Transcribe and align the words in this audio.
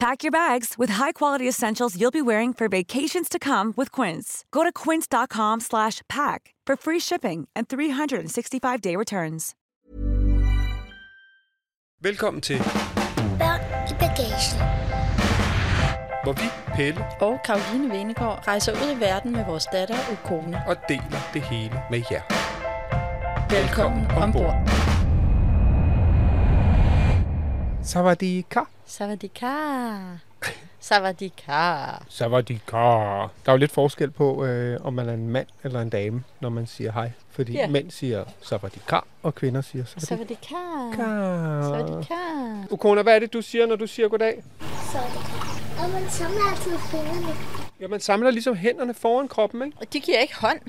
Pack 0.00 0.22
your 0.22 0.30
bags 0.30 0.74
with 0.78 0.90
high-quality 0.90 1.48
essentials 1.48 1.96
you'll 2.00 2.12
be 2.12 2.22
wearing 2.22 2.52
for 2.54 2.68
vacations 2.68 3.28
to 3.28 3.38
come 3.38 3.74
with 3.76 3.90
Quince. 3.90 4.44
Go 4.52 4.62
to 4.62 4.70
quince.com 4.72 5.58
slash 5.60 6.02
pack 6.08 6.54
for 6.64 6.76
free 6.76 7.00
shipping 7.00 7.48
and 7.56 7.66
365-day 7.68 8.94
returns. 8.96 9.54
Velkommen 12.00 12.40
til, 12.42 12.58
Børn 13.38 13.60
i 13.90 13.94
bagagen. 13.98 14.58
hvor 16.24 16.32
vi, 16.32 16.74
Pelle, 16.74 17.04
og 17.20 17.38
Karoline 17.44 17.90
Venegård 17.90 18.48
rejser 18.48 18.72
ud 18.72 18.96
i 18.96 19.00
verden 19.00 19.32
med 19.32 19.44
vores 19.44 19.66
datter 19.72 19.96
og 20.10 20.16
kone. 20.24 20.62
og 20.66 20.76
deler 20.88 21.30
det 21.34 21.42
hele 21.42 21.82
med 21.90 22.02
jer. 22.10 22.22
Velkommen 23.50 24.06
ombord. 24.10 24.54
Savadika. 27.82 28.60
Savadika. 28.88 29.52
Savadika. 30.80 31.76
Savadika. 32.08 32.76
Der 32.76 33.28
er 33.46 33.52
jo 33.52 33.56
lidt 33.56 33.72
forskel 33.72 34.10
på, 34.10 34.44
øh, 34.44 34.80
om 34.86 34.94
man 34.94 35.08
er 35.08 35.12
en 35.14 35.28
mand 35.28 35.46
eller 35.64 35.80
en 35.80 35.90
dame, 35.90 36.24
når 36.40 36.48
man 36.48 36.66
siger 36.66 36.92
hej. 36.92 37.12
Fordi 37.30 37.52
Ja. 37.52 37.66
mænd 37.68 37.90
siger 37.90 38.24
savadika, 38.42 38.98
og 39.22 39.34
kvinder 39.34 39.60
siger 39.60 39.84
savadika. 39.84 40.46
Savadika. 40.46 41.62
Savadika. 41.62 42.14
Ukona, 42.70 43.02
hvad 43.02 43.14
er 43.14 43.18
det, 43.18 43.32
du 43.32 43.42
siger, 43.42 43.66
når 43.66 43.76
du 43.76 43.86
siger 43.86 44.08
goddag? 44.08 44.42
Så 44.60 44.98
det 44.98 45.24
klart. 45.26 45.84
Og 45.84 45.90
man 45.90 46.10
samler 46.10 46.40
altid 46.50 46.78
fingrene. 46.78 47.34
Ja, 47.80 47.88
man 47.88 48.00
samler 48.00 48.30
ligesom 48.30 48.56
hænderne 48.56 48.94
foran 48.94 49.28
kroppen, 49.28 49.62
ikke? 49.62 49.76
Og 49.80 49.92
de 49.92 50.00
giver 50.00 50.18
ikke 50.18 50.36
hånd. 50.40 50.60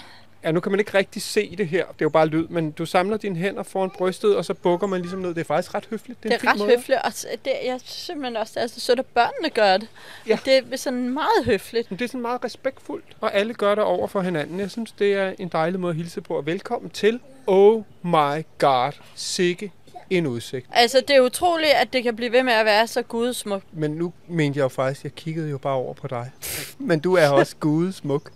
Ja, 0.44 0.52
nu 0.52 0.60
kan 0.60 0.72
man 0.72 0.80
ikke 0.80 0.98
rigtig 0.98 1.22
se 1.22 1.56
det 1.56 1.68
her. 1.68 1.86
Det 1.86 1.92
er 1.92 1.96
jo 2.02 2.10
bare 2.10 2.28
lyd, 2.28 2.48
men 2.48 2.72
du 2.72 2.86
samler 2.86 3.18
dine 3.18 3.36
hænder 3.36 3.64
foran 3.64 3.90
brystet, 3.90 4.36
og 4.36 4.46
så 4.46 4.54
bukker 4.54 4.88
man 4.88 5.02
ligesom 5.02 5.20
ned. 5.20 5.30
Det 5.30 5.42
er 5.42 5.46
faktisk 5.46 5.74
ret 5.76 5.86
høfligt. 5.90 6.24
Det 6.24 6.34
er 6.34 6.40
fin 6.40 6.50
ret 6.50 6.58
måde. 6.58 6.70
høfligt, 6.70 7.00
og 7.04 7.12
det, 7.46 7.54
jeg 7.66 7.80
synes 7.80 8.06
simpelthen 8.06 8.38
også, 8.38 8.54
det 8.56 8.64
er 8.64 8.68
så 8.68 8.80
sødt, 8.80 9.00
at 9.00 9.06
børnene 9.06 9.50
gør 9.50 9.78
det. 9.78 9.88
Ja. 10.28 10.38
Det 10.46 10.64
er 10.72 10.78
sådan 10.78 11.10
meget 11.10 11.46
høfligt. 11.46 11.92
Men 11.92 12.00
det 12.00 12.06
er 12.06 12.10
sådan 12.10 12.22
meget 12.22 12.44
respektfuldt, 12.44 13.06
og 13.22 13.34
alle 13.36 13.54
gør 13.54 13.76
det 13.76 13.84
over 13.84 14.08
for 14.08 14.22
hinanden. 14.22 14.60
Jeg 14.60 14.72
synes, 14.72 14.92
det 14.92 15.14
er 15.14 15.34
en 15.40 15.48
dejlig 15.48 15.80
måde 15.80 15.92
at 15.92 15.98
hilse 15.98 16.22
på. 16.22 16.38
Og 16.38 16.46
velkommen 16.46 16.90
til 16.90 17.20
Oh 17.48 17.84
My 18.02 18.46
God, 18.58 18.92
sikke 19.16 19.72
en 20.10 20.28
udsigt. 20.28 20.68
Altså, 20.72 21.02
det 21.08 21.16
er 21.16 21.22
utroligt, 21.22 21.72
at 21.72 21.94
det 21.94 22.04
kan 22.04 22.16
blive 22.16 22.32
ved 22.32 22.44
med 22.44 22.54
at 22.54 22.66
være 22.66 22.88
så 22.88 23.02
gudsmukt. 23.02 23.66
Men 23.72 23.92
nu 23.92 24.14
mente 24.28 24.58
jeg 24.58 24.64
jo 24.64 24.68
faktisk, 24.68 25.04
jeg 25.04 25.16
kiggede 25.16 25.50
jo 25.50 25.58
bare 25.58 25.74
over 25.74 25.94
på 25.94 26.08
dig. 26.08 26.32
Men 26.78 27.00
du 27.00 27.16
er 27.16 27.30
også 27.30 27.56
gudesmuk. 27.60 28.32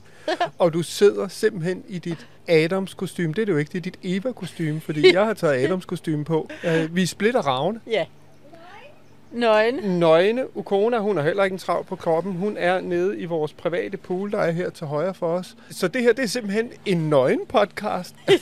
Og 0.58 0.74
du 0.74 0.82
sidder 0.82 1.28
simpelthen 1.28 1.84
i 1.88 2.00
dit 2.00 2.28
Adams 2.48 2.94
kostume. 2.94 3.28
Det 3.34 3.42
er 3.42 3.46
det 3.46 3.54
jo 3.54 3.58
ikke, 3.58 3.70
det 3.72 3.78
er 3.78 3.82
dit 3.82 4.00
Eva 4.04 4.32
kostume, 4.32 4.82
fordi 4.82 5.02
jeg 5.16 5.26
har 5.26 5.34
taget 5.34 5.64
Adams 5.66 5.86
kostume 5.86 6.26
på. 6.26 6.50
Øh, 6.64 6.96
Vi 6.96 7.06
splitter 7.06 7.42
ravne. 7.42 7.80
Ja. 7.88 8.06
Nøgne. 9.34 10.00
Nøgne. 10.00 10.58
Ukona, 10.58 10.98
hun 10.98 11.17
har 11.17 11.23
heller 11.23 11.44
ikke 11.44 11.53
en 11.53 11.59
trav 11.59 11.86
på 11.86 11.95
kroppen. 11.95 12.34
Hun 12.34 12.58
er 12.58 12.81
nede 12.81 13.17
i 13.20 13.26
vores 13.26 13.53
private 13.53 13.98
pool, 13.98 14.31
der 14.31 14.38
er 14.39 14.52
her 14.52 14.70
til 14.70 14.88
højre 14.88 15.14
for 15.14 15.28
os. 15.28 15.56
Så 15.72 15.88
det 15.88 16.02
her, 16.02 16.14
det 16.14 16.23
er 16.23 16.28
simpelthen 16.28 16.72
en 16.86 17.09
nøgen-podcast. 17.09 18.16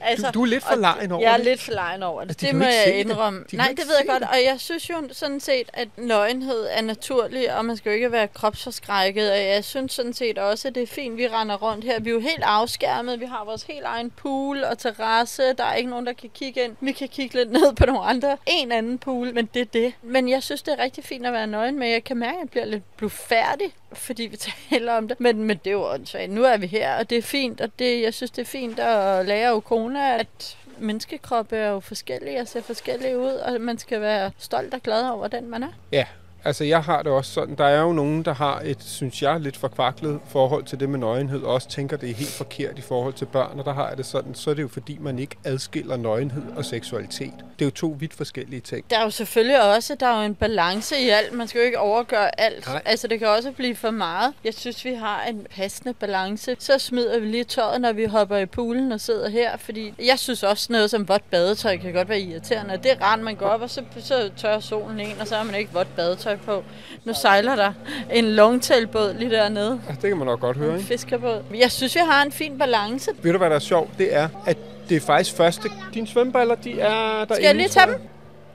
Altså, 0.00 0.26
Du- 0.26 0.38
du 0.38 0.42
er 0.42 0.46
lidt 0.46 0.62
for 0.64 0.72
og 0.72 0.78
legen 0.78 1.12
over 1.12 1.22
Jeg 1.22 1.32
er 1.32 1.36
det. 1.36 1.46
lidt 1.46 1.60
for 1.60 1.72
lejen 1.72 2.02
over 2.02 2.20
det. 2.20 2.28
Altså, 2.30 2.46
de 2.46 2.50
det 2.50 2.54
må 2.58 2.64
jeg 2.64 2.82
det. 2.86 2.92
indrømme. 2.92 3.44
De 3.50 3.56
Nej, 3.56 3.68
det 3.68 3.78
ved 3.78 3.94
jeg 3.98 4.06
godt. 4.08 4.20
det. 4.22 4.28
Og 4.28 4.36
jeg 4.44 4.54
synes 4.60 4.90
jo 4.90 4.94
sådan 5.12 5.40
set, 5.40 5.70
at 5.72 5.88
nøgenhed 5.96 6.66
er 6.70 6.82
naturlig, 6.82 7.54
og 7.56 7.64
man 7.64 7.76
skal 7.76 7.90
jo 7.90 7.94
ikke 7.94 8.12
være 8.12 8.28
kropsforskrækket. 8.28 9.30
Og 9.30 9.38
jeg 9.38 9.64
synes 9.64 9.92
sådan 9.92 10.12
set 10.12 10.38
også, 10.38 10.68
at 10.68 10.74
det 10.74 10.82
er 10.82 10.86
fint, 10.86 11.16
vi 11.16 11.28
render 11.28 11.56
rundt 11.56 11.84
her. 11.84 12.00
Vi 12.00 12.10
er 12.10 12.14
jo 12.14 12.20
helt 12.20 12.42
afskærmet. 12.42 13.20
Vi 13.20 13.24
har 13.24 13.44
vores 13.44 13.62
helt 13.62 13.84
egen 13.84 14.10
pool 14.10 14.64
og 14.64 14.78
terrasse. 14.78 15.42
Der 15.58 15.64
er 15.64 15.74
ikke 15.74 15.90
nogen, 15.90 16.06
der 16.06 16.12
kan 16.12 16.30
kigge 16.34 16.64
ind. 16.64 16.72
Vi 16.80 16.92
kan 16.92 17.08
kigge 17.08 17.34
lidt 17.36 17.52
ned 17.52 17.74
på 17.74 17.86
nogle 17.86 18.00
andre. 18.00 18.36
En 18.46 18.72
anden 18.72 18.98
pool, 18.98 19.34
men 19.34 19.48
det 19.54 19.60
er 19.60 19.64
det. 19.72 19.92
Men 20.08 20.28
jeg 20.28 20.42
synes, 20.42 20.62
det 20.62 20.74
er 20.78 20.82
rigtig 20.82 21.04
fint 21.04 21.26
at 21.26 21.32
være 21.32 21.46
nøgen, 21.46 21.78
men 21.78 21.90
jeg 21.90 22.04
kan 22.04 22.16
mærke, 22.16 22.34
at 22.34 22.40
jeg 22.40 22.50
bliver 22.50 22.64
lidt 22.64 22.96
blufærdig, 22.96 23.74
fordi 23.92 24.22
vi 24.22 24.36
taler 24.70 24.92
om 24.92 25.08
det. 25.08 25.20
Men, 25.20 25.44
men 25.44 25.56
det 25.56 25.66
er 25.66 25.72
jo 25.74 25.92
åndssvagt. 25.92 26.30
Nu 26.30 26.44
er 26.44 26.56
vi 26.56 26.66
her, 26.66 26.96
og 26.96 27.10
det 27.10 27.18
er 27.18 27.22
fint, 27.22 27.60
og 27.60 27.70
det, 27.78 28.02
jeg 28.02 28.14
synes, 28.14 28.30
det 28.30 28.42
er 28.42 28.46
fint 28.46 28.78
at 28.78 29.26
lære 29.26 29.50
jo 29.50 29.60
corona, 29.60 30.18
at 30.18 30.56
menneskekroppe 30.78 31.56
er 31.56 31.68
jo 31.68 31.80
forskellige 31.80 32.40
og 32.40 32.48
ser 32.48 32.62
forskellige 32.62 33.18
ud, 33.18 33.32
og 33.32 33.60
man 33.60 33.78
skal 33.78 34.00
være 34.00 34.30
stolt 34.38 34.74
og 34.74 34.80
glad 34.82 35.08
over 35.10 35.28
den, 35.28 35.50
man 35.50 35.62
er. 35.62 35.72
Ja, 35.92 36.04
altså 36.44 36.64
jeg 36.64 36.82
har 36.82 37.02
det 37.02 37.12
også 37.12 37.32
sådan. 37.32 37.54
Der 37.54 37.64
er 37.64 37.82
jo 37.82 37.92
nogen, 37.92 38.22
der 38.22 38.34
har 38.34 38.62
et, 38.64 38.82
synes 38.82 39.22
jeg, 39.22 39.40
lidt 39.40 39.56
forkvaklet 39.56 40.20
forhold 40.28 40.64
til 40.64 40.80
det 40.80 40.88
med 40.88 40.98
nøgenhed, 40.98 41.42
og 41.42 41.54
også 41.54 41.68
tænker, 41.68 41.96
det 41.96 42.10
er 42.10 42.14
helt 42.14 42.30
forkert 42.30 42.78
i 42.78 42.82
forhold 42.82 43.14
til 43.14 43.24
børn, 43.24 43.58
og 43.58 43.64
der 43.64 43.72
har 43.72 43.88
jeg 43.88 43.96
det 43.96 44.06
sådan, 44.06 44.34
så 44.34 44.50
er 44.50 44.54
det 44.54 44.62
jo 44.62 44.68
fordi, 44.68 44.98
man 45.00 45.18
ikke 45.18 45.36
adskiller 45.44 45.96
nøgenhed 45.96 46.42
og 46.56 46.64
seksualitet. 46.64 47.34
Det 47.58 47.64
er 47.64 47.66
jo 47.66 47.70
to 47.70 47.96
vidt 47.98 48.14
forskellige 48.14 48.60
ting. 48.60 48.90
Der 48.90 48.98
er 48.98 49.04
jo 49.04 49.10
selvfølgelig 49.10 49.74
også 49.74 49.94
der 50.00 50.06
er 50.06 50.20
jo 50.20 50.26
en 50.26 50.34
balance 50.34 50.98
i 50.98 51.08
alt. 51.08 51.32
Man 51.32 51.48
skal 51.48 51.58
jo 51.58 51.64
ikke 51.64 51.78
overgøre 51.78 52.40
alt. 52.40 52.66
Nej. 52.66 52.82
Altså, 52.84 53.08
det 53.08 53.18
kan 53.18 53.28
også 53.28 53.52
blive 53.52 53.76
for 53.76 53.90
meget. 53.90 54.34
Jeg 54.44 54.54
synes, 54.54 54.84
vi 54.84 54.94
har 54.94 55.24
en 55.24 55.46
passende 55.56 55.94
balance. 55.94 56.56
Så 56.58 56.78
smider 56.78 57.18
vi 57.18 57.26
lige 57.26 57.44
tøjet, 57.44 57.80
når 57.80 57.92
vi 57.92 58.04
hopper 58.04 58.36
i 58.36 58.46
poolen 58.46 58.92
og 58.92 59.00
sidder 59.00 59.28
her. 59.28 59.56
Fordi 59.56 59.94
jeg 60.06 60.18
synes 60.18 60.42
også, 60.42 60.72
noget 60.72 60.90
som 60.90 61.08
vådt 61.08 61.30
badetøj 61.30 61.76
kan 61.76 61.92
godt 61.92 62.08
være 62.08 62.20
irriterende. 62.20 62.76
Det 62.82 62.92
er 62.92 63.02
rart, 63.02 63.20
man 63.20 63.36
går 63.36 63.46
op, 63.46 63.60
og 63.60 63.70
så, 63.70 63.82
så 63.98 64.30
tørrer 64.36 64.60
solen 64.60 65.00
en, 65.00 65.20
og 65.20 65.26
så 65.26 65.36
har 65.36 65.44
man 65.44 65.54
ikke 65.54 65.72
vådt 65.72 65.96
badetøj 65.96 66.27
på. 66.36 66.64
Nu 67.04 67.12
sejler 67.14 67.56
der 67.56 67.72
en 68.12 68.24
longtailbåd 68.24 69.14
lige 69.14 69.30
dernede. 69.30 69.80
Altså, 69.88 70.02
det 70.02 70.10
kan 70.10 70.18
man 70.18 70.26
nok 70.26 70.40
godt 70.40 70.56
høre, 70.56 70.70
En 70.70 70.76
ikke? 70.76 70.86
fiskerbåd. 70.86 71.42
Jeg 71.54 71.72
synes, 71.72 71.94
vi 71.94 72.00
har 72.04 72.22
en 72.22 72.32
fin 72.32 72.58
balance. 72.58 73.10
Ved 73.22 73.32
du, 73.32 73.38
hvad 73.38 73.50
der 73.50 73.56
er 73.56 73.60
sjovt? 73.60 73.90
Det 73.98 74.14
er, 74.14 74.28
at 74.46 74.56
det 74.88 74.96
er 74.96 75.00
faktisk 75.00 75.36
første... 75.36 75.68
Dine 75.94 76.06
svømmeballer, 76.06 76.54
de 76.54 76.80
er 76.80 77.24
der 77.24 77.34
Skal 77.34 77.44
jeg 77.44 77.54
lige 77.54 77.68
tage 77.68 77.86
dem? 77.86 78.00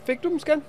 Fik 0.06 0.24
du 0.24 0.30
dem, 0.30 0.40
skan? 0.40 0.62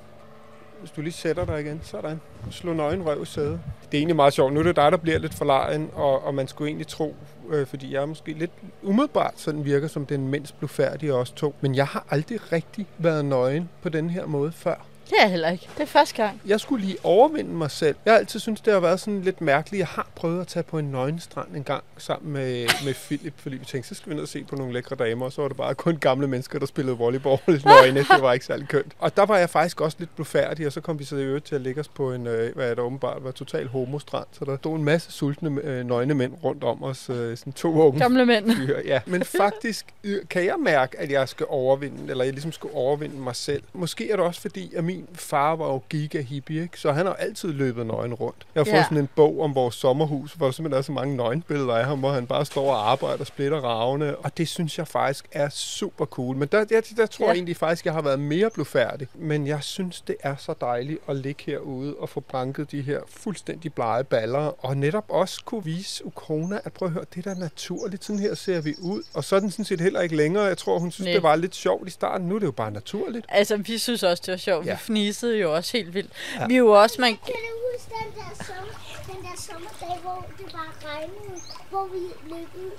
Hvis 0.80 0.90
du 0.90 1.00
lige 1.00 1.12
sætter 1.12 1.44
dig 1.44 1.60
igen, 1.60 1.80
sådan. 1.82 2.20
Slå 2.50 2.72
nøgen 2.72 3.06
røv 3.06 3.22
i 3.22 3.26
sædet. 3.26 3.60
Det 3.92 3.98
er 3.98 4.00
egentlig 4.00 4.16
meget 4.16 4.32
sjovt. 4.32 4.52
Nu 4.52 4.60
er 4.60 4.64
det 4.64 4.76
dig, 4.76 4.92
der 4.92 4.98
bliver 4.98 5.18
lidt 5.18 5.34
for 5.34 5.44
lejen, 5.44 5.90
og, 5.94 6.24
og 6.24 6.34
man 6.34 6.48
skulle 6.48 6.68
egentlig 6.68 6.86
tro, 6.86 7.16
øh, 7.50 7.66
fordi 7.66 7.94
jeg 7.94 8.02
er 8.02 8.06
måske 8.06 8.32
lidt 8.32 8.50
umiddelbart 8.82 9.34
sådan 9.36 9.64
virker 9.64 9.88
som 9.88 10.06
den 10.06 10.28
mindst 10.28 10.58
blufærdige 10.58 11.14
os 11.14 11.30
to. 11.30 11.54
Men 11.60 11.74
jeg 11.74 11.86
har 11.86 12.06
aldrig 12.10 12.52
rigtig 12.52 12.86
været 12.98 13.24
nøgen 13.24 13.68
på 13.82 13.88
den 13.88 14.10
her 14.10 14.26
måde 14.26 14.52
før. 14.52 14.86
Det 15.10 15.12
er 15.18 15.22
jeg 15.22 15.30
heller 15.30 15.50
ikke. 15.50 15.68
Det 15.76 15.82
er 15.82 15.86
første 15.86 16.22
gang. 16.22 16.40
Jeg 16.46 16.60
skulle 16.60 16.84
lige 16.84 16.96
overvinde 17.02 17.50
mig 17.50 17.70
selv. 17.70 17.96
Jeg 18.04 18.12
har 18.12 18.18
altid 18.18 18.40
syntes, 18.40 18.60
det 18.60 18.72
har 18.72 18.80
været 18.80 19.00
sådan 19.00 19.22
lidt 19.22 19.40
mærkeligt. 19.40 19.78
Jeg 19.78 19.86
har 19.86 20.08
prøvet 20.14 20.40
at 20.40 20.46
tage 20.46 20.62
på 20.62 20.78
en 20.78 20.84
nøgenstrand 20.84 21.56
en 21.56 21.64
gang 21.64 21.84
sammen 21.98 22.32
med, 22.32 22.68
med 22.84 22.94
Philip, 22.94 23.34
fordi 23.36 23.56
vi 23.56 23.64
tænkte, 23.64 23.88
så 23.88 23.94
skal 23.94 24.10
vi 24.10 24.14
ned 24.14 24.22
og 24.22 24.28
se 24.28 24.44
på 24.44 24.56
nogle 24.56 24.72
lækre 24.72 24.96
damer, 24.96 25.26
og 25.26 25.32
så 25.32 25.40
var 25.40 25.48
det 25.48 25.56
bare 25.56 25.74
kun 25.74 25.96
gamle 25.96 26.26
mennesker, 26.26 26.58
der 26.58 26.66
spillede 26.66 26.96
volleyball 26.96 27.38
nøgne. 27.64 28.00
Det 28.00 28.22
var 28.22 28.32
ikke 28.32 28.46
særlig 28.46 28.68
kønt. 28.68 28.92
Og 28.98 29.16
der 29.16 29.26
var 29.26 29.38
jeg 29.38 29.50
faktisk 29.50 29.80
også 29.80 29.96
lidt 30.00 30.14
blufærdig, 30.14 30.66
og 30.66 30.72
så 30.72 30.80
kom 30.80 30.98
vi 30.98 31.04
så 31.04 31.16
i 31.16 31.22
øvrigt 31.22 31.44
til 31.44 31.54
at 31.54 31.60
lægge 31.60 31.80
os 31.80 31.88
på 31.88 32.12
en, 32.12 32.26
øh, 32.26 32.54
hvad 32.54 32.70
er 32.70 32.74
der 32.74 32.82
åbenbart 32.82 33.24
var 33.24 33.30
total 33.30 33.68
homostrand. 33.68 34.26
Så 34.32 34.44
der 34.44 34.56
stod 34.56 34.76
en 34.76 34.84
masse 34.84 35.12
sultne 35.12 35.60
øh, 35.64 35.86
nøgne 35.86 36.14
mænd 36.14 36.32
rundt 36.44 36.64
om 36.64 36.82
os, 36.82 37.10
øh, 37.10 37.36
sådan 37.36 37.52
to 37.52 37.72
unge 37.72 38.00
Gamle 38.00 38.26
mænd. 38.26 38.50
fyre. 38.56 38.82
Ja, 38.84 39.00
men 39.06 39.24
faktisk 39.24 39.86
kan 40.30 40.44
jeg 40.44 40.56
mærke, 40.60 41.00
at 41.00 41.10
jeg 41.10 41.28
skal 41.28 41.46
overvinde, 41.48 42.10
eller 42.10 42.24
jeg 42.24 42.32
ligesom 42.32 42.52
skal 42.52 42.70
overvinde 42.72 43.16
mig 43.16 43.36
selv. 43.36 43.62
Måske 43.72 44.10
er 44.10 44.16
det 44.16 44.24
også 44.24 44.40
fordi, 44.40 44.74
at 44.74 44.84
min 44.84 44.93
far 45.14 45.56
var 45.56 45.66
jo 45.66 45.82
giga 45.90 46.20
hippie, 46.20 46.62
ikke? 46.62 46.80
så 46.80 46.92
han 46.92 47.06
har 47.06 47.14
altid 47.14 47.52
løbet 47.52 47.86
nøgen 47.86 48.14
rundt. 48.14 48.46
Jeg 48.54 48.60
har 48.60 48.64
fået 48.64 48.72
Ja. 48.74 48.82
sådan 48.84 48.98
en 48.98 49.08
bog 49.16 49.40
om 49.40 49.54
vores 49.54 49.74
sommerhus, 49.74 50.32
hvor 50.32 50.46
der 50.46 50.52
simpelthen 50.52 50.78
er 50.78 50.82
så 50.82 50.92
mange 50.92 51.16
nøgenbilleder 51.16 51.74
af 51.74 51.84
ham, 51.84 51.98
hvor 51.98 52.10
han 52.12 52.26
bare 52.26 52.44
står 52.44 52.70
og 52.70 52.90
arbejder 52.90 53.18
og 53.20 53.26
splitter 53.26 53.58
ravne, 53.60 54.16
og 54.16 54.36
det 54.38 54.48
synes 54.48 54.78
jeg 54.78 54.88
faktisk 54.88 55.24
er 55.32 55.48
super 55.48 56.04
cool. 56.04 56.36
Men 56.36 56.48
der, 56.52 56.64
der, 56.64 56.80
der 56.96 57.06
tror 57.06 57.24
Ja. 57.24 57.28
jeg 57.28 57.36
egentlig 57.36 57.56
faktisk, 57.56 57.84
jeg 57.84 57.94
har 57.94 58.02
været 58.02 58.20
mere 58.20 58.50
blufærdig. 58.54 59.08
Men 59.14 59.46
jeg 59.46 59.62
synes, 59.62 60.00
det 60.00 60.16
er 60.20 60.36
så 60.36 60.54
dejligt 60.60 60.98
at 61.08 61.16
ligge 61.16 61.42
herude 61.46 61.94
og 61.98 62.08
få 62.08 62.20
banket 62.20 62.70
de 62.70 62.82
her 62.82 63.00
fuldstændig 63.08 63.74
blege 63.74 64.04
baller, 64.04 64.64
og 64.64 64.76
netop 64.76 65.04
også 65.08 65.40
kunne 65.44 65.64
vise 65.64 66.06
Ukona, 66.06 66.58
at 66.64 66.72
prøv 66.72 66.86
at 66.88 66.92
høre, 66.92 67.04
det 67.14 67.26
er 67.26 67.34
da 67.34 67.40
naturligt, 67.40 68.04
sådan 68.04 68.18
her 68.20 68.34
ser 68.34 68.60
vi 68.60 68.74
ud. 68.80 69.02
Og 69.14 69.24
så 69.24 69.36
er 69.36 69.40
den 69.40 69.50
sådan 69.50 69.64
set 69.64 69.80
heller 69.80 70.00
ikke 70.00 70.16
længere. 70.16 70.44
Jeg 70.44 70.58
tror, 70.58 70.78
hun 70.78 70.90
synes, 70.90 71.06
Nej. 71.06 71.12
det 71.14 71.22
var 71.22 71.36
lidt 71.36 71.54
sjovt 71.54 71.88
i 71.88 71.90
starten. 71.90 72.28
Nu 72.28 72.34
er 72.34 72.38
det 72.38 72.46
jo 72.46 72.50
bare 72.52 72.70
naturligt. 72.70 73.26
Altså, 73.28 73.56
vi 73.56 73.78
synes 73.78 74.02
også, 74.02 74.22
det 74.26 74.32
var 74.32 74.38
sjovt. 74.38 74.66
Ja. 74.66 74.72
Vi 74.72 74.78
fnisede 74.86 75.38
jo 75.38 75.54
også 75.54 75.76
helt 75.76 75.94
vildt. 75.94 76.12
Ja. 76.40 76.46
Vi 76.46 76.54
er 76.54 76.58
jo 76.58 76.70
også, 76.82 76.96
man, 77.00 77.10
Kan 77.16 77.34
du 77.34 77.52
huske 77.72 77.90
den 78.00 78.10
der, 78.18 78.44
sommer, 78.44 78.74
den 79.06 79.18
der 79.26 79.36
sommerdag, 79.48 79.98
hvor 80.02 80.26
det 80.38 80.46
bare 80.52 80.72
regnede, 80.90 81.40
hvor 81.70 81.86
vi 81.94 82.00
løb 82.34 82.48
ud? 82.64 82.78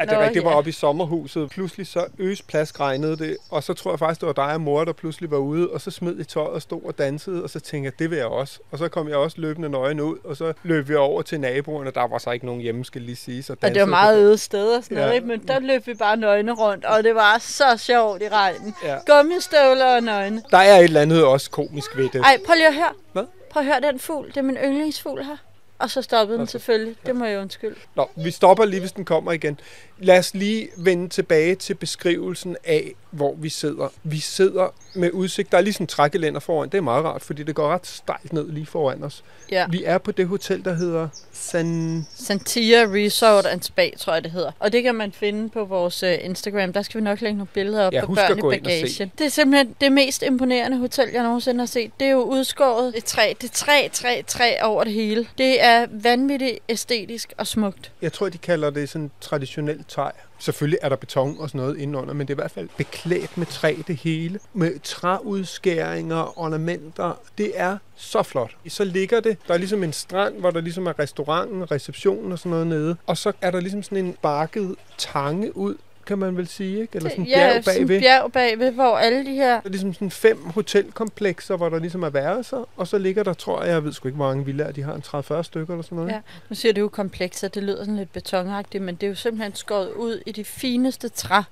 Ja, 0.00 0.04
det 0.04 0.12
er 0.12 0.18
rigtigt. 0.18 0.34
Det 0.34 0.44
var 0.44 0.50
ja. 0.50 0.56
oppe 0.56 0.70
i 0.70 0.72
sommerhuset. 0.72 1.50
Pludselig 1.50 1.86
så 1.86 2.04
øs 2.18 2.42
plask 2.42 2.80
regnede 2.80 3.16
det, 3.18 3.36
og 3.50 3.62
så 3.62 3.74
tror 3.74 3.90
jeg 3.92 3.98
faktisk, 3.98 4.20
det 4.20 4.26
var 4.26 4.32
dig 4.46 4.54
og 4.54 4.60
mor, 4.60 4.84
der 4.84 4.92
pludselig 4.92 5.30
var 5.30 5.36
ude, 5.36 5.68
og 5.70 5.80
så 5.80 5.90
smed 5.90 6.18
I 6.20 6.24
tøjet 6.24 6.48
og 6.48 6.62
stod 6.62 6.82
og 6.84 6.98
dansede, 6.98 7.42
og 7.42 7.50
så 7.50 7.60
tænkte 7.60 7.84
jeg, 7.86 7.98
det 7.98 8.10
vil 8.10 8.16
jeg 8.18 8.26
også. 8.26 8.58
Og 8.70 8.78
så 8.78 8.88
kom 8.88 9.08
jeg 9.08 9.16
også 9.16 9.36
løbende 9.40 9.68
nøgen 9.68 10.00
ud, 10.00 10.16
og 10.24 10.36
så 10.36 10.52
løb 10.62 10.88
vi 10.88 10.94
over 10.94 11.22
til 11.22 11.40
naboerne. 11.40 11.90
Der 11.90 12.08
var 12.08 12.18
så 12.18 12.30
ikke 12.30 12.46
nogen 12.46 12.60
hjemme, 12.60 12.84
skal 12.84 13.02
lige 13.02 13.16
sige. 13.16 13.42
Så 13.42 13.52
Og 13.62 13.70
det 13.74 13.80
var 13.80 13.86
meget 13.86 14.18
øde 14.18 14.38
steder 14.38 14.76
og 14.76 14.84
sådan 14.84 14.96
Ja. 14.96 15.02
noget, 15.02 15.14
ikke? 15.14 15.26
men 15.26 15.40
der 15.48 15.58
løb 15.58 15.86
vi 15.86 15.94
bare 15.94 16.16
nøgne 16.16 16.52
rundt, 16.52 16.84
og 16.84 17.04
det 17.04 17.14
var 17.14 17.38
så 17.38 17.76
sjovt 17.76 18.22
i 18.22 18.28
regnen. 18.28 18.74
Ja. 18.84 18.96
Gummistøvler 19.06 19.94
og 19.96 20.02
nøgne. 20.02 20.42
Der 20.50 20.58
er 20.58 20.76
et 20.78 20.84
eller 20.84 21.00
andet 21.00 21.24
også 21.24 21.50
komisk 21.50 21.96
ved 21.96 22.08
det. 22.12 22.20
Ej, 22.20 22.38
prøv 22.46 22.54
lige 22.54 22.66
at 22.68 22.74
høre. 22.74 22.92
Hvad? 23.12 23.24
Prøv 23.50 23.60
at 23.60 23.66
høre 23.66 23.80
den 23.80 23.98
fugl. 23.98 24.28
Det 24.28 24.36
er 24.36 24.42
min 24.42 24.56
yndlingsfugl 24.56 25.22
her. 25.22 25.36
Og 25.80 25.90
så 25.90 26.02
stoppede 26.02 26.34
den 26.38 26.40
Altså, 26.42 26.52
selvfølgelig. 26.52 26.96
Det 27.06 27.16
må 27.16 27.24
jeg 27.24 27.40
undskylde. 27.40 27.74
Nå, 27.96 28.10
vi 28.16 28.30
stopper 28.30 28.64
lige, 28.64 28.80
hvis 28.80 28.92
den 28.92 29.04
kommer 29.04 29.32
igen. 29.32 29.60
Lad 29.98 30.18
os 30.18 30.34
lige 30.34 30.68
vende 30.76 31.08
tilbage 31.08 31.54
til 31.54 31.74
beskrivelsen 31.74 32.56
af, 32.64 32.92
hvor 33.10 33.34
vi 33.38 33.48
sidder. 33.48 33.88
Vi 34.02 34.18
sidder 34.18 34.74
med 34.94 35.10
udsigt. 35.10 35.52
Der 35.52 35.58
er 35.58 35.62
lige 35.62 35.72
sådan 35.72 35.84
en 35.84 35.88
trækkelænder 35.88 36.40
foran. 36.40 36.68
Det 36.68 36.78
er 36.78 36.82
meget 36.82 37.04
rart, 37.04 37.22
fordi 37.22 37.42
det 37.42 37.54
går 37.54 37.68
ret 37.68 37.86
stejlt 37.86 38.32
ned 38.32 38.50
lige 38.50 38.66
foran 38.66 39.04
os. 39.04 39.24
Ja. 39.50 39.66
Vi 39.70 39.84
er 39.84 39.98
på 39.98 40.12
det 40.12 40.26
hotel, 40.28 40.64
der 40.64 40.74
hedder 40.74 41.08
San... 41.32 42.06
Santia 42.14 42.84
Resort 42.88 43.46
and 43.46 43.62
Spa, 43.62 43.90
tror 43.98 44.12
jeg 44.12 44.24
det 44.24 44.30
hedder. 44.32 44.52
Og 44.58 44.72
det 44.72 44.82
kan 44.82 44.94
man 44.94 45.12
finde 45.12 45.48
på 45.48 45.64
vores 45.64 46.02
uh, 46.02 46.24
Instagram. 46.24 46.72
Der 46.72 46.82
skal 46.82 47.00
vi 47.00 47.04
nok 47.04 47.20
lægge 47.20 47.38
nogle 47.38 47.48
billeder 47.54 47.86
op 47.86 47.92
Ja, 47.92 48.06
på 48.06 48.14
børn 48.14 48.38
i 48.38 48.58
bagagen. 48.58 49.12
Det 49.18 49.26
er 49.26 49.30
simpelthen 49.30 49.76
det 49.80 49.92
mest 49.92 50.22
imponerende 50.22 50.78
hotel, 50.78 51.08
jeg 51.12 51.22
nogensinde 51.22 51.60
har 51.60 51.66
set. 51.66 51.90
Det 52.00 52.06
er 52.06 52.10
jo 52.12 52.22
udskåret 52.22 52.92
et 52.96 53.04
træ. 53.04 53.32
Det 53.40 53.50
er 53.50 53.54
træ, 53.54 53.88
træ, 53.92 54.22
træ 54.26 54.54
over 54.62 54.84
det 54.84 54.92
hele. 54.92 55.26
Det 55.38 55.64
er 55.64 55.69
vanvittigt 55.90 56.58
æstetisk 56.68 57.32
og 57.38 57.46
smukt. 57.46 57.92
Jeg 58.02 58.12
tror, 58.12 58.28
de 58.28 58.38
kalder 58.38 58.70
det 58.70 58.88
sådan 58.88 59.10
traditionelt 59.20 59.88
træ. 59.88 60.10
Selvfølgelig 60.38 60.78
er 60.82 60.88
der 60.88 60.96
beton 60.96 61.36
og 61.38 61.48
sådan 61.48 61.60
noget 61.60 61.76
indenunder, 61.78 62.14
men 62.14 62.28
det 62.28 62.32
er 62.32 62.34
i 62.34 62.42
hvert 62.42 62.50
fald 62.50 62.68
beklædt 62.76 63.38
med 63.38 63.46
træ 63.46 63.76
det 63.86 63.96
hele. 63.96 64.38
Med 64.52 64.78
træudskæringer, 64.82 66.38
ornamenter. 66.38 67.20
Det 67.38 67.52
er 67.54 67.78
så 67.96 68.22
flot. 68.22 68.56
Så 68.68 68.84
ligger 68.84 69.20
det, 69.20 69.38
der 69.48 69.54
er 69.54 69.58
ligesom 69.58 69.82
en 69.84 69.92
strand, 69.92 70.34
hvor 70.38 70.50
der 70.50 70.60
ligesom 70.60 70.86
er 70.86 70.98
restauranten, 70.98 71.70
receptionen 71.70 72.32
og 72.32 72.38
sådan 72.38 72.50
noget 72.50 72.66
nede. 72.66 72.96
Og 73.06 73.16
så 73.16 73.32
er 73.40 73.50
der 73.50 73.60
ligesom 73.60 73.82
sådan 73.82 74.04
en 74.04 74.16
bakket 74.22 74.76
tange 74.98 75.56
ud, 75.56 75.74
kan 76.10 76.18
man 76.18 76.36
vel 76.36 76.48
sige, 76.48 76.80
ikke? 76.80 76.96
Eller 76.96 77.10
sådan 77.10 77.24
en 77.24 77.28
ja, 77.30 77.36
bjerg 77.36 77.64
sådan 77.64 77.86
bagved. 77.86 78.00
bjerg 78.00 78.32
bagved, 78.32 78.70
hvor 78.72 78.98
alle 78.98 79.26
de 79.26 79.34
her... 79.34 79.50
Der 79.52 79.60
er 79.64 79.68
ligesom 79.68 79.94
sådan 79.94 80.10
fem 80.10 80.44
hotelkomplekser, 80.44 81.56
hvor 81.56 81.68
der 81.68 81.78
ligesom 81.78 82.02
er 82.02 82.10
værelser, 82.10 82.68
og 82.76 82.86
så 82.88 82.98
ligger 82.98 83.22
der, 83.22 83.32
tror 83.32 83.62
jeg, 83.62 83.72
jeg 83.72 83.84
ved 83.84 83.92
sgu 83.92 84.08
ikke, 84.08 84.16
hvor 84.16 84.26
mange 84.26 84.44
villaer 84.44 84.72
de 84.72 84.82
har, 84.82 84.94
en 84.94 85.02
30-40 85.38 85.42
stykker 85.42 85.74
eller 85.74 85.82
sådan 85.82 85.96
noget. 85.96 86.10
Ja, 86.10 86.20
nu 86.48 86.56
siger 86.56 86.72
det 86.72 86.80
jo 86.80 86.88
komplekser, 86.88 87.48
det 87.48 87.62
lyder 87.62 87.78
sådan 87.78 87.96
lidt 87.96 88.12
betonagtigt, 88.12 88.84
men 88.84 88.94
det 88.94 89.02
er 89.02 89.08
jo 89.08 89.14
simpelthen 89.14 89.54
skåret 89.54 89.90
ud 89.90 90.22
i 90.26 90.32
de 90.32 90.44
fineste 90.44 91.08
træ. 91.08 91.42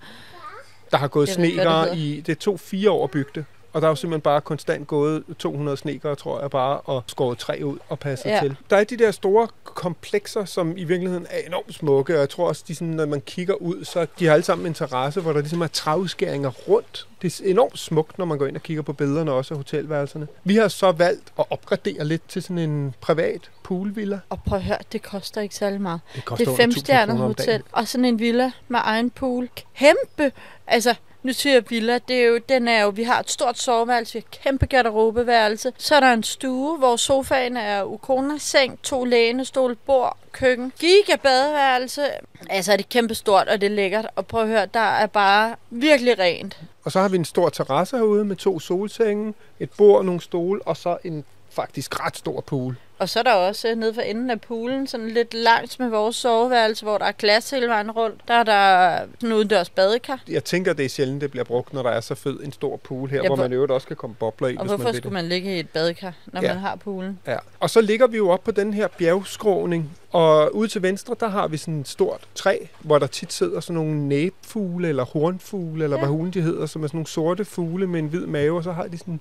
Der 0.90 0.96
har 0.96 1.08
gået 1.08 1.28
det 1.28 1.46
hedder. 1.46 1.94
i, 1.94 2.22
det 2.26 2.38
tog 2.38 2.60
fire 2.60 2.90
år 2.90 3.04
at 3.04 3.10
bygge 3.10 3.30
det. 3.34 3.44
Og 3.78 3.82
der 3.82 3.88
er 3.88 3.90
jo 3.90 3.96
simpelthen 3.96 4.20
bare 4.20 4.40
konstant 4.40 4.86
gået 4.86 5.24
200 5.38 5.76
snekere, 5.76 6.14
tror 6.14 6.40
jeg, 6.40 6.50
bare 6.50 6.80
og 6.80 7.02
skåret 7.06 7.38
træ 7.38 7.60
ud 7.64 7.78
og 7.88 7.98
passet 7.98 8.30
Ja. 8.30 8.38
til. 8.42 8.56
Der 8.70 8.76
er 8.76 8.84
de 8.84 8.96
der 8.96 9.10
store 9.10 9.48
komplekser, 9.64 10.44
som 10.44 10.76
i 10.76 10.84
virkeligheden 10.84 11.26
er 11.30 11.38
enormt 11.46 11.74
smukke, 11.74 12.14
og 12.14 12.20
jeg 12.20 12.28
tror 12.28 12.48
også, 12.48 12.64
de 12.68 12.74
sådan, 12.74 12.88
når 12.94 13.06
man 13.06 13.20
kigger 13.20 13.54
ud, 13.54 13.84
så 13.84 14.06
de 14.18 14.26
har 14.26 14.32
alle 14.32 14.44
sammen 14.44 14.66
interesse, 14.66 15.20
hvor 15.20 15.32
der 15.32 15.40
ligesom 15.40 15.60
er 15.60 15.66
træudskæringer 15.66 16.50
rundt. 16.50 17.06
Det 17.22 17.40
er 17.40 17.50
enormt 17.50 17.78
smukt, 17.78 18.18
når 18.18 18.24
man 18.24 18.38
går 18.38 18.46
ind 18.46 18.56
og 18.56 18.62
kigger 18.62 18.82
på 18.82 18.92
billederne 18.92 19.32
også 19.32 19.54
af 19.54 19.58
hotelværelserne. 19.58 20.26
Vi 20.44 20.56
har 20.56 20.68
så 20.68 20.92
valgt 20.92 21.32
at 21.38 21.44
opgradere 21.50 22.04
lidt 22.04 22.28
til 22.28 22.42
sådan 22.42 22.58
en 22.58 22.94
privat 23.00 23.50
poolvilla. 23.62 24.20
Og 24.30 24.42
prøv 24.46 24.58
at 24.58 24.64
høre, 24.64 24.78
det 24.92 25.02
koster 25.02 25.40
ikke 25.40 25.54
særlig 25.54 25.80
meget. 25.80 26.00
Det 26.14 26.24
koster 26.24 26.44
Det 26.44 26.50
er 26.50 26.52
under 26.52 26.64
1000 26.64 26.74
femstjernet 26.74 27.16
hotel, 27.16 27.62
og 27.72 27.88
sådan 27.88 28.04
en 28.04 28.18
villa 28.18 28.50
med 28.68 28.80
egen 28.82 29.10
pool. 29.10 29.48
Kæmpe! 29.76 30.32
Altså, 30.66 30.94
nu 31.22 31.32
siger 31.32 31.60
villa, 31.68 31.98
det 32.08 32.16
er 32.16 32.26
jo, 32.26 32.38
den 32.48 32.68
er 32.68 32.82
jo, 32.82 32.88
vi 32.88 33.02
har 33.02 33.20
et 33.20 33.30
stort 33.30 33.58
soveværelse, 33.58 34.14
vi 34.14 34.24
har 34.30 34.38
kæmpe 34.42 34.66
garderobeværelse. 34.66 35.72
Så 35.78 35.94
er 35.94 36.00
der 36.00 36.12
en 36.12 36.22
stue, 36.22 36.78
hvor 36.78 36.96
sofaen 36.96 37.56
er 37.56 37.84
ukona, 37.84 38.38
seng, 38.38 38.82
to 38.82 39.04
lænestol, 39.04 39.76
bord, 39.76 40.16
køkken. 40.32 40.72
Giga 40.78 41.16
badeværelse. 41.22 42.02
Altså, 42.50 42.72
det 42.72 42.80
er 42.80 42.88
kæmpe 42.90 43.14
stort, 43.14 43.48
og 43.48 43.60
det 43.60 43.66
er 43.66 43.70
lækkert. 43.70 44.06
Og 44.16 44.26
prøv 44.26 44.42
at 44.42 44.48
høre, 44.48 44.66
der 44.66 44.80
er 44.80 45.06
bare 45.06 45.56
virkelig 45.70 46.18
rent. 46.18 46.58
Og 46.84 46.92
så 46.92 47.00
har 47.00 47.08
vi 47.08 47.16
en 47.16 47.24
stor 47.24 47.48
terrasse 47.48 47.96
herude 47.96 48.24
med 48.24 48.36
to 48.36 48.60
solsenge, 48.60 49.34
et 49.60 49.70
bord, 49.70 50.04
nogle 50.04 50.20
stole, 50.20 50.62
og 50.62 50.76
så 50.76 50.98
en 51.04 51.24
faktisk 51.50 52.04
ret 52.06 52.16
stor 52.16 52.40
pool. 52.40 52.76
Og 52.98 53.08
så 53.08 53.18
er 53.18 53.22
der 53.22 53.32
også 53.32 53.68
øh, 53.68 53.76
nede 53.76 53.94
for 53.94 54.00
enden 54.00 54.30
af 54.30 54.40
poolen, 54.40 54.86
sådan 54.86 55.08
lidt 55.10 55.34
langt 55.34 55.80
med 55.80 55.88
vores 55.88 56.16
soveværelse, 56.16 56.84
hvor 56.84 56.98
der 56.98 57.04
er 57.04 57.12
glas 57.12 57.50
hele 57.50 57.66
vejen 57.68 57.90
rundt. 57.90 58.20
Der 58.28 58.34
er 58.34 58.42
der 58.42 58.98
sådan 59.20 59.34
udendørs 59.36 59.70
badekar. 59.70 60.20
Jeg 60.28 60.44
tænker, 60.44 60.72
det 60.72 60.84
er 60.84 60.88
sjældent, 60.88 61.20
det 61.20 61.30
bliver 61.30 61.44
brugt, 61.44 61.72
når 61.72 61.82
der 61.82 61.90
er 61.90 62.00
så 62.00 62.14
fed 62.14 62.40
en 62.44 62.52
stor 62.52 62.76
pool 62.76 63.10
her, 63.10 63.20
Ja, 63.22 63.26
hvor 63.28 63.36
man 63.36 63.52
øvrigt 63.52 63.72
også 63.72 63.86
kan 63.86 63.96
komme 63.96 64.16
bobler 64.16 64.48
i, 64.48 64.56
Og 64.56 64.62
hvis 64.62 64.70
man 64.70 64.76
hvorfor 64.76 64.92
vil 64.92 64.96
skulle 64.96 65.16
det. 65.16 65.22
man 65.24 65.28
ligge 65.28 65.56
i 65.56 65.60
et 65.60 65.68
badekar, 65.68 66.12
når 66.26 66.42
Ja. 66.42 66.48
man 66.54 66.58
har 66.62 66.76
poolen? 66.76 67.18
Ja. 67.26 67.36
Og 67.60 67.70
så 67.70 67.80
ligger 67.80 68.06
vi 68.06 68.16
jo 68.16 68.28
op 68.30 68.44
på 68.44 68.50
den 68.50 68.74
her 68.74 68.88
bjergskråning, 68.98 69.90
og 70.12 70.54
ude 70.56 70.68
til 70.68 70.82
venstre, 70.82 71.16
der 71.20 71.28
har 71.28 71.48
vi 71.48 71.56
sådan 71.56 71.80
et 71.80 71.88
stort 71.88 72.20
træ, 72.34 72.58
hvor 72.80 72.98
der 72.98 73.06
tit 73.06 73.32
sidder 73.32 73.60
sådan 73.60 73.74
nogle 73.74 74.08
næbfugle, 74.08 74.88
eller 74.88 75.04
hornfugle, 75.04 75.84
eller 75.84 75.96
ja. 75.96 76.00
hvad 76.00 76.08
hulen 76.08 76.32
de 76.32 76.40
hedder, 76.42 76.66
som 76.66 76.82
er 76.82 76.86
sådan 76.86 76.96
nogle 76.96 77.06
sorte 77.06 77.44
fugle 77.44 77.86
med 77.86 77.98
en 78.00 78.06
hvid 78.06 78.26
mave, 78.26 78.56
og 78.56 78.64
så 78.64 78.72
har 78.72 78.86
de 78.86 78.98
sådan 78.98 79.20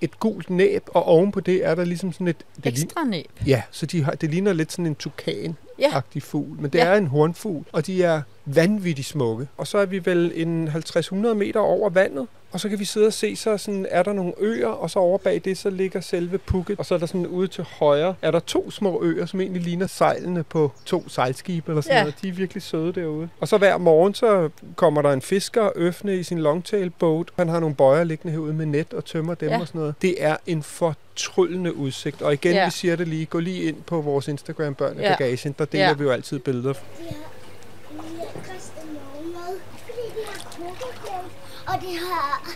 et 0.00 0.20
gult 0.20 0.50
næb, 0.50 0.88
og 0.94 1.04
oven 1.04 1.32
på 1.32 1.40
det 1.40 1.66
er 1.66 1.74
der 1.74 1.84
ligesom 1.84 2.12
sådan 2.12 2.28
et... 2.28 2.36
Det 2.64 2.66
Ekstra 2.66 3.04
næb. 3.04 3.30
Ja, 3.46 3.62
så 3.70 3.86
de 3.86 4.04
har, 4.04 4.12
det 4.12 4.30
ligner 4.30 4.52
lidt 4.52 4.72
sådan 4.72 4.86
en 4.86 4.94
tukan 4.94 5.56
Ja. 5.78 6.00
fugl, 6.20 6.60
men 6.60 6.70
det 6.70 6.78
ja. 6.78 6.84
er 6.84 6.94
en 6.94 7.06
hornfugl, 7.06 7.64
og 7.72 7.86
de 7.86 8.02
er 8.02 8.22
vanvittigt 8.44 9.08
smukke. 9.08 9.48
Og 9.56 9.66
så 9.66 9.78
er 9.78 9.86
vi 9.86 10.06
vel 10.06 10.32
en 10.34 10.68
50-100 10.68 11.14
meter 11.14 11.60
over 11.60 11.90
vandet, 11.90 12.26
og 12.52 12.60
så 12.60 12.68
kan 12.68 12.78
vi 12.78 12.84
sidde 12.84 13.06
og 13.06 13.12
se, 13.12 13.36
så 13.36 13.58
sådan, 13.58 13.86
er 13.90 14.02
der 14.02 14.12
nogle 14.12 14.32
øer, 14.38 14.66
og 14.68 14.90
så 14.90 14.98
over 14.98 15.18
bag 15.18 15.40
det, 15.44 15.58
så 15.58 15.70
ligger 15.70 16.00
selve 16.00 16.38
Phuket, 16.38 16.78
og 16.78 16.86
så 16.86 16.94
er 16.94 16.98
der 16.98 17.06
sådan 17.06 17.26
ude 17.26 17.48
til 17.48 17.64
højre, 17.64 18.14
er 18.22 18.30
der 18.30 18.40
to 18.40 18.70
små 18.70 19.02
øer, 19.02 19.26
som 19.26 19.40
egentlig 19.40 19.62
ligner 19.62 19.86
sejlene 19.86 20.42
på 20.42 20.72
to 20.84 21.08
sejlskibe 21.08 21.70
eller 21.72 21.80
sådan 21.82 21.92
Ja. 21.94 21.98
ja. 21.98 22.02
noget. 22.04 22.22
De 22.22 22.28
er 22.28 22.32
virkelig 22.32 22.62
søde 22.62 22.92
derude. 22.92 23.28
Og 23.40 23.48
så 23.48 23.58
hver 23.58 23.78
morgen, 23.78 24.14
så 24.14 24.48
kommer 24.76 25.02
der 25.02 25.12
en 25.12 25.22
fisker 25.22 25.70
øfne 25.76 26.16
i 26.16 26.22
sin 26.22 26.38
longtail 26.38 26.90
boat. 26.90 27.28
Han 27.36 27.48
har 27.48 27.60
nogle 27.60 27.74
bøjer 27.76 28.04
liggende 28.04 28.32
herude 28.32 28.52
med 28.54 28.66
net 28.66 28.94
og 28.94 29.04
tømmer 29.04 29.34
dem 29.34 29.48
Ja. 29.48 29.60
og 29.60 29.66
sådan 29.66 29.78
noget. 29.78 29.94
Det 30.02 30.14
er 30.24 30.36
en 30.46 30.62
fortryllende 30.62 31.76
udsigt. 31.76 32.22
Og 32.22 32.32
igen, 32.32 32.52
Ja. 32.52 32.58
ja. 32.58 32.64
vi 32.64 32.70
siger 32.70 32.96
det 32.96 33.08
lige, 33.08 33.26
gå 33.26 33.38
lige 33.40 33.62
ind 33.62 33.76
på 33.86 34.00
vores 34.00 34.28
Instagram 34.28 34.74
Børn 34.74 34.98
i 34.98 35.00
Ja. 35.02 35.12
Bagagen. 35.12 35.54
Der 35.58 35.64
deler 35.64 35.82
Ja. 35.84 35.88
ja. 35.88 35.94
vi 35.94 36.04
jo 36.04 36.10
altid 36.10 36.38
billeder. 36.38 36.72
Vi 36.72 37.04
har, 37.04 37.14
vi 38.02 38.18
har 38.18 38.44
Christian 38.44 38.86
med, 38.92 39.58
fordi 39.86 40.20
de 40.20 40.26
har 40.26 40.50
kokosblad, 40.56 41.24
og 41.74 41.80
de 41.80 41.98
har 42.08 42.50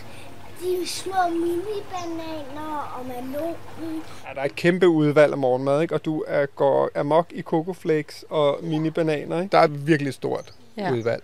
de 0.61 0.87
små 0.87 1.13
mini-bananer 1.29 2.95
og 2.99 3.05
melonen. 3.05 4.03
Ja, 4.27 4.33
der 4.35 4.41
er 4.41 4.45
et 4.45 4.55
kæmpe 4.55 4.87
udvalg 4.87 5.31
af 5.31 5.37
morgenmad, 5.37 5.81
ikke? 5.81 5.93
og 5.95 6.05
du 6.05 6.23
er, 6.27 6.45
går 6.45 6.89
amok 6.95 7.27
i 7.31 7.41
kokoflakes 7.41 8.25
og 8.29 8.59
mini-bananer. 8.63 9.35
Ikke? 9.41 9.51
Der 9.51 9.57
er 9.57 9.63
et 9.63 9.87
virkelig 9.87 10.13
stort 10.13 10.53
Ja. 10.77 10.83
ja. 10.83 10.91
udvalg. 10.93 11.21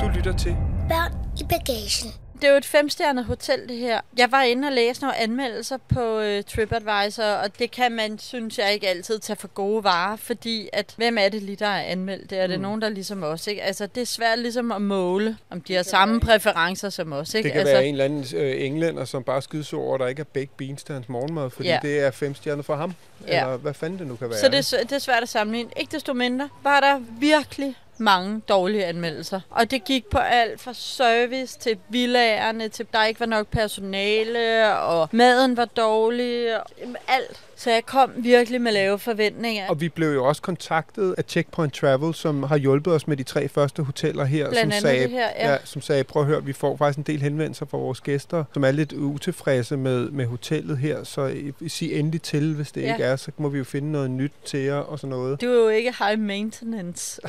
Du 0.00 0.08
lytter 0.16 0.34
til 0.38 0.56
Børn 0.88 1.12
i 1.40 1.44
bagagen. 1.48 2.10
Det 2.40 2.46
er 2.46 2.50
jo 2.50 2.56
et 2.56 2.64
femstjernet 2.64 3.24
hotel, 3.24 3.68
det 3.68 3.76
her. 3.76 4.00
Jeg 4.16 4.32
var 4.32 4.42
inde 4.42 4.68
og 4.68 4.72
læste 4.72 5.02
nogle 5.04 5.16
anmeldelser 5.18 5.76
på 5.94 6.20
øh, 6.20 6.42
TripAdvisor, 6.44 7.22
og 7.24 7.58
det 7.58 7.70
kan 7.70 7.92
man, 7.92 8.18
synes 8.18 8.58
jeg, 8.58 8.72
ikke 8.74 8.88
altid 8.88 9.18
tage 9.18 9.36
for 9.36 9.48
gode 9.48 9.84
varer, 9.84 10.16
fordi 10.16 10.68
at, 10.72 10.94
hvem 10.96 11.18
er 11.18 11.28
det 11.28 11.42
lige, 11.42 11.56
der 11.56 11.66
er 11.66 11.82
anmeldt 11.82 12.30
det? 12.30 12.38
Er 12.40 12.46
det 12.46 12.56
Mm. 12.58 12.62
nogen, 12.62 12.82
der 12.82 12.88
ligesom 12.88 13.22
os, 13.22 13.46
ikke? 13.46 13.62
Altså, 13.62 13.86
det 13.86 14.00
er 14.00 14.06
svært 14.06 14.38
ligesom 14.38 14.72
at 14.72 14.82
måle, 14.82 15.36
om 15.50 15.60
de 15.60 15.74
har 15.74 15.82
samme 15.82 16.20
præferencer 16.20 16.88
som 16.90 17.12
os, 17.12 17.34
ikke? 17.34 17.44
Det 17.46 17.52
kan 17.52 17.60
altså, 17.60 17.74
være 17.74 17.84
en 17.86 17.94
eller 17.94 18.04
anden 18.04 18.24
øh, 18.36 18.64
englænder, 18.64 19.04
som 19.04 19.22
bare 19.24 19.42
skyder 19.42 19.64
så 19.64 19.76
over, 19.76 19.98
der 19.98 20.06
ikke 20.06 20.20
er 20.20 20.24
baked 20.24 20.48
beans 20.56 20.84
til 20.84 20.92
hans 20.92 21.08
morgenmad, 21.08 21.50
fordi 21.50 21.68
Ja. 21.68 21.78
det 21.82 22.00
er 22.00 22.10
fem 22.10 22.34
stjerner 22.34 22.62
for 22.62 22.76
ham. 22.76 22.94
Ja. 23.26 23.40
Eller 23.40 23.56
hvad 23.56 23.74
fanden 23.74 23.98
det 23.98 24.06
nu 24.06 24.16
kan 24.16 24.30
være. 24.30 24.38
Så 24.38 24.48
det 24.48 24.72
er, 24.80 24.84
det 24.84 24.92
er 24.92 24.98
svært 24.98 25.22
at 25.22 25.28
sammenligne. 25.28 25.70
Ikke 25.76 25.92
desto 25.92 26.12
mindre 26.12 26.48
var 26.62 26.80
der 26.80 26.98
virkelig 27.20 27.74
mange 28.00 28.40
dårlige 28.48 28.84
anmeldelser. 28.84 29.40
Og 29.50 29.70
det 29.70 29.84
gik 29.84 30.06
på 30.06 30.18
alt 30.18 30.60
fra 30.60 30.72
service 30.74 31.58
til 31.58 31.76
villaerne, 31.88 32.68
til 32.68 32.86
der 32.92 33.04
ikke 33.04 33.20
var 33.20 33.26
nok 33.26 33.46
personale, 33.48 34.76
og 34.78 35.08
maden 35.12 35.56
var 35.56 35.64
dårlig, 35.64 36.56
og 36.60 36.64
alt. 37.08 37.40
Så 37.56 37.70
jeg 37.70 37.86
kom 37.86 38.10
virkelig 38.16 38.60
med 38.60 38.72
lave 38.72 38.98
forventninger. 38.98 39.68
Og 39.68 39.80
vi 39.80 39.88
blev 39.88 40.08
jo 40.12 40.24
også 40.24 40.42
kontaktet 40.42 41.14
af 41.18 41.24
Checkpoint 41.28 41.74
Travel, 41.74 42.14
som 42.14 42.42
har 42.42 42.56
hjulpet 42.56 42.92
os 42.92 43.06
med 43.06 43.16
de 43.16 43.22
tre 43.22 43.48
første 43.48 43.82
hoteller 43.82 44.24
her. 44.24 44.50
Blandt 44.50 44.74
som 44.74 44.80
sagde, 44.80 45.08
her, 45.08 45.28
ja. 45.38 45.50
ja. 45.52 45.56
som 45.64 45.82
sagde, 45.82 46.04
prøv 46.04 46.22
at 46.22 46.28
høre, 46.28 46.44
vi 46.44 46.52
får 46.52 46.76
faktisk 46.76 46.98
en 46.98 47.02
del 47.14 47.22
henvendelser 47.22 47.66
fra 47.66 47.78
vores 47.78 48.00
gæster, 48.00 48.44
som 48.54 48.64
er 48.64 48.70
lidt 48.70 48.92
utilfredse 48.92 49.76
med, 49.76 50.10
med 50.10 50.26
hotellet 50.26 50.78
her, 50.78 51.04
så 51.04 51.26
I- 51.60 51.68
sig 51.68 51.92
endelig 51.98 52.22
til, 52.22 52.54
hvis 52.54 52.72
det 52.72 52.82
Ja. 52.82 52.92
ikke 52.92 53.04
er, 53.04 53.16
så 53.16 53.30
må 53.36 53.48
vi 53.48 53.58
jo 53.58 53.64
finde 53.64 53.92
noget 53.92 54.10
nyt 54.10 54.32
til 54.44 54.60
jer 54.60 54.74
og 54.74 54.98
sådan 54.98 55.10
noget. 55.10 55.40
Det 55.40 55.48
var 55.48 55.54
jo 55.54 55.68
ikke 55.68 55.94
high 55.98 56.18
maintenance. 56.18 57.20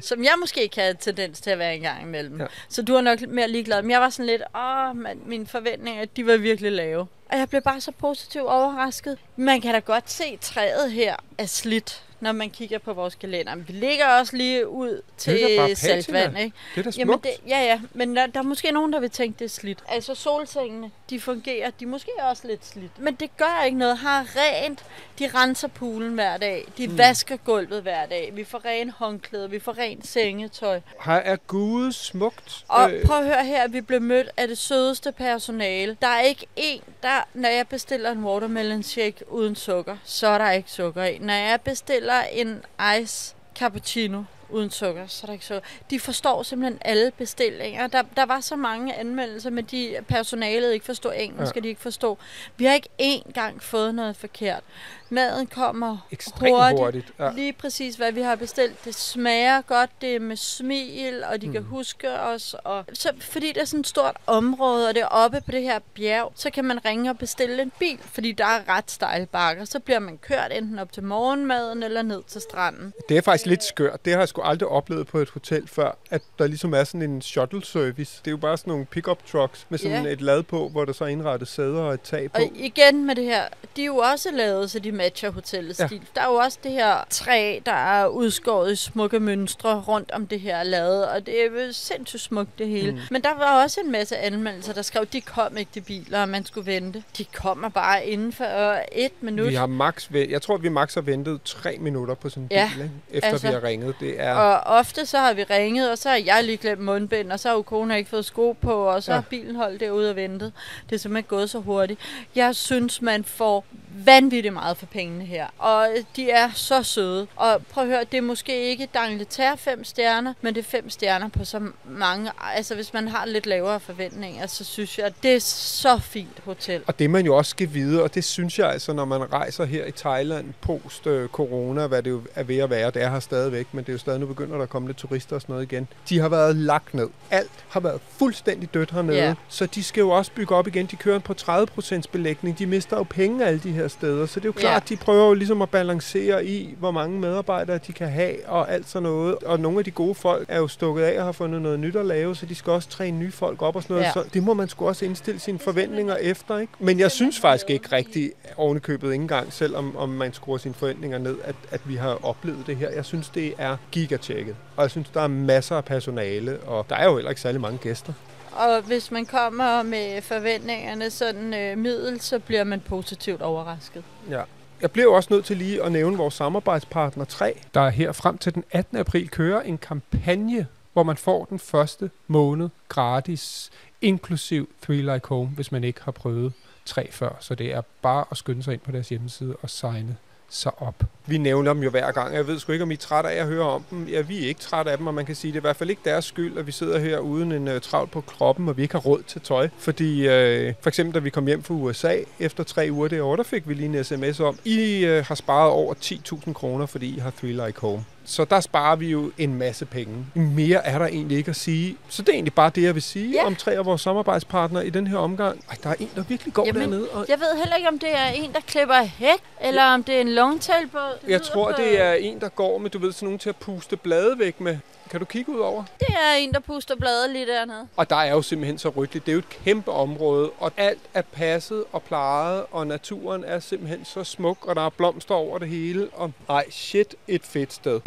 Som 0.00 0.24
jeg 0.24 0.32
måske 0.40 0.68
kan 0.68 0.82
have 0.82 0.96
tendens 1.00 1.40
til 1.40 1.50
at 1.50 1.58
være 1.58 1.74
en 1.74 1.82
gang 1.82 2.02
imellem. 2.02 2.40
Ja. 2.40 2.46
Så 2.68 2.82
du 2.82 2.94
er 2.94 3.00
nok 3.00 3.20
mere 3.28 3.48
ligeglad. 3.48 3.82
Men 3.82 3.90
jeg 3.90 4.00
var 4.00 4.08
sådan 4.08 4.26
lidt, 4.26 4.42
åh, 4.56 4.96
man, 4.96 5.20
mine 5.26 5.46
forventninger, 5.46 6.04
de 6.04 6.26
var 6.26 6.36
virkelig 6.36 6.72
lave. 6.72 7.06
Og 7.30 7.38
jeg 7.38 7.48
blev 7.48 7.62
bare 7.62 7.80
så 7.80 7.92
positivt 7.92 8.46
overrasket. 8.46 9.18
Man 9.36 9.60
kan 9.60 9.74
da 9.74 9.78
godt 9.78 10.10
se, 10.10 10.24
at 10.24 10.40
træet 10.40 10.92
her 10.92 11.16
er 11.38 11.46
slidt, 11.46 12.02
når 12.24 12.32
man 12.32 12.50
kigger 12.50 12.78
på 12.78 12.92
vores 12.92 13.14
kalender. 13.14 13.54
Men 13.54 13.68
vi 13.68 13.72
ligger 13.72 14.06
også 14.06 14.36
lige 14.36 14.68
ud 14.68 15.02
til 15.16 15.76
saltvand, 15.76 16.38
ikke? 16.38 16.56
Det 16.74 16.80
er 16.80 16.84
da 16.84 16.90
smukt. 16.90 16.98
Jamen 16.98 17.18
det, 17.22 17.30
ja, 17.48 17.60
ja, 17.60 17.80
men 17.92 18.16
der, 18.16 18.26
der 18.26 18.38
er 18.38 18.44
måske 18.44 18.70
nogen, 18.70 18.92
der 18.92 19.00
vil 19.00 19.10
tænke, 19.10 19.38
det 19.38 19.44
er 19.44 19.48
slidt. 19.48 19.78
Altså 19.88 20.14
solsengene, 20.14 20.90
de 21.10 21.20
fungerer, 21.20 21.70
de 21.70 21.84
er 21.84 21.88
måske 21.88 22.10
også 22.22 22.46
lidt 22.46 22.66
slidt. 22.66 22.98
Men 22.98 23.14
det 23.14 23.36
gør 23.36 23.64
ikke 23.64 23.78
noget. 23.78 23.98
Har 23.98 24.26
rent, 24.36 24.84
de 25.18 25.28
renser 25.34 25.68
poolen 25.68 26.14
hver 26.14 26.36
dag. 26.36 26.64
De 26.78 26.88
mm. 26.88 26.98
vasker 26.98 27.36
gulvet 27.36 27.82
hver 27.82 28.06
dag. 28.06 28.30
Vi 28.34 28.44
får 28.44 28.64
ren 28.64 28.90
håndklæder, 28.90 29.48
vi 29.48 29.58
får 29.58 29.78
rent 29.78 30.06
sengetøj. 30.06 30.80
Her 31.04 31.12
er 31.12 31.36
Gud 31.36 31.92
smukt. 31.92 32.64
Og 32.68 32.92
Øh, 32.92 33.04
prøv 33.06 33.18
at 33.18 33.24
høre 33.24 33.44
her, 33.44 33.68
vi 33.68 33.80
blev 33.80 34.00
mødt 34.02 34.30
af 34.36 34.48
det 34.48 34.58
sødeste 34.58 35.12
personale. 35.12 35.96
Der 36.02 36.08
er 36.08 36.20
ikke 36.20 36.46
en, 36.56 36.80
der, 37.02 37.28
når 37.34 37.48
jeg 37.48 37.68
bestiller 37.68 38.10
en 38.12 38.24
watermelon 38.24 38.82
shake 38.82 39.32
uden 39.32 39.56
sukker, 39.56 39.96
så 40.04 40.26
er 40.26 40.38
der 40.38 40.50
ikke 40.50 40.70
sukker 40.70 41.04
i. 41.04 41.18
Når 41.18 41.34
jeg 41.34 41.60
bestiller 41.60 42.13
en 42.22 42.62
ice 42.78 43.34
cappuccino 43.54 44.26
uden 44.50 44.70
sukker, 44.70 45.06
så 45.06 45.20
er 45.24 45.26
der 45.26 45.32
ikke 45.32 45.44
sukker. 45.44 45.68
De 45.90 46.00
forstår 46.00 46.42
simpelthen 46.42 46.78
alle 46.84 47.10
bestillinger. 47.18 47.86
Der, 47.86 48.02
der 48.16 48.26
var 48.26 48.40
så 48.40 48.56
mange 48.56 48.94
anmeldelser, 48.94 49.50
men 49.50 49.64
de 49.64 49.96
personalet 50.08 50.72
ikke 50.72 50.86
forstår 50.86 51.12
engelsk, 51.12 51.56
Ja. 51.56 51.60
de 51.60 51.68
ikke 51.68 51.80
forstår. 51.80 52.18
Vi 52.56 52.64
har 52.64 52.74
ikke 52.74 52.88
én 53.02 53.32
gang 53.32 53.62
fået 53.62 53.94
noget 53.94 54.16
forkert. 54.16 54.62
Maden 55.10 55.46
kommer 55.46 55.98
Ekstremt 56.10 56.50
hurtigt. 56.50 56.80
hurtigt, 56.80 57.12
ja. 57.18 57.30
Lige 57.32 57.52
præcis, 57.52 57.94
hvad 57.96 58.12
vi 58.12 58.20
har 58.20 58.36
bestilt. 58.36 58.84
Det 58.84 58.94
smager 58.94 59.60
godt, 59.62 59.90
det 60.00 60.16
er 60.16 60.20
med 60.20 60.36
smil, 60.36 61.24
og 61.24 61.40
de 61.40 61.46
mm. 61.46 61.52
kan 61.52 61.62
huske 61.62 62.20
os. 62.20 62.56
Og 62.64 62.84
så, 62.92 63.12
fordi 63.20 63.48
det 63.52 63.60
er 63.60 63.64
sådan 63.64 63.80
et 63.80 63.86
stort 63.86 64.16
område, 64.26 64.88
og 64.88 64.94
det 64.94 65.02
er 65.02 65.06
oppe 65.06 65.40
på 65.40 65.50
det 65.52 65.62
her 65.62 65.78
bjerg, 65.94 66.32
så 66.34 66.50
kan 66.50 66.64
man 66.64 66.84
ringe 66.84 67.10
og 67.10 67.18
bestille 67.18 67.62
en 67.62 67.72
bil, 67.78 67.98
fordi 68.12 68.32
der 68.32 68.44
er 68.44 68.68
ret 68.76 68.90
stejle 68.90 69.26
bakker. 69.26 69.64
Så 69.64 69.78
bliver 69.80 69.98
man 69.98 70.18
kørt 70.18 70.52
enten 70.52 70.78
op 70.78 70.92
til 70.92 71.02
morgenmaden 71.02 71.82
eller 71.82 72.02
ned 72.02 72.22
til 72.26 72.40
stranden. 72.40 72.92
Det 73.08 73.16
er 73.16 73.22
faktisk 73.22 73.46
lidt 73.46 73.64
skørt. 73.64 74.04
Det 74.04 74.12
har 74.14 74.26
sgu 74.34 74.42
aldrig 74.42 74.68
oplevet 74.68 75.06
på 75.06 75.18
et 75.18 75.30
hotel 75.30 75.68
før, 75.68 75.96
at 76.10 76.22
der 76.38 76.46
ligesom 76.46 76.74
er 76.74 76.84
sådan 76.84 77.02
en 77.10 77.22
shuttle 77.22 77.64
service. 77.64 78.20
Det 78.24 78.26
er 78.26 78.30
jo 78.30 78.36
bare 78.36 78.56
sådan 78.58 78.70
nogle 78.70 78.84
pickup 78.86 79.18
trucks 79.32 79.66
med 79.68 79.78
sådan 79.78 80.04
Ja. 80.04 80.10
et 80.12 80.20
lad 80.20 80.42
på, 80.42 80.68
hvor 80.68 80.84
der 80.84 80.92
så 80.92 81.04
er 81.04 81.08
indrettet 81.08 81.48
sæder 81.48 81.80
og 81.80 81.94
et 81.94 82.00
tag 82.00 82.30
på. 82.32 82.42
Og 82.42 82.50
igen 82.54 83.06
med 83.06 83.14
det 83.14 83.24
her, 83.24 83.42
de 83.76 83.82
er 83.82 83.86
jo 83.86 83.96
også 83.96 84.28
lavet, 84.32 84.70
så 84.70 84.78
de 84.78 84.92
matcher 84.92 85.30
hotellets 85.30 85.80
Ja. 85.80 85.86
stil. 85.86 86.00
Der 86.14 86.20
er 86.20 86.26
jo 86.26 86.34
også 86.34 86.58
det 86.62 86.72
her 86.72 86.96
træ, 87.10 87.58
der 87.66 87.72
er 87.72 88.06
udskåret 88.06 88.72
i 88.72 88.76
smukke 88.76 89.20
mønstre 89.20 89.80
rundt 89.88 90.10
om 90.10 90.26
det 90.26 90.40
her 90.40 90.62
lade, 90.62 91.10
og 91.10 91.26
det 91.26 91.40
er 91.40 91.44
jo 91.44 91.72
sindssygt 91.72 92.22
smukt 92.22 92.58
det 92.58 92.68
hele. 92.68 92.92
Mm. 92.92 92.98
Men 93.10 93.22
der 93.22 93.34
var 93.34 93.62
også 93.62 93.80
en 93.84 93.92
masse 93.92 94.16
anmeldelser, 94.16 94.72
der 94.72 94.82
skrev, 94.82 95.06
de 95.06 95.20
kom 95.20 95.56
ikke 95.56 95.70
de 95.74 95.80
biler, 95.80 96.22
og 96.22 96.28
man 96.28 96.44
skulle 96.46 96.66
vente. 96.72 97.02
De 97.18 97.24
kommer 97.24 97.68
bare 97.68 98.06
inden 98.06 98.32
for 98.32 98.70
øh, 98.72 98.78
et 98.92 99.12
minut. 99.20 99.48
Vi 99.48 99.54
har 99.54 99.66
max, 99.66 100.10
jeg 100.10 100.42
tror, 100.42 100.56
vi 100.56 100.68
max 100.68 100.94
har 100.94 101.00
ventet 101.00 101.40
tre 101.44 101.76
minutter 101.80 102.14
på 102.14 102.28
sådan 102.28 102.42
en 102.42 102.48
Ja, 102.50 102.70
bil, 102.74 102.82
ikke? 102.82 102.94
efter 103.10 103.30
altså. 103.30 103.46
vi 103.46 103.52
har 103.52 103.64
ringet. 103.64 103.94
Det 104.00 104.20
er... 104.20 104.23
Og 104.32 104.60
ofte 104.78 105.06
så 105.06 105.18
har 105.18 105.32
vi 105.34 105.42
ringet, 105.42 105.90
og 105.90 105.98
så 105.98 106.08
har 106.08 106.16
jeg 106.16 106.44
lige 106.44 106.56
glemt 106.56 106.80
mundbind, 106.80 107.32
og 107.32 107.40
så 107.40 107.48
har 107.48 107.54
jo 107.56 107.62
kone 107.62 107.98
ikke 107.98 108.10
fået 108.10 108.24
sko 108.24 108.52
på, 108.52 108.72
og 108.72 109.02
så 109.02 109.10
Ja. 109.10 109.14
har 109.16 109.22
bilen 109.22 109.56
holdt 109.56 109.80
derude 109.80 110.10
og 110.10 110.16
ventet. 110.16 110.52
Det 110.90 110.94
er 110.94 111.00
simpelthen 111.00 111.28
gået 111.28 111.50
så 111.50 111.58
hurtigt. 111.58 112.00
Jeg 112.34 112.54
synes, 112.54 113.02
man 113.02 113.24
får 113.24 113.64
vanvittigt 114.04 114.54
meget 114.54 114.76
for 114.76 114.86
pengene 114.86 115.24
her, 115.24 115.46
og 115.58 115.88
de 116.16 116.30
er 116.30 116.50
så 116.54 116.82
søde. 116.82 117.26
Og 117.36 117.62
prøv 117.70 117.84
at 117.84 117.90
høre, 117.90 118.04
det 118.12 118.18
er 118.18 118.22
måske 118.22 118.62
ikke 118.70 118.88
Dangleterre 118.94 119.56
fem 119.56 119.84
stjerner, 119.84 120.34
men 120.40 120.54
det 120.54 120.60
er 120.60 120.64
fem 120.70 120.90
stjerner 120.90 121.28
på 121.28 121.44
så 121.44 121.60
mange. 121.88 122.30
Altså 122.54 122.74
hvis 122.74 122.92
man 122.92 123.08
har 123.08 123.26
lidt 123.26 123.46
lavere 123.46 123.80
forventninger, 123.80 124.46
så 124.46 124.64
synes 124.64 124.98
jeg, 124.98 125.06
at 125.06 125.12
det 125.22 125.34
er 125.36 125.40
så 125.40 125.98
fint 125.98 126.40
hotel. 126.44 126.82
Og 126.86 126.98
det 126.98 127.10
man 127.10 127.24
jo 127.26 127.36
også 127.36 127.50
skal 127.50 127.74
vide, 127.74 128.02
og 128.02 128.14
det 128.14 128.24
synes 128.24 128.58
jeg 128.58 128.70
altså, 128.70 128.92
når 128.92 129.04
man 129.04 129.32
rejser 129.32 129.64
her 129.64 129.84
i 129.86 129.92
Thailand 129.92 130.54
post-corona, 130.60 131.86
hvad 131.86 132.02
det 132.02 132.10
jo 132.10 132.22
er 132.34 132.42
ved 132.42 132.58
at 132.58 132.70
være, 132.70 132.90
det 132.90 133.02
er 133.02 133.10
her 133.10 133.20
stadigvæk, 133.20 133.66
men 133.72 133.84
det 133.84 133.88
er 133.88 133.92
jo 133.94 133.98
stadig 133.98 134.13
nu 134.20 134.26
begynder 134.26 134.56
der 134.56 134.62
at 134.62 134.68
komme 134.68 134.88
lidt 134.88 134.96
turister 134.96 135.36
og 135.36 135.42
sådan 135.42 135.52
noget 135.52 135.72
igen. 135.72 135.88
De 136.08 136.18
har 136.18 136.28
været 136.28 136.56
lagt 136.56 136.94
ned. 136.94 137.08
Alt 137.30 137.50
har 137.68 137.80
været 137.80 138.00
fuldstændig 138.18 138.74
dødt 138.74 138.90
hernede, 138.90 139.16
Ja. 139.16 139.34
så 139.48 139.66
de 139.66 139.82
skal 139.82 140.00
jo 140.00 140.10
også 140.10 140.30
bygge 140.34 140.54
op 140.54 140.66
igen. 140.66 140.86
De 140.86 140.96
kører 140.96 141.18
på 141.18 141.34
30% 141.40 142.02
belægning. 142.12 142.58
De 142.58 142.66
mister 142.66 142.96
jo 142.96 143.02
penge 143.02 143.44
alle 143.46 143.60
de 143.60 143.72
her 143.72 143.88
steder, 143.88 144.26
så 144.26 144.40
det 144.40 144.44
er 144.44 144.48
jo 144.48 144.52
klart, 144.52 144.90
Ja. 144.90 144.94
de 144.94 145.00
prøver 145.00 145.26
jo 145.28 145.34
ligesom 145.34 145.62
at 145.62 145.70
balancere 145.70 146.46
i, 146.46 146.74
hvor 146.78 146.90
mange 146.90 147.20
medarbejdere 147.20 147.78
de 147.86 147.92
kan 147.92 148.08
have 148.08 148.46
og 148.46 148.72
alt 148.72 148.88
sådan 148.88 149.02
noget. 149.02 149.34
Og 149.34 149.60
nogle 149.60 149.78
af 149.78 149.84
de 149.84 149.90
gode 149.90 150.14
folk 150.14 150.46
er 150.48 150.58
jo 150.58 150.68
stukket 150.68 151.02
af 151.02 151.18
og 151.18 151.24
har 151.24 151.32
fundet 151.32 151.62
noget 151.62 151.80
nyt 151.80 151.96
at 151.96 152.06
lave, 152.06 152.36
så 152.36 152.46
de 152.46 152.54
skal 152.54 152.72
også 152.72 152.88
træne 152.88 153.18
nye 153.18 153.32
folk 153.32 153.62
op 153.62 153.76
og 153.76 153.82
sådan 153.82 153.94
noget. 153.94 154.06
Ja. 154.06 154.12
Så 154.12 154.24
det 154.34 154.42
må 154.42 154.54
man 154.54 154.68
sgu 154.68 154.88
også 154.88 155.04
indstille 155.04 155.40
sine 155.40 155.58
forventninger 155.58 156.16
efter, 156.16 156.58
ikke? 156.58 156.72
Men 156.78 156.98
jeg 157.00 157.10
synes 157.10 157.40
faktisk 157.40 157.70
ikke 157.70 157.88
rigtig 157.92 158.32
ovenikøbet 158.56 159.12
ikke 159.12 159.22
engang, 159.22 159.52
selvom 159.52 159.96
om 159.96 160.08
man 160.08 160.32
skruer 160.32 160.58
sine 160.58 160.74
forventninger 160.74 161.18
ned, 161.18 161.36
at, 161.44 161.54
at 161.70 161.80
vi 161.84 161.94
har 161.94 162.24
oplevet 162.26 162.66
det 162.66 162.76
her. 162.76 162.90
Jeg 162.90 163.04
synes, 163.04 163.28
det 163.28 163.54
er 163.58 163.76
gigatjekket. 164.06 164.56
Og 164.76 164.82
jeg 164.82 164.90
synes, 164.90 165.08
der 165.08 165.20
er 165.20 165.26
masser 165.26 165.76
af 165.76 165.84
personale, 165.84 166.60
og 166.60 166.86
der 166.88 166.96
er 166.96 167.04
jo 167.04 167.14
heller 167.14 167.30
ikke 167.30 167.40
særlig 167.40 167.60
mange 167.60 167.78
gæster. 167.78 168.12
Og 168.52 168.82
hvis 168.82 169.10
man 169.10 169.26
kommer 169.26 169.82
med 169.82 170.22
forventningerne 170.22 171.10
sådan 171.10 171.54
øh, 171.54 171.78
middel, 171.78 172.20
så 172.20 172.38
bliver 172.38 172.64
man 172.64 172.80
positivt 172.80 173.42
overrasket. 173.42 174.04
Ja. 174.30 174.42
Jeg 174.80 174.90
bliver 174.90 175.04
jo 175.04 175.12
også 175.12 175.32
nødt 175.32 175.44
til 175.44 175.56
lige 175.56 175.82
at 175.82 175.92
nævne 175.92 176.16
vores 176.16 176.34
samarbejdspartner 176.34 177.24
3, 177.24 177.60
der 177.74 177.88
her 177.88 178.12
frem 178.12 178.38
til 178.38 178.54
den 178.54 178.64
18. 178.70 178.98
april 178.98 179.28
kører 179.28 179.60
en 179.60 179.78
kampagne, 179.78 180.66
hvor 180.92 181.02
man 181.02 181.16
får 181.16 181.44
den 181.44 181.58
første 181.58 182.10
måned 182.26 182.68
gratis, 182.88 183.70
inklusiv 184.02 184.68
Three 184.82 185.14
Like 185.14 185.28
Home, 185.28 185.48
hvis 185.48 185.72
man 185.72 185.84
ikke 185.84 186.00
har 186.02 186.12
prøvet 186.12 186.52
3 186.84 187.08
før. 187.10 187.36
Så 187.40 187.54
det 187.54 187.72
er 187.72 187.82
bare 188.02 188.24
at 188.30 188.36
skynde 188.36 188.62
sig 188.62 188.72
ind 188.72 188.80
på 188.80 188.92
deres 188.92 189.08
hjemmeside 189.08 189.56
og 189.62 189.70
signe 189.70 190.16
sig 190.56 190.82
op. 190.82 190.94
Vi 191.26 191.38
nævner 191.38 191.72
dem 191.72 191.82
jo 191.82 191.90
hver 191.90 192.12
gang. 192.12 192.34
Jeg 192.34 192.46
ved 192.46 192.58
sgu 192.58 192.72
ikke, 192.72 192.82
om 192.82 192.90
I 192.90 192.94
er 192.94 192.98
trætte 192.98 193.30
af 193.30 193.40
at 193.40 193.46
høre 193.46 193.64
om 193.64 193.84
dem. 193.90 194.08
Ja, 194.08 194.20
vi 194.20 194.44
er 194.44 194.48
ikke 194.48 194.60
trætte 194.60 194.90
af 194.90 194.98
dem, 194.98 195.06
og 195.06 195.14
man 195.14 195.26
kan 195.26 195.34
sige, 195.34 195.52
det 195.52 195.56
er 195.56 195.60
i 195.60 195.66
hvert 195.68 195.76
fald 195.76 195.90
ikke 195.90 196.02
deres 196.04 196.24
skyld, 196.24 196.58
at 196.58 196.66
vi 196.66 196.72
sidder 196.72 196.98
her 196.98 197.18
uden 197.18 197.52
en 197.52 197.68
øh, 197.68 197.74
uh, 197.74 197.80
travl 197.80 198.08
på 198.08 198.20
kroppen, 198.20 198.68
og 198.68 198.76
vi 198.76 198.82
ikke 198.82 198.94
har 198.94 199.00
råd 199.00 199.22
til 199.22 199.40
tøj. 199.40 199.68
Fordi 199.78 200.20
uh, 200.20 200.74
for 200.80 200.88
eksempel, 200.88 201.14
da 201.14 201.18
vi 201.18 201.30
kom 201.30 201.46
hjem 201.46 201.62
fra 201.62 201.74
USA 201.74 202.16
efter 202.38 202.64
tre 202.64 202.88
uger 202.90 203.08
derovre, 203.08 203.36
der 203.36 203.42
fik 203.42 203.68
vi 203.68 203.74
lige 203.74 203.98
en 203.98 204.04
sms 204.04 204.40
om, 204.40 204.58
I 204.64 205.04
uh, 205.04 205.26
har 205.26 205.34
sparet 205.34 205.70
over 205.70 205.94
10.000 205.94 206.52
kroner, 206.52 206.86
fordi 206.86 207.16
I 207.16 207.18
har 207.18 207.30
Three 207.30 207.66
Like 207.66 207.80
Home. 207.80 208.04
Så 208.26 208.44
der 208.44 208.60
sparer 208.60 208.96
vi 208.96 209.10
jo 209.10 209.32
en 209.38 209.54
masse 209.54 209.84
penge. 209.86 210.26
Mere 210.34 210.86
er 210.86 210.98
der 210.98 211.06
egentlig 211.06 211.38
ikke 211.38 211.48
at 211.50 211.56
sige. 211.56 211.96
Så 212.08 212.22
det 212.22 212.28
er 212.28 212.32
egentlig 212.32 212.54
bare 212.54 212.70
det, 212.74 212.82
jeg 212.82 212.94
vil 212.94 213.02
sige 213.02 213.30
Ja. 213.32 213.46
om 213.46 213.56
tre 213.56 213.72
af 213.72 213.84
vores 213.86 214.00
samarbejdspartnere 214.00 214.86
i 214.86 214.90
den 214.90 215.06
her 215.06 215.16
omgang. 215.18 215.64
Ej, 215.70 215.76
der 215.82 215.90
er 215.90 215.94
en, 216.00 216.10
der 216.16 216.22
virkelig 216.28 216.54
går 216.54 216.66
Jamen, 216.66 216.82
dernede. 216.82 217.08
Og 217.08 217.26
Jeg 217.28 217.38
ved 217.40 217.58
heller 217.58 217.76
ikke, 217.76 217.88
om 217.88 217.98
det 217.98 218.08
er 218.16 218.26
en, 218.26 218.52
der 218.52 218.60
klipper 218.66 219.02
hæk, 219.02 219.38
eller 219.60 219.82
om 219.84 220.02
det 220.04 220.14
er 220.16 220.20
en 220.20 220.28
longtailbåd. 220.28 221.18
Det 221.22 221.30
Jeg 221.30 221.42
tror, 221.42 221.72
på- 221.72 221.82
det 221.82 222.00
er 222.00 222.12
en, 222.12 222.40
der 222.40 222.48
går 222.48 222.78
med, 222.78 222.90
du 222.90 222.98
ved, 222.98 223.12
sådan 223.12 223.26
nogen 223.26 223.38
til 223.38 223.48
at 223.48 223.56
puste 223.56 223.96
blade 223.96 224.38
væk 224.38 224.60
med. 224.60 224.78
Kan 225.10 225.20
du 225.20 225.26
kigge 225.26 225.52
ud 225.52 225.58
over? 225.60 225.84
Det 226.00 226.08
er 226.08 226.34
en, 226.38 226.52
der 226.52 226.60
puster 226.60 226.96
blade 226.96 227.32
lige 227.32 227.46
dernede. 227.46 227.88
Og 227.96 228.10
der 228.10 228.16
er 228.16 228.30
jo 228.32 228.42
simpelthen 228.42 228.78
så 228.78 228.88
ryddeligt. 228.88 229.26
Det 229.26 229.32
er 229.32 229.34
jo 229.34 229.38
et 229.38 229.48
kæmpe 229.48 229.90
område, 229.92 230.50
og 230.58 230.72
alt 230.76 231.00
er 231.14 231.22
passet 231.32 231.84
og 231.92 232.02
plejet, 232.02 232.64
og 232.70 232.86
naturen 232.86 233.44
er 233.44 233.58
simpelthen 233.58 234.04
så 234.04 234.24
smuk, 234.24 234.66
og 234.66 234.76
der 234.76 234.82
er 234.86 234.90
blomster 234.90 235.34
over 235.34 235.58
det 235.58 235.68
hele. 235.68 236.08
Og 236.12 236.32
ej, 236.48 236.70
shit, 236.70 237.14
et 237.28 237.42
fedt 237.42 237.72
sted. 237.72 238.00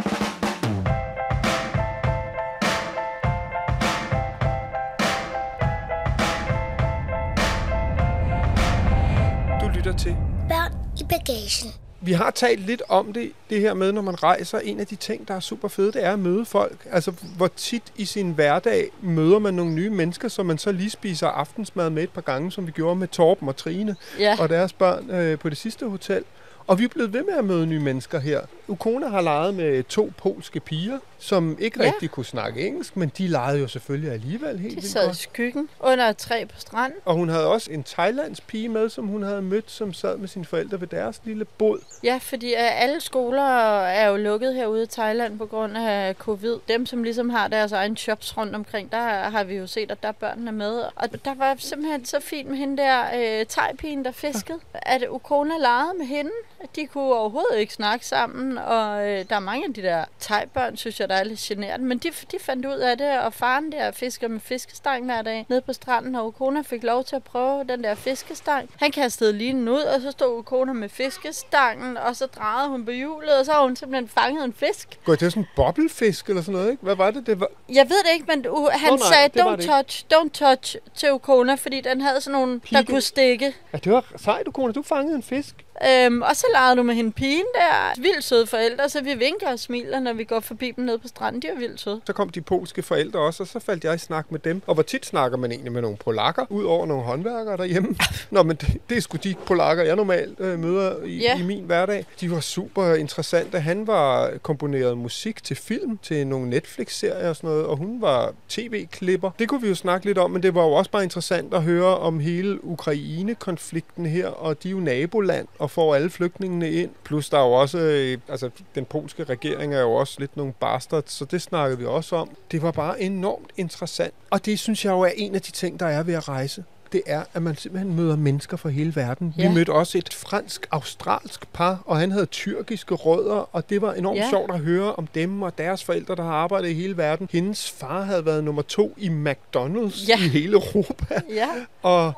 Du 9.60 9.68
lytter 9.76 9.94
til 9.98 10.16
Børn 10.48 10.72
i 11.00 11.04
bagagen. 11.08 11.87
Vi 12.00 12.12
har 12.12 12.30
talt 12.30 12.60
lidt 12.60 12.82
om 12.88 13.12
det, 13.12 13.32
det 13.50 13.60
her 13.60 13.74
med, 13.74 13.92
når 13.92 14.02
man 14.02 14.22
rejser. 14.22 14.58
En 14.58 14.80
af 14.80 14.86
de 14.86 14.96
ting, 14.96 15.28
der 15.28 15.34
er 15.34 15.40
super 15.40 15.68
fede, 15.68 15.92
det 15.92 16.04
er 16.04 16.12
at 16.12 16.18
møde 16.18 16.44
folk. 16.44 16.86
Altså, 16.90 17.12
hvor 17.36 17.48
tit 17.56 17.82
i 17.96 18.04
sin 18.04 18.30
hverdag 18.32 18.90
møder 19.02 19.38
man 19.38 19.54
nogle 19.54 19.72
nye 19.72 19.90
mennesker, 19.90 20.28
som 20.28 20.46
man 20.46 20.58
så 20.58 20.72
lige 20.72 20.90
spiser 20.90 21.26
aftensmad 21.28 21.90
med 21.90 22.02
et 22.02 22.10
par 22.10 22.20
gange, 22.20 22.52
som 22.52 22.66
vi 22.66 22.72
gjorde 22.72 22.96
med 22.96 23.08
Torben 23.08 23.48
og 23.48 23.56
Trine 23.56 23.96
Ja. 24.18 24.36
og 24.40 24.48
deres 24.48 24.72
børn 24.72 25.10
øh, 25.10 25.38
på 25.38 25.48
det 25.48 25.58
sidste 25.58 25.86
hotel. 25.88 26.24
Og 26.66 26.78
vi 26.78 26.84
er 26.84 26.88
blevet 26.88 27.12
ved 27.12 27.24
med 27.24 27.34
at 27.38 27.44
møde 27.44 27.66
nye 27.66 27.80
mennesker 27.80 28.18
her. 28.18 28.40
Ukona 28.68 29.08
har 29.08 29.20
leget 29.20 29.54
med 29.54 29.82
to 29.82 30.12
polske 30.16 30.60
piger, 30.60 30.98
som 31.18 31.56
ikke 31.60 31.78
Ja. 31.80 31.84
ja. 31.86 31.90
rigtig 31.92 32.10
kunne 32.10 32.26
snakke 32.26 32.66
engelsk, 32.66 32.96
men 32.96 33.12
de 33.18 33.28
legede 33.28 33.58
jo 33.60 33.68
selvfølgelig 33.68 34.12
alligevel 34.12 34.58
helt 34.58 34.82
De 34.82 34.88
sad 34.88 35.02
i 35.02 35.06
godt. 35.06 35.16
skyggen 35.16 35.68
under 35.80 36.04
et 36.04 36.16
træ 36.16 36.44
på 36.44 36.60
stranden. 36.60 36.98
Og 37.04 37.14
hun 37.14 37.28
havde 37.28 37.46
også 37.46 37.70
en 37.72 37.84
thailandsk 37.84 38.46
pige 38.46 38.68
med, 38.68 38.88
som 38.88 39.06
hun 39.06 39.22
havde 39.22 39.42
mødt, 39.42 39.70
som 39.70 39.92
sad 39.92 40.16
med 40.16 40.28
sine 40.28 40.44
forældre 40.44 40.80
ved 40.80 40.88
deres 40.88 41.20
lille 41.24 41.44
båd. 41.44 41.80
Ja, 42.04 42.18
fordi 42.22 42.52
øh, 42.52 42.82
alle 42.82 43.00
skoler 43.00 43.42
er 43.78 44.08
jo 44.08 44.16
lukket 44.16 44.54
herude 44.54 44.82
i 44.82 44.86
Thailand 44.86 45.38
på 45.38 45.46
grund 45.46 45.76
af 45.76 46.14
covid. 46.14 46.56
Dem, 46.68 46.86
som 46.86 47.02
ligesom 47.02 47.30
har 47.30 47.48
deres 47.48 47.72
egen 47.72 47.96
shops 47.96 48.36
rundt 48.36 48.54
omkring, 48.54 48.92
der 48.92 48.98
har 49.30 49.44
vi 49.44 49.54
jo 49.56 49.66
set, 49.66 49.90
at 49.90 50.02
der 50.02 50.08
er 50.08 50.12
børnene 50.12 50.52
med. 50.52 50.82
Og 50.96 51.24
der 51.24 51.34
var 51.34 51.54
simpelthen 51.58 52.04
så 52.04 52.20
fint 52.20 52.48
med 52.48 52.56
hende 52.58 52.76
der 52.82 53.02
øh, 53.40 53.46
thaipigen, 53.46 54.04
der 54.04 54.12
fiskede, 54.12 54.58
at 54.74 55.04
Ukona 55.10 55.54
legede 55.60 55.98
med 55.98 56.06
hende. 56.06 56.30
De 56.76 56.86
kunne 56.86 57.14
overhovedet 57.14 57.58
ikke 57.58 57.72
snakke 57.74 58.06
sammen, 58.06 58.58
og 58.58 59.08
øh, 59.08 59.24
der 59.30 59.36
er 59.36 59.40
mange 59.40 59.66
af 59.68 59.74
de 59.74 59.82
der 59.82 60.04
thai-børn, 60.20 60.76
synes 60.76 61.00
jeg, 61.00 61.07
der 61.08 61.14
er 61.14 61.24
lidt 61.24 61.40
generende. 61.40 61.84
Men 61.84 61.98
de, 61.98 62.10
de 62.32 62.38
fandt 62.40 62.66
ud 62.66 62.74
af 62.74 62.98
det, 62.98 63.20
og 63.20 63.32
faren 63.32 63.72
der 63.72 63.90
fisker 63.90 64.28
med 64.28 64.40
fiskestang 64.40 65.04
hver 65.04 65.22
dag 65.22 65.46
nede 65.48 65.60
på 65.60 65.72
stranden, 65.72 66.14
og 66.14 66.26
Ukona 66.26 66.62
fik 66.62 66.82
lov 66.82 67.04
til 67.04 67.16
at 67.16 67.22
prøve 67.24 67.64
den 67.64 67.84
der 67.84 67.94
fiskestang. 67.94 68.70
Han 68.76 68.90
kastede 68.90 69.32
linen 69.32 69.68
ud, 69.68 69.80
og 69.80 70.00
så 70.00 70.10
stod 70.10 70.38
Ukona 70.38 70.72
med 70.72 70.88
fiskestangen, 70.88 71.96
og 71.96 72.16
så 72.16 72.26
drejede 72.26 72.68
hun 72.68 72.84
på 72.84 72.90
hjulet, 72.90 73.38
og 73.38 73.44
så 73.44 73.52
har 73.52 73.62
hun 73.62 73.76
simpelthen 73.76 74.08
fanget 74.08 74.44
en 74.44 74.52
fisk. 74.52 74.98
Går 75.04 75.12
det 75.14 75.22
er 75.22 75.30
sådan 75.30 75.42
en 75.42 75.48
bobbelfisk 75.56 76.28
eller 76.28 76.42
sådan 76.42 76.52
noget, 76.52 76.70
ikke? 76.70 76.82
Hvad 76.82 76.96
var 76.96 77.10
det? 77.10 77.26
det 77.26 77.40
var... 77.40 77.48
Jeg 77.68 77.88
ved 77.88 77.96
det 78.04 78.12
ikke, 78.14 78.26
men 78.28 78.46
uh, 78.46 78.68
han 78.72 78.92
oh, 78.92 78.98
nej, 78.98 79.08
sagde, 79.08 79.30
var 79.34 79.42
don't 79.42 79.56
det 79.56 79.60
ikke." 79.62 79.72
touch, 79.72 80.04
don't 80.14 80.30
touch 80.32 80.76
til 80.94 81.12
Ukona, 81.12 81.54
fordi 81.54 81.80
den 81.80 82.00
havde 82.00 82.20
sådan 82.20 82.32
nogle, 82.40 82.52
der 82.52 82.58
Pigge. 82.60 82.84
kunne 82.84 83.00
stikke. 83.00 83.54
Ja, 83.72 83.78
det 83.78 83.92
var 83.92 84.04
sejt, 84.16 84.46
du 84.46 84.50
kone. 84.50 84.72
Du 84.72 84.82
fangede 84.82 85.16
en 85.16 85.22
fisk. 85.22 85.54
Øhm, 85.86 86.22
og 86.22 86.36
så 86.36 86.46
legede 86.54 86.76
du 86.76 86.82
med 86.82 86.94
hende 86.94 87.12
pigen 87.12 87.44
der. 87.54 88.00
Vildt 88.02 88.24
søde 88.24 88.46
forældre, 88.46 88.88
så 88.88 89.00
vi 89.02 89.14
vinker 89.14 89.52
og 89.52 89.58
smiler, 89.58 90.00
når 90.00 90.12
vi 90.12 90.24
går 90.24 90.40
forbi 90.40 90.70
dem 90.76 90.84
nede 90.84 90.98
på 90.98 91.08
stranden. 91.08 91.42
De 91.42 91.46
er 91.46 91.56
vildt 91.58 91.80
søde. 91.80 92.00
Så 92.06 92.12
kom 92.12 92.28
de 92.28 92.40
polske 92.40 92.82
forældre 92.82 93.20
også, 93.20 93.42
og 93.42 93.46
så 93.46 93.60
faldt 93.60 93.84
jeg 93.84 93.94
i 93.94 93.98
snak 93.98 94.26
med 94.32 94.40
dem. 94.40 94.62
Og 94.66 94.74
hvor 94.74 94.82
tit 94.82 95.06
snakker 95.06 95.38
man 95.38 95.50
egentlig 95.52 95.72
med 95.72 95.82
nogle 95.82 95.96
polakker, 95.96 96.44
ud 96.50 96.64
over 96.64 96.86
nogle 96.86 97.02
håndværkere 97.04 97.56
derhjemme? 97.56 97.96
Nå, 98.30 98.42
men 98.42 98.56
det, 98.56 98.78
det 98.90 98.96
er 98.96 99.00
sgu 99.02 99.16
de 99.24 99.34
polakker, 99.46 99.84
jeg 99.84 99.96
normalt 99.96 100.40
øh, 100.40 100.58
møder 100.58 101.04
i, 101.04 101.16
Ja. 101.18 101.38
i 101.38 101.42
min 101.42 101.64
hverdag. 101.64 102.06
De 102.20 102.30
var 102.30 102.40
super 102.40 102.94
interessante. 102.94 103.60
Han 103.60 103.86
var 103.86 104.30
komponeret 104.42 104.98
musik 104.98 105.44
til 105.44 105.56
film, 105.56 105.98
til 106.02 106.26
nogle 106.26 106.50
Netflix-serier 106.50 107.28
og 107.28 107.36
sådan 107.36 107.50
noget, 107.50 107.66
og 107.66 107.76
hun 107.76 108.00
var 108.00 108.32
tv-klipper. 108.48 109.30
Det 109.38 109.48
kunne 109.48 109.62
vi 109.62 109.68
jo 109.68 109.74
snakke 109.74 110.06
lidt 110.06 110.18
om, 110.18 110.30
men 110.30 110.42
det 110.42 110.54
var 110.54 110.62
jo 110.64 110.72
også 110.72 110.90
bare 110.90 111.02
interessant 111.02 111.54
at 111.54 111.62
høre 111.62 111.98
om 111.98 112.20
hele 112.20 112.64
Ukraine-konflikten 112.64 114.06
her, 114.06 114.26
og 114.28 114.62
de 114.62 114.68
er 114.68 114.72
jo 114.72 114.78
naboland 114.80 115.46
og 115.58 115.67
får 115.68 115.94
alle 115.94 116.10
flygtningene 116.10 116.70
ind. 116.70 116.90
Plus 117.04 117.28
der 117.28 117.38
er 117.38 117.44
jo 117.46 117.52
også, 117.52 117.78
øh, 117.78 118.18
altså 118.28 118.50
den 118.74 118.84
polske 118.84 119.24
regering 119.24 119.74
er 119.74 119.80
jo 119.80 119.92
også 119.92 120.16
lidt 120.18 120.36
nogle 120.36 120.52
bastards, 120.52 121.12
så 121.12 121.24
det 121.24 121.42
snakkede 121.42 121.78
vi 121.78 121.84
også 121.86 122.16
om. 122.16 122.30
Det 122.50 122.62
var 122.62 122.70
bare 122.70 123.00
enormt 123.02 123.50
interessant, 123.56 124.14
og 124.30 124.44
det 124.46 124.58
synes 124.58 124.84
jeg 124.84 124.90
jo 124.90 125.00
er 125.00 125.10
en 125.16 125.34
af 125.34 125.42
de 125.42 125.52
ting, 125.52 125.80
der 125.80 125.86
er 125.86 126.02
ved 126.02 126.14
at 126.14 126.28
rejse. 126.28 126.64
Det 126.92 127.02
er, 127.06 127.22
at 127.34 127.42
man 127.42 127.56
simpelthen 127.56 127.96
møder 127.96 128.16
mennesker 128.16 128.56
fra 128.56 128.68
hele 128.68 128.96
verden. 128.96 129.34
Ja. 129.38 129.48
Vi 129.48 129.54
mødte 129.54 129.70
også 129.72 129.98
et 129.98 130.14
fransk-australsk 130.14 131.52
par, 131.52 131.82
og 131.86 131.98
han 131.98 132.10
havde 132.12 132.26
tyrkiske 132.26 132.94
rødder, 132.94 133.48
og 133.52 133.70
det 133.70 133.82
var 133.82 133.92
enormt. 133.92 134.18
Ja. 134.18 134.28
sjovt 134.30 134.50
at 134.54 134.58
høre 134.60 134.94
om 134.94 135.06
dem 135.06 135.42
og 135.42 135.58
deres 135.58 135.84
forældre, 135.84 136.16
der 136.16 136.22
har 136.22 136.32
arbejdet 136.32 136.68
i 136.68 136.74
hele 136.74 136.96
verden. 136.96 137.28
Hendes 137.32 137.70
far 137.70 138.02
havde 138.02 138.26
været 138.26 138.44
nummer 138.44 138.62
to 138.62 138.94
i 138.96 139.08
McDonald's 139.08 140.08
Ja. 140.08 140.16
i 140.16 140.28
hele 140.28 140.52
Europa. 140.52 141.20
Ja, 141.34 141.48
Og 141.82 142.12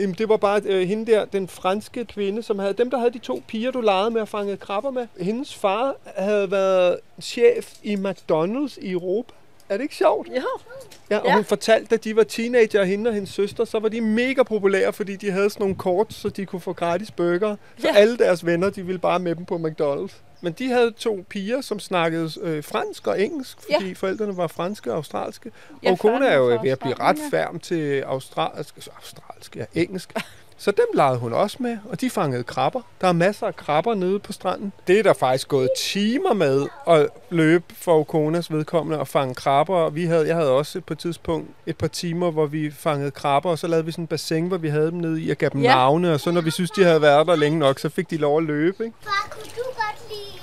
jamen, 0.00 0.14
det 0.18 0.28
var 0.28 0.36
bare 0.36 0.60
øh, 0.64 0.88
hende 0.88 1.12
der, 1.12 1.24
den 1.24 1.48
franske 1.48 2.04
kvinde, 2.04 2.42
som 2.42 2.58
havde, 2.58 2.72
dem 2.72 2.90
der 2.90 2.98
havde 2.98 3.12
de 3.12 3.18
to 3.18 3.42
piger, 3.48 3.70
du 3.70 3.80
legede 3.80 4.10
med 4.10 4.20
og 4.20 4.28
fangede 4.28 4.56
krabber 4.56 4.90
med. 4.90 5.06
Hendes 5.20 5.54
far 5.54 5.94
havde 6.16 6.50
været 6.50 6.98
chef 7.22 7.72
i 7.82 7.94
McDonald's 7.94 8.78
i 8.80 8.90
Europa. 8.90 9.32
Er 9.68 9.76
det 9.76 9.82
ikke 9.82 9.94
sjovt? 9.96 10.28
jo. 10.28 10.42
Ja, 11.10 11.18
og 11.18 11.26
ja. 11.26 11.34
Hun 11.34 11.44
fortalte, 11.44 11.94
at 11.94 12.04
de 12.04 12.16
var 12.16 12.22
teenager, 12.22 12.84
hende 12.84 13.08
og 13.08 13.14
hendes 13.14 13.30
søster, 13.30 13.64
så 13.64 13.78
var 13.78 13.88
de 13.88 14.00
mega 14.00 14.42
populære, 14.42 14.92
fordi 14.92 15.16
de 15.16 15.30
havde 15.30 15.50
sådan 15.50 15.62
nogle 15.64 15.76
kort, 15.76 16.12
så 16.12 16.28
de 16.28 16.46
kunne 16.46 16.60
få 16.60 16.72
gratis 16.72 17.10
burger. 17.10 17.56
Så 17.78 17.88
Ja. 17.88 17.94
alle 17.96 18.16
deres 18.18 18.46
venner, 18.46 18.70
de 18.70 18.82
ville 18.86 18.98
bare 18.98 19.18
med 19.18 19.34
dem 19.34 19.44
på 19.44 19.56
McDonald's. 19.56 20.12
Men 20.40 20.52
de 20.52 20.68
havde 20.68 20.90
to 20.90 21.24
piger, 21.28 21.60
som 21.60 21.80
snakkede 21.80 22.30
øh, 22.42 22.64
fransk 22.64 23.06
og 23.06 23.22
engelsk, 23.22 23.58
fordi 23.72 23.86
ja. 23.88 23.92
forældrene 23.92 24.36
var 24.36 24.46
franske 24.46 24.90
og 24.90 24.96
australske. 24.96 25.50
Ja, 25.82 25.90
og 25.90 25.98
kone 25.98 26.26
er 26.26 26.36
jo 26.36 26.44
ved 26.62 26.70
at 26.70 26.78
blive 26.78 26.94
ret 26.94 27.18
færm 27.30 27.58
til 27.60 28.00
australsk, 28.00 28.76
altså 28.76 28.90
australsk, 28.96 29.29
ja, 29.56 29.64
engelsk. 29.74 30.12
Så 30.60 30.70
dem 30.70 30.86
legede 30.94 31.18
hun 31.18 31.32
også 31.32 31.56
med, 31.60 31.78
og 31.90 32.00
de 32.00 32.10
fangede 32.10 32.42
krabber. 32.44 32.80
Der 33.00 33.08
er 33.08 33.12
masser 33.12 33.46
af 33.46 33.56
krabber 33.56 33.94
nede 33.94 34.18
på 34.18 34.32
stranden. 34.32 34.72
Det 34.86 34.98
er 34.98 35.02
der 35.02 35.12
faktisk 35.12 35.48
gået 35.48 35.68
timer 35.78 36.32
med 36.32 36.66
at 36.88 37.08
løbe 37.30 37.64
for 37.74 38.00
Okonas 38.00 38.52
vedkommende 38.52 38.98
og 38.98 39.08
fange 39.08 39.34
krabber. 39.34 39.76
Og 39.76 39.94
vi 39.94 40.04
havde, 40.04 40.26
jeg 40.26 40.36
havde 40.36 40.50
også 40.50 40.80
på 40.80 40.92
et 40.92 40.98
tidspunkt 40.98 41.50
et 41.66 41.76
par 41.76 41.86
timer, 41.86 42.30
hvor 42.30 42.46
vi 42.46 42.70
fangede 42.70 43.10
krabber, 43.10 43.50
og 43.50 43.58
så 43.58 43.66
lavede 43.66 43.84
vi 43.86 43.92
sådan 43.92 44.02
en 44.02 44.06
bassin, 44.06 44.46
hvor 44.48 44.56
vi 44.58 44.68
havde 44.68 44.90
dem 44.90 44.98
nede 44.98 45.22
i 45.22 45.30
og 45.30 45.36
gav 45.36 45.48
dem 45.48 45.62
ja. 45.62 45.74
Navne. 45.74 46.12
Og 46.12 46.20
så 46.20 46.30
når 46.30 46.40
vi 46.40 46.50
synes, 46.50 46.70
de 46.70 46.84
havde 46.84 47.02
været 47.02 47.26
der 47.26 47.36
længe 47.36 47.58
nok, 47.58 47.78
så 47.78 47.88
fik 47.88 48.10
de 48.10 48.16
lov 48.16 48.38
at 48.38 48.44
løbe. 48.44 48.84
Ikke? 48.84 48.96
Far, 49.00 49.28
kunne 49.30 49.42
du 49.42 49.62
godt 49.64 50.08
lide 50.08 50.40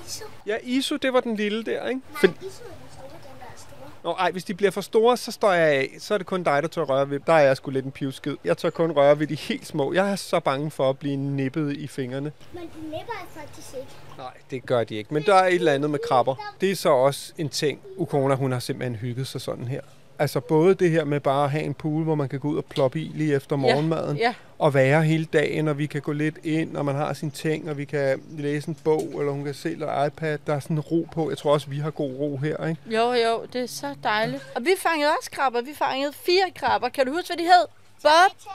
uh, 0.00 0.06
Iso? 0.06 0.24
Ja, 0.46 0.56
Isu, 0.62 0.96
det 0.96 1.12
var 1.12 1.20
den 1.20 1.36
lille 1.36 1.64
der, 1.64 1.88
ikke? 1.88 2.00
Nej, 2.10 2.20
For, 2.20 2.26
Iso 2.26 2.34
er 2.36 2.40
den 2.40 2.48
store, 2.92 3.08
den 3.10 3.40
der 3.40 3.46
er 3.46 3.56
store. 3.56 3.90
Nå, 4.06 4.12
ej, 4.12 4.30
hvis 4.30 4.44
de 4.44 4.54
bliver 4.54 4.70
for 4.70 4.80
store, 4.80 5.16
så 5.16 5.32
står 5.32 5.52
jeg 5.52 5.68
af. 5.68 5.90
Så 5.98 6.14
er 6.14 6.18
det 6.18 6.26
kun 6.26 6.42
dig, 6.42 6.62
der 6.62 6.68
tør 6.68 6.82
røre 6.82 7.10
ved. 7.10 7.20
Der 7.26 7.32
er 7.32 7.38
jeg 7.40 7.56
sgu 7.56 7.70
lidt 7.70 7.84
en 7.84 7.90
pivskid. 7.90 8.36
Jeg 8.44 8.58
tør 8.58 8.70
kun 8.70 8.92
røre 8.92 9.18
ved 9.18 9.26
de 9.26 9.34
helt 9.34 9.66
små. 9.66 9.92
Jeg 9.92 10.10
er 10.10 10.16
så 10.16 10.40
bange 10.40 10.70
for 10.70 10.90
at 10.90 10.98
blive 10.98 11.16
nippet 11.16 11.76
i 11.76 11.86
fingrene. 11.86 12.32
Men 12.52 12.62
de 12.62 12.82
nipper 12.82 13.12
er 13.12 13.40
faktisk 13.40 13.74
ikke. 13.74 13.88
Nej, 14.18 14.32
det 14.50 14.66
gør 14.66 14.84
de 14.84 14.94
ikke. 14.94 15.14
Men 15.14 15.22
der 15.22 15.34
er 15.34 15.46
et 15.46 15.54
eller 15.54 15.72
andet 15.72 15.90
med 15.90 15.98
krabber. 16.08 16.54
Det 16.60 16.70
er 16.70 16.76
så 16.76 16.88
også 16.88 17.32
en 17.38 17.48
ting. 17.48 17.80
Ukona, 17.96 18.34
hun 18.34 18.52
har 18.52 18.58
simpelthen 18.58 18.96
hygget 18.96 19.26
sig 19.26 19.40
sådan 19.40 19.68
her. 19.68 19.80
Altså 20.18 20.40
både 20.40 20.74
det 20.74 20.90
her 20.90 21.04
med 21.04 21.20
bare 21.20 21.44
at 21.44 21.50
have 21.50 21.64
en 21.64 21.74
pool, 21.74 22.02
hvor 22.04 22.14
man 22.14 22.28
kan 22.28 22.40
gå 22.40 22.48
ud 22.48 22.56
og 22.56 22.64
ploppe 22.64 23.00
i 23.00 23.10
lige 23.14 23.34
efter 23.34 23.56
morgenmaden. 23.56 24.16
Ja, 24.16 24.34
Og 24.58 24.74
være 24.74 25.02
hele 25.02 25.24
dagen, 25.24 25.68
og 25.68 25.78
vi 25.78 25.86
kan 25.86 26.00
gå 26.02 26.12
lidt 26.12 26.38
ind, 26.44 26.76
og 26.76 26.84
man 26.84 26.94
har 26.94 27.12
sine 27.12 27.30
ting, 27.30 27.70
og 27.70 27.78
vi 27.78 27.84
kan 27.84 28.22
læse 28.38 28.68
en 28.68 28.74
bog, 28.84 29.02
eller 29.18 29.32
hun 29.32 29.44
kan 29.44 29.54
se 29.54 29.68
lidt 29.68 29.90
iPad. 30.06 30.38
Der 30.46 30.54
er 30.54 30.60
sådan 30.60 30.80
ro 30.80 31.08
på. 31.12 31.28
Jeg 31.30 31.38
tror 31.38 31.52
også, 31.52 31.70
vi 31.70 31.78
har 31.78 31.90
god 31.90 32.12
ro 32.14 32.36
her, 32.36 32.66
ikke? 32.68 32.80
jo, 32.86 33.12
jo, 33.12 33.46
det 33.52 33.62
er 33.62 33.66
så 33.66 33.94
dejligt. 34.02 34.42
Og 34.54 34.64
vi 34.64 34.70
fangede 34.78 35.10
også 35.18 35.30
krabber. 35.30 35.60
Vi 35.60 35.74
fangede 35.74 36.12
fire 36.12 36.50
krabber. 36.56 36.88
Kan 36.88 37.06
du 37.06 37.12
huske, 37.12 37.28
hvad 37.28 37.36
de 37.36 37.42
hed? 37.42 37.66
Bob, 38.02 38.52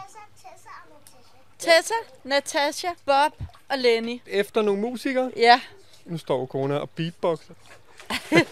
Tessa, 1.60 1.94
Natasha. 2.24 2.88
Bob 3.06 3.32
og 3.70 3.78
Lenny. 3.78 4.22
Efter 4.28 4.62
nogle 4.62 4.82
musikere, 4.82 5.32
Ja, 5.38 5.62
nu 6.06 6.18
står 6.18 6.42
Ukona 6.42 6.76
og 6.76 6.90
beatboxer. 6.90 7.54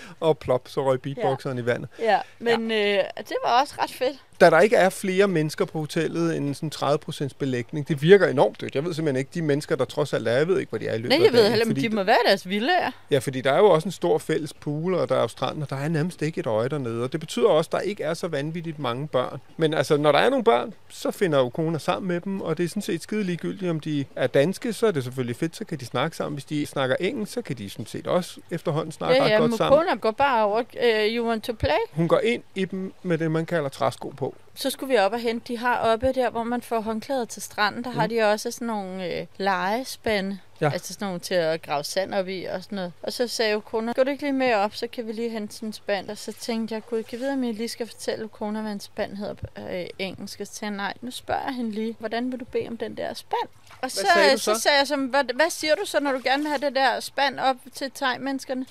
og 0.20 0.38
plop, 0.38 0.68
så 0.68 0.86
røg 0.86 1.00
beatboxeren 1.00 1.58
ja. 1.58 1.62
i 1.62 1.66
vandet. 1.66 1.88
ja. 1.98 2.18
Men 2.38 2.70
ja. 2.70 2.98
Øh, 2.98 3.04
det 3.18 3.36
var 3.44 3.60
også 3.60 3.74
ret 3.78 3.90
fedt. 3.90 4.18
Da 4.40 4.50
der 4.50 4.60
ikke 4.60 4.76
er 4.76 4.88
flere 4.88 5.28
mennesker 5.28 5.64
på 5.64 5.78
hotellet 5.78 6.36
end 6.36 6.54
sådan 6.54 6.98
30% 7.24 7.28
belægning, 7.38 7.88
det 7.88 8.02
virker 8.02 8.26
enormt 8.26 8.60
dødt. 8.60 8.74
Jeg 8.74 8.84
ved 8.84 8.94
simpelthen 8.94 9.18
ikke, 9.18 9.30
de 9.34 9.42
mennesker, 9.42 9.76
der 9.76 9.84
trods 9.84 10.12
alt 10.12 10.28
er, 10.28 10.32
jeg 10.32 10.48
ved 10.48 10.58
ikke, 10.58 10.70
hvor 10.70 10.78
de 10.78 10.86
er 10.86 10.94
i 10.94 10.96
løbet 10.96 11.08
Nej, 11.08 11.24
jeg 11.24 11.32
ved 11.32 11.48
heller, 11.48 11.66
fordi 11.66 11.80
de 11.80 11.94
må 11.94 12.02
være 12.02 12.16
deres 12.26 12.48
villager. 12.48 12.90
Ja, 13.10 13.18
fordi 13.18 13.40
der 13.40 13.52
er 13.52 13.58
jo 13.58 13.70
også 13.70 13.88
en 13.88 13.92
stor 13.92 14.18
fælles 14.18 14.52
pool, 14.54 14.94
og 14.94 15.08
der 15.08 15.16
er 15.16 15.20
jo 15.20 15.28
stranden, 15.28 15.62
og 15.62 15.70
der 15.70 15.76
er 15.76 15.88
nærmest 15.88 16.22
ikke 16.22 16.40
et 16.40 16.46
øje 16.46 16.68
dernede. 16.68 17.04
Og 17.04 17.12
det 17.12 17.20
betyder 17.20 17.48
også, 17.48 17.68
at 17.68 17.72
der 17.72 17.78
ikke 17.78 18.02
er 18.02 18.14
så 18.14 18.28
vanvittigt 18.28 18.78
mange 18.78 19.08
børn. 19.08 19.40
Men 19.56 19.74
altså, 19.74 19.96
når 19.96 20.12
der 20.12 20.18
er 20.18 20.30
nogle 20.30 20.44
børn, 20.44 20.74
så 20.88 21.10
finder 21.10 21.38
jo 21.38 21.48
koner 21.48 21.78
sammen 21.78 22.08
med 22.08 22.20
dem, 22.20 22.40
og 22.40 22.58
det 22.58 22.64
er 22.64 22.68
sådan 22.68 22.82
set 22.82 23.02
skide 23.02 23.24
ligegyldigt, 23.24 23.70
om 23.70 23.80
de 23.80 24.04
er 24.16 24.26
danske, 24.26 24.72
så 24.72 24.86
er 24.86 24.90
det 24.90 25.04
selvfølgelig 25.04 25.36
fedt, 25.36 25.56
så 25.56 25.64
kan 25.64 25.78
de 25.78 25.86
snakke 25.86 26.16
sammen. 26.16 26.34
Hvis 26.34 26.44
de 26.44 26.66
snakker 26.66 26.96
engelsk, 27.00 27.32
så 27.32 27.42
kan 27.42 27.58
de 27.58 27.70
sådan 27.70 27.86
set 27.86 28.06
også 28.06 28.40
efterhånden 28.50 28.92
snakke 28.92 29.16
Ja, 29.16 29.24
ret 29.24 29.30
ja, 29.30 29.36
godt 29.36 29.56
sammen. 29.56 29.78
Mokona 29.90 30.00
går 30.00 30.10
bare 30.10 30.44
over, 30.44 30.60
uh, 30.60 31.14
you 31.14 31.26
want 31.26 31.44
to 31.44 31.52
play? 31.52 31.78
Hun 31.92 32.08
går 32.08 32.18
ind 32.18 32.42
i 32.54 32.64
dem 32.64 32.92
med 33.02 33.18
det, 33.18 33.30
man 33.30 33.46
kalder 33.46 33.68
træsko 33.68 34.08
på. 34.08 34.34
Så 34.54 34.70
skulle 34.70 34.92
vi 34.92 34.98
op 34.98 35.12
og 35.12 35.20
hente, 35.20 35.52
de 35.52 35.58
har 35.58 35.78
oppe 35.78 36.12
der, 36.12 36.30
hvor 36.30 36.44
man 36.44 36.62
får 36.62 36.80
håndklæder 36.80 37.24
til 37.24 37.42
stranden, 37.42 37.84
der 37.84 37.90
mm. 37.90 37.98
har 37.98 38.06
de 38.06 38.22
også 38.22 38.50
sådan 38.50 38.66
nogle 38.66 39.06
øh, 39.06 39.26
legespande. 39.36 40.38
Ja. 40.60 40.70
Altså 40.72 40.92
sådan 40.92 41.06
nogle 41.06 41.20
til 41.20 41.34
at 41.34 41.62
grave 41.62 41.84
sand 41.84 42.14
op 42.14 42.28
i 42.28 42.44
og 42.44 42.62
sådan 42.62 42.76
noget. 42.76 42.92
Og 43.02 43.12
så 43.12 43.26
sagde 43.26 43.52
jo 43.52 43.60
kone, 43.60 43.94
går 43.94 44.04
du 44.04 44.10
ikke 44.10 44.22
lige 44.22 44.32
med 44.32 44.54
op, 44.54 44.74
så 44.74 44.86
kan 44.86 45.06
vi 45.06 45.12
lige 45.12 45.30
hente 45.30 45.54
sådan 45.54 45.68
en 45.68 45.72
spand. 45.72 46.10
Og 46.10 46.18
så 46.18 46.32
tænkte 46.32 46.74
jeg, 46.74 46.82
gud, 46.86 47.02
kan 47.02 47.18
vide, 47.18 47.32
om 47.32 47.44
jeg 47.44 47.54
lige 47.54 47.68
skal 47.68 47.86
fortælle 47.86 48.28
kone, 48.28 48.62
hvad 48.62 48.72
en 48.72 48.80
spand 48.80 49.16
hedder 49.16 49.34
på 49.34 49.46
øh, 49.70 49.86
engelsk. 49.98 50.40
Og 50.40 50.46
så 50.46 50.52
tænkte 50.52 50.66
jeg, 50.66 50.76
nej, 50.76 50.94
nu 51.00 51.10
spørger 51.10 51.44
jeg 51.44 51.54
hende 51.54 51.70
lige, 51.70 51.96
hvordan 51.98 52.32
vil 52.32 52.40
du 52.40 52.44
bede 52.44 52.68
om 52.68 52.76
den 52.76 52.96
der 52.96 53.14
spand? 53.14 53.48
Og 53.82 53.90
så, 53.90 54.06
sagde 54.14 54.32
du 54.32 54.38
så? 54.38 54.54
så? 54.54 54.60
sagde 54.60 54.78
jeg, 54.78 54.86
som, 54.86 55.04
hvad, 55.04 55.24
hvad 55.34 55.50
siger 55.50 55.74
du 55.74 55.84
så, 55.84 56.00
når 56.00 56.12
du 56.12 56.20
gerne 56.24 56.42
vil 56.42 56.48
have 56.48 56.60
det 56.60 56.74
der 56.74 57.00
spand 57.00 57.40
op 57.40 57.56
til 57.74 57.90
thai-menneskerne? 57.90 58.66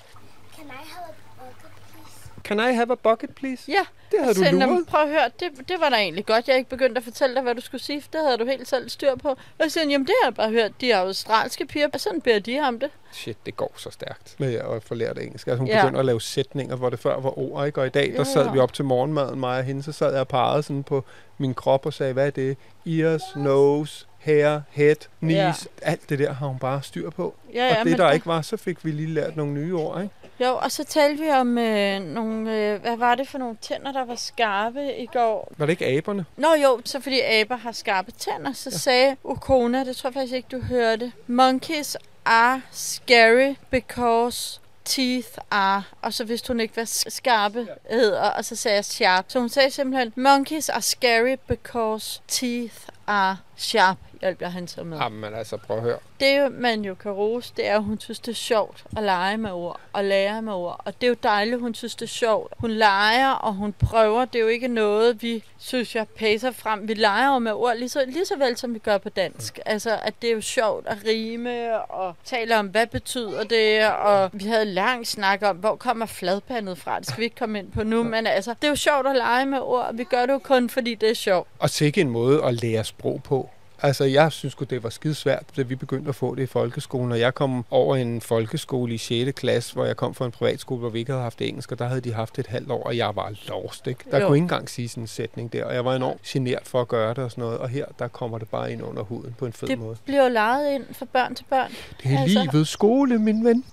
Can 0.59 0.67
I 0.69 0.83
have 0.93 1.09
a 1.09 1.15
burger, 1.37 1.69
please? 1.91 2.43
Can 2.43 2.59
I 2.59 2.73
have 2.75 2.91
a 2.91 2.95
bucket, 2.95 3.35
please? 3.35 3.63
Ja, 3.71 3.85
Det 4.11 4.19
havde 4.19 4.29
Og 4.31 4.35
du 4.35 4.43
så, 4.43 4.51
"Nå, 4.51 4.57
men 4.59 4.69
luret. 4.69 4.87
Prøv 4.87 5.01
at 5.01 5.09
høre, 5.09 5.29
det, 5.39 5.49
det 5.69 5.77
var 5.79 5.89
da 5.89 5.95
egentlig 5.95 6.25
godt. 6.25 6.47
Jeg 6.47 6.57
ikke 6.57 6.69
begyndt 6.69 6.97
at 6.97 7.03
fortælle 7.03 7.35
dig, 7.35 7.43
hvad 7.43 7.55
du 7.55 7.61
skulle 7.61 7.81
sige, 7.83 8.01
for 8.01 8.09
det 8.11 8.21
havde 8.25 8.37
du 8.37 8.45
helt 8.45 8.67
selv 8.67 8.89
styr 8.89 9.15
på. 9.15 9.29
Og 9.29 9.37
så 9.59 9.69
siger 9.69 9.89
jamen 9.89 10.07
det 10.07 10.13
har 10.21 10.27
jeg 10.29 10.35
bare 10.35 10.49
hørt. 10.51 10.71
De 10.81 10.91
er 10.91 10.97
australske 10.99 11.65
piger, 11.65 11.87
og 11.93 11.99
sådan 11.99 12.21
beder 12.21 12.39
de 12.39 12.59
om 12.59 12.79
det. 12.79 12.89
Shit, 13.11 13.37
det 13.45 13.55
går 13.57 13.73
så 13.77 13.89
stærkt 13.91 14.35
med 14.39 14.53
at 14.55 14.83
få 14.83 14.95
lært 14.95 15.17
engelsk. 15.17 15.47
Altså, 15.47 15.57
hun 15.59 15.67
Ja. 15.67 15.81
begynder 15.81 15.99
at 15.99 16.05
lave 16.05 16.21
sætninger, 16.21 16.75
hvor 16.75 16.89
det 16.89 16.99
før 16.99 17.19
var 17.19 17.39
ord, 17.39 17.65
ikke? 17.67 17.81
Og 17.81 17.87
i 17.87 17.89
dag, 17.89 18.07
der 18.07 18.13
Ja, 18.17 18.23
sad 18.23 18.45
ja. 18.45 18.51
vi 18.51 18.59
op 18.59 18.73
til 18.73 18.85
morgenmaden, 18.85 19.39
mig 19.39 19.57
og 19.57 19.63
hende, 19.63 19.83
så 19.83 19.91
sad 19.91 20.11
jeg 20.11 20.21
og 20.21 20.27
pegede 20.27 20.63
sådan 20.63 20.83
på 20.83 21.05
min 21.37 21.53
krop 21.53 21.85
og 21.85 21.93
sagde, 21.93 22.13
hvad 22.13 22.27
er 22.27 22.31
det? 22.31 22.57
Ears, 22.87 23.21
nose, 23.35 24.05
hair, 24.19 24.61
head, 24.69 24.95
knees. 25.19 25.35
Ja. 25.81 25.89
Alt 25.91 26.09
det 26.09 26.19
der 26.19 26.33
har 26.33 26.47
hun 26.47 26.59
bare 26.59 26.83
styr 26.83 27.09
på. 27.09 27.35
Ja, 27.53 27.63
og 27.65 27.71
ja, 27.71 27.75
det, 27.79 27.85
men 27.85 27.97
der 27.97 28.05
der- 28.05 28.11
ikke 28.11 28.25
var, 28.25 28.41
så 28.41 28.57
fik 28.57 28.85
vi 28.85 28.91
lige 28.91 29.07
lært 29.13 29.35
nogle 29.35 29.53
nye 29.53 29.75
ord, 29.75 30.01
ikke? 30.01 30.13
Jo, 30.39 30.57
og 30.57 30.71
så 30.71 30.83
talte 30.83 31.23
vi 31.23 31.29
om 31.29 31.57
øh, 31.57 32.01
nogle, 32.01 32.55
øh, 32.55 32.81
hvad 32.81 32.97
var 32.97 33.15
det 33.15 33.27
for 33.27 33.37
nogle 33.37 33.57
tænder, 33.61 33.91
der 33.91 34.05
var 34.05 34.15
skarpe 34.15 34.95
i 34.97 35.05
går. 35.05 35.51
Var 35.57 35.65
det 35.65 35.71
ikke 35.71 35.85
aberne? 35.85 36.25
Nå 36.37 36.53
jo, 36.63 36.81
så 36.85 36.99
fordi 36.99 37.21
aber 37.21 37.55
har 37.55 37.71
skarpe 37.71 38.11
tænder, 38.11 38.53
så 38.53 38.69
ja. 38.73 38.77
sagde 38.77 39.15
Okona, 39.23 39.83
det 39.83 39.95
tror 39.95 40.09
jeg 40.09 40.13
faktisk 40.13 40.33
ikke, 40.33 40.47
du 40.51 40.59
hørte, 40.59 41.11
monkeys 41.27 41.97
are 42.25 42.61
scary 42.71 43.55
because 43.71 44.59
teeth 44.85 45.37
are. 45.51 45.83
Og 46.01 46.13
så 46.13 46.23
vidste 46.23 46.47
hun 46.47 46.59
ikke, 46.59 46.73
hvad 46.73 46.85
skarpe 46.85 47.67
hedder, 47.89 48.21
og 48.21 48.45
så 48.45 48.55
sagde 48.55 48.75
jeg 48.75 48.85
sharp. 48.85 49.25
Så 49.27 49.39
hun 49.39 49.49
sagde 49.49 49.71
simpelthen, 49.71 50.13
monkeys 50.15 50.69
are 50.69 50.81
scary 50.81 51.35
because 51.47 52.21
teeth 52.27 52.75
are 53.07 53.37
sharp 53.61 53.97
hjalp 54.21 54.41
jeg 54.41 54.51
hende 54.51 54.67
så 54.67 54.83
med. 54.83 54.97
Jamen 54.97 55.33
altså, 55.33 55.57
prøv 55.57 55.77
at 55.77 55.83
høre. 55.83 55.97
Det, 56.19 56.51
man 56.51 56.81
jo 56.81 56.95
kan 56.95 57.11
rose, 57.11 57.53
det 57.57 57.67
er, 57.67 57.75
at 57.75 57.83
hun 57.83 57.99
synes, 57.99 58.19
det 58.19 58.31
er 58.31 58.35
sjovt 58.35 58.83
at 58.97 59.03
lege 59.03 59.37
med 59.37 59.51
ord 59.51 59.79
og 59.93 60.03
lære 60.03 60.41
med 60.41 60.53
ord. 60.53 60.81
Og 60.85 60.93
det 61.01 61.07
er 61.07 61.09
jo 61.09 61.15
dejligt, 61.23 61.59
hun 61.59 61.75
synes, 61.75 61.95
det 61.95 62.05
er 62.05 62.09
sjovt. 62.09 62.53
Hun 62.57 62.71
leger, 62.71 63.29
og 63.29 63.53
hun 63.53 63.73
prøver. 63.73 64.25
Det 64.25 64.39
er 64.39 64.43
jo 64.43 64.47
ikke 64.47 64.67
noget, 64.67 65.21
vi 65.21 65.43
synes, 65.57 65.95
jeg 65.95 66.07
pacer 66.07 66.51
frem. 66.51 66.87
Vi 66.87 66.93
leger 66.93 67.33
jo 67.33 67.39
med 67.39 67.51
ord 67.51 67.75
lige 67.77 67.89
så, 67.89 68.05
lige 68.07 68.25
så 68.25 68.37
vel, 68.37 68.57
som 68.57 68.73
vi 68.73 68.79
gør 68.79 68.97
på 68.97 69.09
dansk. 69.09 69.57
Mm. 69.57 69.63
Altså, 69.65 69.99
at 70.03 70.13
det 70.21 70.29
er 70.29 70.33
jo 70.33 70.41
sjovt 70.41 70.87
at 70.87 70.97
rime 71.07 71.81
og 71.81 72.15
tale 72.25 72.59
om, 72.59 72.67
hvad 72.67 72.87
betyder 72.87 73.43
det. 73.43 73.91
Og 73.91 74.29
vi 74.33 74.45
havde 74.45 74.65
lang 74.65 75.07
snak 75.07 75.41
om, 75.43 75.57
hvor 75.57 75.75
kommer 75.75 76.05
fladpandet 76.05 76.77
fra. 76.77 76.99
Det 76.99 77.07
skal 77.07 77.19
vi 77.19 77.23
ikke 77.23 77.35
komme 77.35 77.59
ind 77.59 77.71
på 77.71 77.83
nu. 77.83 78.03
Men 78.03 78.27
altså, 78.27 78.53
det 78.61 78.63
er 78.63 78.69
jo 78.69 78.75
sjovt 78.75 79.07
at 79.07 79.15
lege 79.15 79.45
med 79.45 79.59
ord. 79.59 79.95
Vi 79.95 80.03
gør 80.03 80.25
det 80.25 80.33
jo 80.33 80.39
kun, 80.39 80.69
fordi 80.69 80.95
det 80.95 81.09
er 81.09 81.13
sjovt. 81.13 81.47
Og 81.59 81.69
sikke 81.69 82.01
en 82.01 82.09
måde 82.09 82.43
at 82.43 82.53
lære 82.53 82.83
sprog 82.83 83.23
på. 83.23 83.48
Altså, 83.81 84.03
jeg 84.03 84.31
synes 84.31 84.55
det 84.69 84.83
var 84.83 84.89
skide 84.89 85.15
svært, 85.15 85.43
da 85.57 85.61
vi 85.61 85.75
begyndte 85.75 86.09
at 86.09 86.15
få 86.15 86.35
det 86.35 86.43
i 86.43 86.45
folkeskolen. 86.45 87.11
Og 87.11 87.19
jeg 87.19 87.35
kom 87.35 87.65
over 87.69 87.95
en 87.95 88.21
folkeskole 88.21 88.93
i 88.93 88.97
6. 88.97 89.31
klasse, 89.39 89.73
hvor 89.73 89.85
jeg 89.85 89.97
kom 89.97 90.13
fra 90.13 90.25
en 90.25 90.31
privatskole, 90.31 90.79
hvor 90.79 90.89
vi 90.89 90.99
ikke 90.99 91.11
havde 91.11 91.23
haft 91.23 91.41
engelsk, 91.41 91.71
og 91.71 91.79
der 91.79 91.87
havde 91.87 92.01
de 92.01 92.13
haft 92.13 92.39
et 92.39 92.47
halvt 92.47 92.71
år, 92.71 92.83
og 92.83 92.97
jeg 92.97 93.15
var 93.15 93.33
lost, 93.47 93.87
ikke? 93.87 94.03
Der 94.11 94.19
jo. 94.19 94.27
kunne 94.27 94.37
ikke 94.37 94.43
engang 94.43 94.69
sige 94.69 94.89
sådan 94.89 95.03
en 95.03 95.07
sætning 95.07 95.53
der, 95.53 95.65
og 95.65 95.73
jeg 95.73 95.85
var 95.85 95.95
enormt 95.95 96.21
genert 96.21 96.67
for 96.67 96.81
at 96.81 96.87
gøre 96.87 97.13
det 97.13 97.23
og 97.23 97.31
sådan 97.31 97.41
noget. 97.41 97.57
Og 97.57 97.69
her, 97.69 97.85
der 97.99 98.07
kommer 98.07 98.37
det 98.37 98.49
bare 98.49 98.71
ind 98.71 98.83
under 98.83 99.03
huden 99.03 99.35
på 99.37 99.45
en 99.45 99.53
fed 99.53 99.67
det 99.67 99.79
måde. 99.79 99.95
Det 99.95 100.03
bliver 100.05 100.29
lejet 100.29 100.73
ind 100.73 100.85
fra 100.91 101.05
børn 101.05 101.35
til 101.35 101.45
børn. 101.49 101.71
Det 102.03 102.13
er 102.13 102.21
altså. 102.21 102.39
livets 102.51 102.69
skole, 102.69 103.19
min 103.19 103.45
ven. 103.45 103.65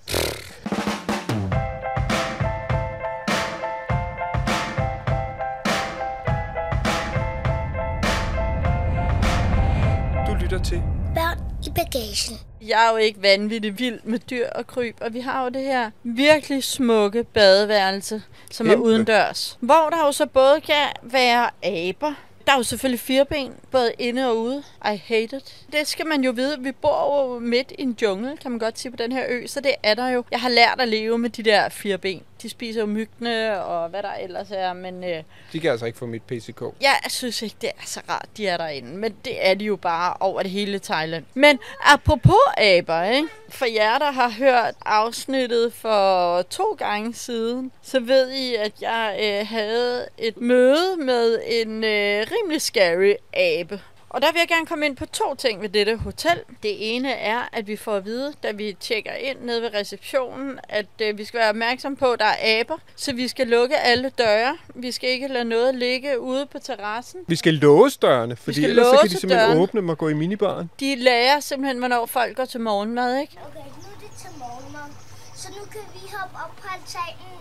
I 11.67 11.71
bagagen. 11.71 12.39
Jeg 12.63 12.87
er 12.87 12.91
jo 12.91 12.97
ikke 12.97 13.23
vanvittigt 13.23 13.79
vild 13.79 14.01
med 14.05 14.19
dyr 14.19 14.49
og 14.49 14.67
kryb, 14.67 14.97
og 15.01 15.15
vi 15.15 15.21
har 15.21 15.43
jo 15.45 15.49
det 15.49 15.63
her 15.63 15.91
virkelig 16.03 16.65
smukke 16.65 17.25
badeværelse, 17.25 18.23
som 18.51 18.67
Kæmpe. 18.67 18.83
er 18.83 18.87
udendørs. 18.87 19.59
Hvor 19.61 19.89
der 19.91 20.07
jo 20.07 20.13
så 20.13 20.27
både 20.27 20.61
kan 20.61 20.87
være 21.03 21.51
aber, 21.63 22.15
der 22.47 22.53
er 22.53 22.57
jo 22.57 22.63
selvfølgelig 22.63 23.01
fire 23.01 23.25
ben, 23.25 23.53
både 23.71 23.93
inde 23.99 24.31
og 24.31 24.39
ude. 24.39 24.63
I 24.93 24.97
hate 25.07 25.37
it. 25.37 25.67
Det 25.73 25.87
skal 25.89 26.07
man 26.07 26.25
jo 26.25 26.31
vide. 26.31 26.57
Vi 26.61 26.73
bor 26.73 27.33
jo 27.33 27.39
midt 27.39 27.73
i 27.79 27.83
en 27.83 27.97
jungle, 28.03 28.37
kan 28.37 28.51
man 28.51 28.61
godt 28.61 28.79
sige, 28.79 28.91
på 28.93 28.97
den 28.97 29.13
her 29.13 29.25
ø, 29.29 29.47
så 29.47 29.61
det 29.61 29.75
er 29.83 29.95
der 29.95 30.09
jo. 30.09 30.25
Jeg 30.31 30.41
har 30.41 30.49
lært 30.49 30.77
at 30.81 30.89
leve 30.89 31.19
med 31.19 31.31
de 31.31 31.43
der 31.43 31.69
fire 31.69 31.99
ben. 31.99 32.23
De 32.43 32.49
spiser 32.49 32.81
jo 32.81 32.87
myggene 32.87 33.65
og 33.65 33.89
hvad 33.89 34.03
der 34.03 34.15
ellers 34.15 34.51
er, 34.51 34.73
men... 34.73 35.05
Øh, 35.05 35.23
de 35.53 35.61
kan 35.61 35.71
altså 35.71 35.87
ikke 35.87 35.99
få 35.99 36.07
mit 36.07 36.23
PCK. 36.23 36.63
Ja, 36.81 36.93
jeg 37.05 37.11
synes 37.11 37.43
ikke, 37.43 37.57
det 37.61 37.69
er 37.69 37.87
så 37.87 38.01
rart, 38.09 38.29
de 38.37 38.47
er 38.47 38.57
derinde. 38.57 38.97
Men 38.97 39.17
det 39.25 39.47
er 39.47 39.55
de 39.55 39.65
jo 39.65 39.77
bare 39.77 40.15
over 40.21 40.43
det 40.43 40.51
hele 40.51 40.79
Thailand. 40.79 41.25
Men 41.35 41.59
apropos 41.81 42.37
aber, 42.57 43.03
ikke? 43.03 43.29
For 43.49 43.67
jer, 43.67 43.99
der 43.99 44.11
har 44.11 44.31
hørt 44.31 44.75
afsnittet 44.85 45.73
for 45.73 46.43
to 46.43 46.75
gange 46.79 47.15
siden, 47.15 47.73
så 47.83 48.01
ved 48.01 48.31
I, 48.31 48.55
at 48.55 48.73
jeg 48.81 49.19
øh, 49.23 49.47
havde 49.49 50.09
et 50.19 50.37
møde 50.37 50.97
med 50.97 51.39
en 51.47 51.85
øh, 51.85 52.27
rimelig 52.33 52.63
scary 52.63 53.15
abe. 53.33 53.81
Og 54.17 54.23
der 54.23 54.33
vil 54.33 54.39
jeg 54.39 54.49
gerne 54.49 54.67
komme 54.67 54.87
ind 54.87 54.97
på 54.97 55.07
to 55.07 55.35
ting 55.35 55.63
ved 55.63 55.69
dette 55.69 55.97
hotel. 55.97 56.41
Det 56.63 56.97
ene 56.97 57.13
er, 57.13 57.49
at 57.53 57.67
vi 57.67 57.77
får 57.77 57.97
at 57.97 58.05
vide, 58.05 58.33
da 58.43 58.53
vi 58.53 58.77
tjekker 58.81 59.13
ind 59.13 59.39
nede 59.41 59.63
ved 59.63 59.75
receptionen, 59.75 60.59
at 60.69 60.87
øh, 61.03 61.19
vi 61.19 61.25
skal 61.25 61.41
være 61.41 61.49
opmærksom 61.49 61.97
på, 61.97 62.13
at 62.13 62.19
der 62.19 62.25
er 62.25 62.61
aber, 62.61 62.77
så 62.97 63.13
vi 63.13 63.29
skal 63.29 63.47
lukke 63.47 63.77
alle 63.77 64.11
døre. 64.19 64.59
Vi 64.75 64.93
skal 64.93 65.11
ikke 65.11 65.29
lade 65.29 65.45
noget 65.45 65.75
ligge 65.75 66.21
ude 66.21 66.47
på 66.47 66.59
terrassen. 66.59 67.21
Vi 67.29 67.37
skal 67.37 67.55
låse 67.55 67.99
dørene, 68.03 68.37
fordi 68.37 68.65
ellers 68.65 68.87
så 68.87 68.99
kan 69.03 69.11
de 69.11 69.21
simpelthen 69.21 69.49
døren. 69.49 69.63
åbne 69.63 69.81
dem 69.81 69.89
og 69.89 69.99
gå 69.99 70.09
i 70.09 70.15
minibaren. 70.15 70.71
De 70.81 70.97
lærer 70.97 71.41
simpelthen, 71.41 71.79
hvornår 71.79 72.07
folk 72.07 72.37
går 72.37 72.45
til 72.45 72.61
morgenmad, 72.61 73.21
ikke? 73.21 73.39
Okay, 73.47 73.59
nu 73.59 73.87
er 73.95 73.99
det 74.01 74.13
til 74.23 74.31
morgenmad. 74.39 74.91
Så 75.35 75.49
nu 75.49 75.63
kan 75.73 75.85
vi 75.95 76.01
hoppe 76.17 76.37
op 76.45 76.57
på 76.57 76.67
altanen, 76.77 77.37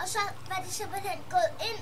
og 0.00 0.08
så 0.08 0.18
var 0.48 0.62
de 0.66 0.72
simpelthen 0.72 1.18
gået 1.30 1.52
ind 1.70 1.80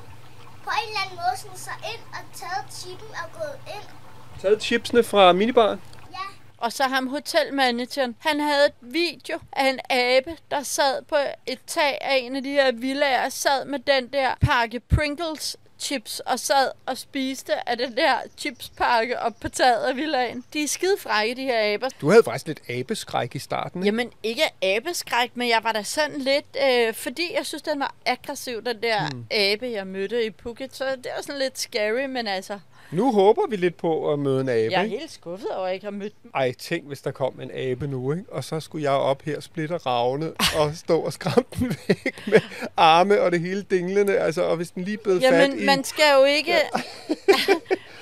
på 0.64 0.70
en 0.80 0.88
eller 0.88 1.00
anden 1.04 1.16
måde, 1.22 1.34
sådan 1.42 1.58
så 1.68 1.74
ind 1.92 2.02
og 2.16 2.22
taget 2.40 2.64
chippen 2.80 3.10
og 3.22 3.28
gået 3.40 3.58
ind 3.78 4.01
taget 4.42 4.62
chipsene 4.62 5.02
fra 5.02 5.32
minibaren? 5.32 5.80
Ja. 6.12 6.18
Og 6.58 6.72
så 6.72 6.82
ham 6.82 7.06
hotelmanageren, 7.06 8.16
han 8.18 8.40
havde 8.40 8.66
et 8.66 8.74
video 8.80 9.38
af 9.52 9.68
en 9.68 9.78
abe, 9.90 10.36
der 10.50 10.62
sad 10.62 11.02
på 11.02 11.16
et 11.46 11.58
tag 11.66 11.98
af 12.00 12.16
en 12.16 12.36
af 12.36 12.42
de 12.42 12.50
her 12.50 12.72
villager, 12.72 13.28
sad 13.28 13.64
med 13.64 13.78
den 13.78 14.08
der 14.08 14.34
pakke 14.40 14.80
Pringles 14.80 15.56
chips 15.82 16.20
og 16.20 16.38
sad 16.38 16.70
og 16.86 16.98
spiste 16.98 17.68
af 17.68 17.76
den 17.76 17.96
der 17.96 18.14
chipspakke 18.38 19.20
op 19.20 19.32
på 19.40 19.48
taget 19.48 19.84
af 19.84 19.96
villagen. 19.96 20.44
De 20.52 20.62
er 20.62 20.68
skide 20.68 20.96
frække, 20.98 21.34
de 21.34 21.42
her 21.42 21.74
aber. 21.74 21.88
Du 22.00 22.10
havde 22.10 22.22
faktisk 22.24 22.46
lidt 22.46 22.60
abeskræk 22.70 23.34
i 23.34 23.38
starten, 23.38 23.80
ikke? 23.80 23.86
Jamen, 23.86 24.12
ikke 24.22 24.42
abeskræk, 24.62 25.30
men 25.34 25.48
jeg 25.48 25.60
var 25.62 25.72
da 25.72 25.82
sådan 25.82 26.20
lidt, 26.20 26.56
øh, 26.68 26.94
fordi 26.94 27.34
jeg 27.34 27.46
synes, 27.46 27.62
den 27.62 27.80
var 27.80 27.94
aggressiv, 28.06 28.64
den 28.64 28.82
der 28.82 29.08
hmm. 29.08 29.26
abe, 29.30 29.70
jeg 29.70 29.86
mødte 29.86 30.26
i 30.26 30.30
Phuket. 30.30 30.76
Så 30.76 30.84
det 30.84 31.10
var 31.16 31.22
sådan 31.22 31.38
lidt 31.38 31.58
scary, 31.58 32.06
men 32.06 32.26
altså, 32.26 32.58
nu 32.90 33.12
håber 33.12 33.42
vi 33.48 33.56
lidt 33.56 33.76
på 33.76 34.12
at 34.12 34.18
møde 34.18 34.40
en 34.40 34.48
abe. 34.48 34.72
Jeg 34.72 34.82
er 34.84 34.88
helt 34.88 35.10
skuffet 35.10 35.48
over, 35.50 35.60
at 35.60 35.66
jeg 35.66 35.74
ikke 35.74 35.86
har 35.86 35.90
mødt 35.90 36.22
dem. 36.22 36.30
Ej, 36.34 36.52
tænk, 36.52 36.86
hvis 36.86 37.00
der 37.00 37.10
kom 37.10 37.40
en 37.40 37.50
abe 37.54 37.86
nu, 37.86 38.12
ikke? 38.12 38.24
Og 38.32 38.44
så 38.44 38.60
skulle 38.60 38.82
jeg 38.82 38.92
op 38.92 39.22
her, 39.22 39.40
splitte 39.40 39.76
ravne, 39.76 40.32
og 40.58 40.74
stå 40.74 41.00
og 41.00 41.12
skræmme 41.12 41.44
den 41.58 41.76
væk 41.88 42.22
med 42.26 42.40
arme 42.76 43.20
og 43.20 43.32
det 43.32 43.40
hele 43.40 43.62
dinglende. 43.62 44.18
Altså, 44.18 44.42
og 44.42 44.56
hvis 44.56 44.70
den 44.70 44.84
lige 44.84 44.96
blev 44.96 45.16
Jamen, 45.16 45.52
fat 45.52 45.60
i... 45.60 45.64
man 45.64 45.84
skal 45.84 46.04
jo 46.18 46.24
ikke... 46.24 46.54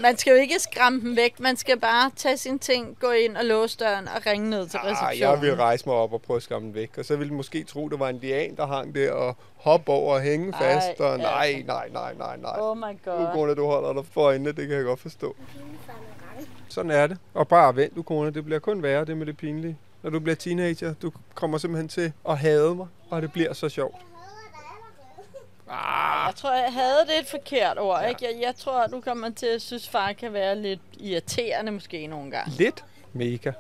man 0.03 0.17
skal 0.17 0.31
jo 0.31 0.37
ikke 0.37 0.59
skræmme 0.59 1.01
dem 1.01 1.17
væk. 1.17 1.41
Man 1.41 1.57
skal 1.57 1.81
bare 1.81 2.11
tage 2.17 2.37
sine 2.37 2.59
ting, 2.59 2.97
gå 3.01 3.11
ind 3.11 3.37
og 3.37 3.45
låse 3.45 3.79
døren 3.79 4.09
og 4.09 4.27
ringe 4.27 4.51
ned 4.51 4.69
til 4.69 4.81
receptionen. 4.81 5.13
Ah, 5.13 5.21
jeg 5.21 5.43
vil 5.43 5.55
rejse 5.57 5.89
mig 5.89 5.97
op 5.97 6.13
og 6.13 6.23
prøve 6.23 6.37
at 6.37 6.43
skræmme 6.43 6.67
den 6.67 6.75
væk. 6.75 6.99
Og 6.99 7.05
så 7.05 7.17
ville 7.17 7.29
den 7.29 7.37
måske 7.37 7.65
tro, 7.65 7.89
det 7.89 8.01
var 8.01 8.09
en 8.09 8.19
lian, 8.19 8.57
der 8.57 8.67
hang 8.67 8.95
der 8.95 9.13
og 9.13 9.37
hoppe 9.57 9.93
over 9.93 10.15
og 10.15 10.21
hænge 10.21 10.53
Ej, 10.53 10.59
fast. 10.59 11.01
Og 11.01 11.19
nej, 11.19 11.63
nej, 11.67 11.89
nej, 11.93 12.15
nej, 12.15 12.37
nej. 12.37 12.57
Oh 12.59 12.77
my 12.77 13.05
god. 13.05 13.29
Ukone, 13.29 13.55
du 13.55 13.67
holder 13.67 13.93
dig 13.93 14.05
for 14.13 14.21
øjnene, 14.21 14.53
det 14.53 14.69
kan 14.69 14.77
jeg 14.77 14.85
godt 14.85 15.01
forstå. 15.01 15.37
Sådan 16.69 16.91
er 16.91 17.07
det. 17.07 17.19
Og 17.35 17.49
bare 17.49 17.77
vent, 17.77 17.97
du 17.97 18.03
kone, 18.03 18.31
det 18.31 18.45
bliver 18.45 18.59
kun 18.59 18.83
værre, 18.83 19.05
det 19.05 19.17
med 19.17 19.27
det 19.27 19.37
pinlige. 19.37 19.79
Når 20.03 20.11
du 20.11 20.21
bliver 20.21 20.37
teenager, 20.37 20.95
du 21.03 21.13
kommer 21.35 21.59
simpelthen 21.59 21.89
til 21.89 22.13
at 22.29 22.39
hade 22.39 22.75
mig, 22.75 22.87
og 23.11 23.23
det 23.23 23.33
bliver 23.33 23.53
så 23.53 23.69
sjovt. 23.69 23.97
Ah. 25.71 26.27
Jeg 26.27 26.35
tror, 26.37 26.53
jeg 26.53 26.73
havde 26.73 27.07
det 27.07 27.21
et 27.21 27.27
forkert 27.27 27.79
ord. 27.79 28.01
Ja. 28.03 28.09
Ikke? 28.09 28.25
Jeg, 28.25 28.43
jeg 28.43 28.55
tror, 28.57 28.87
du 28.87 29.01
kommer 29.01 29.31
til 29.31 29.47
at 29.47 29.63
synes, 29.63 29.89
far 29.89 30.13
kan 30.13 30.33
være 30.33 30.63
lidt 30.63 30.81
irriterende 31.01 31.73
måske 31.73 32.07
nogle 32.07 32.31
gange. 32.31 32.53
Lidt? 32.57 32.85
Mega. 33.13 33.53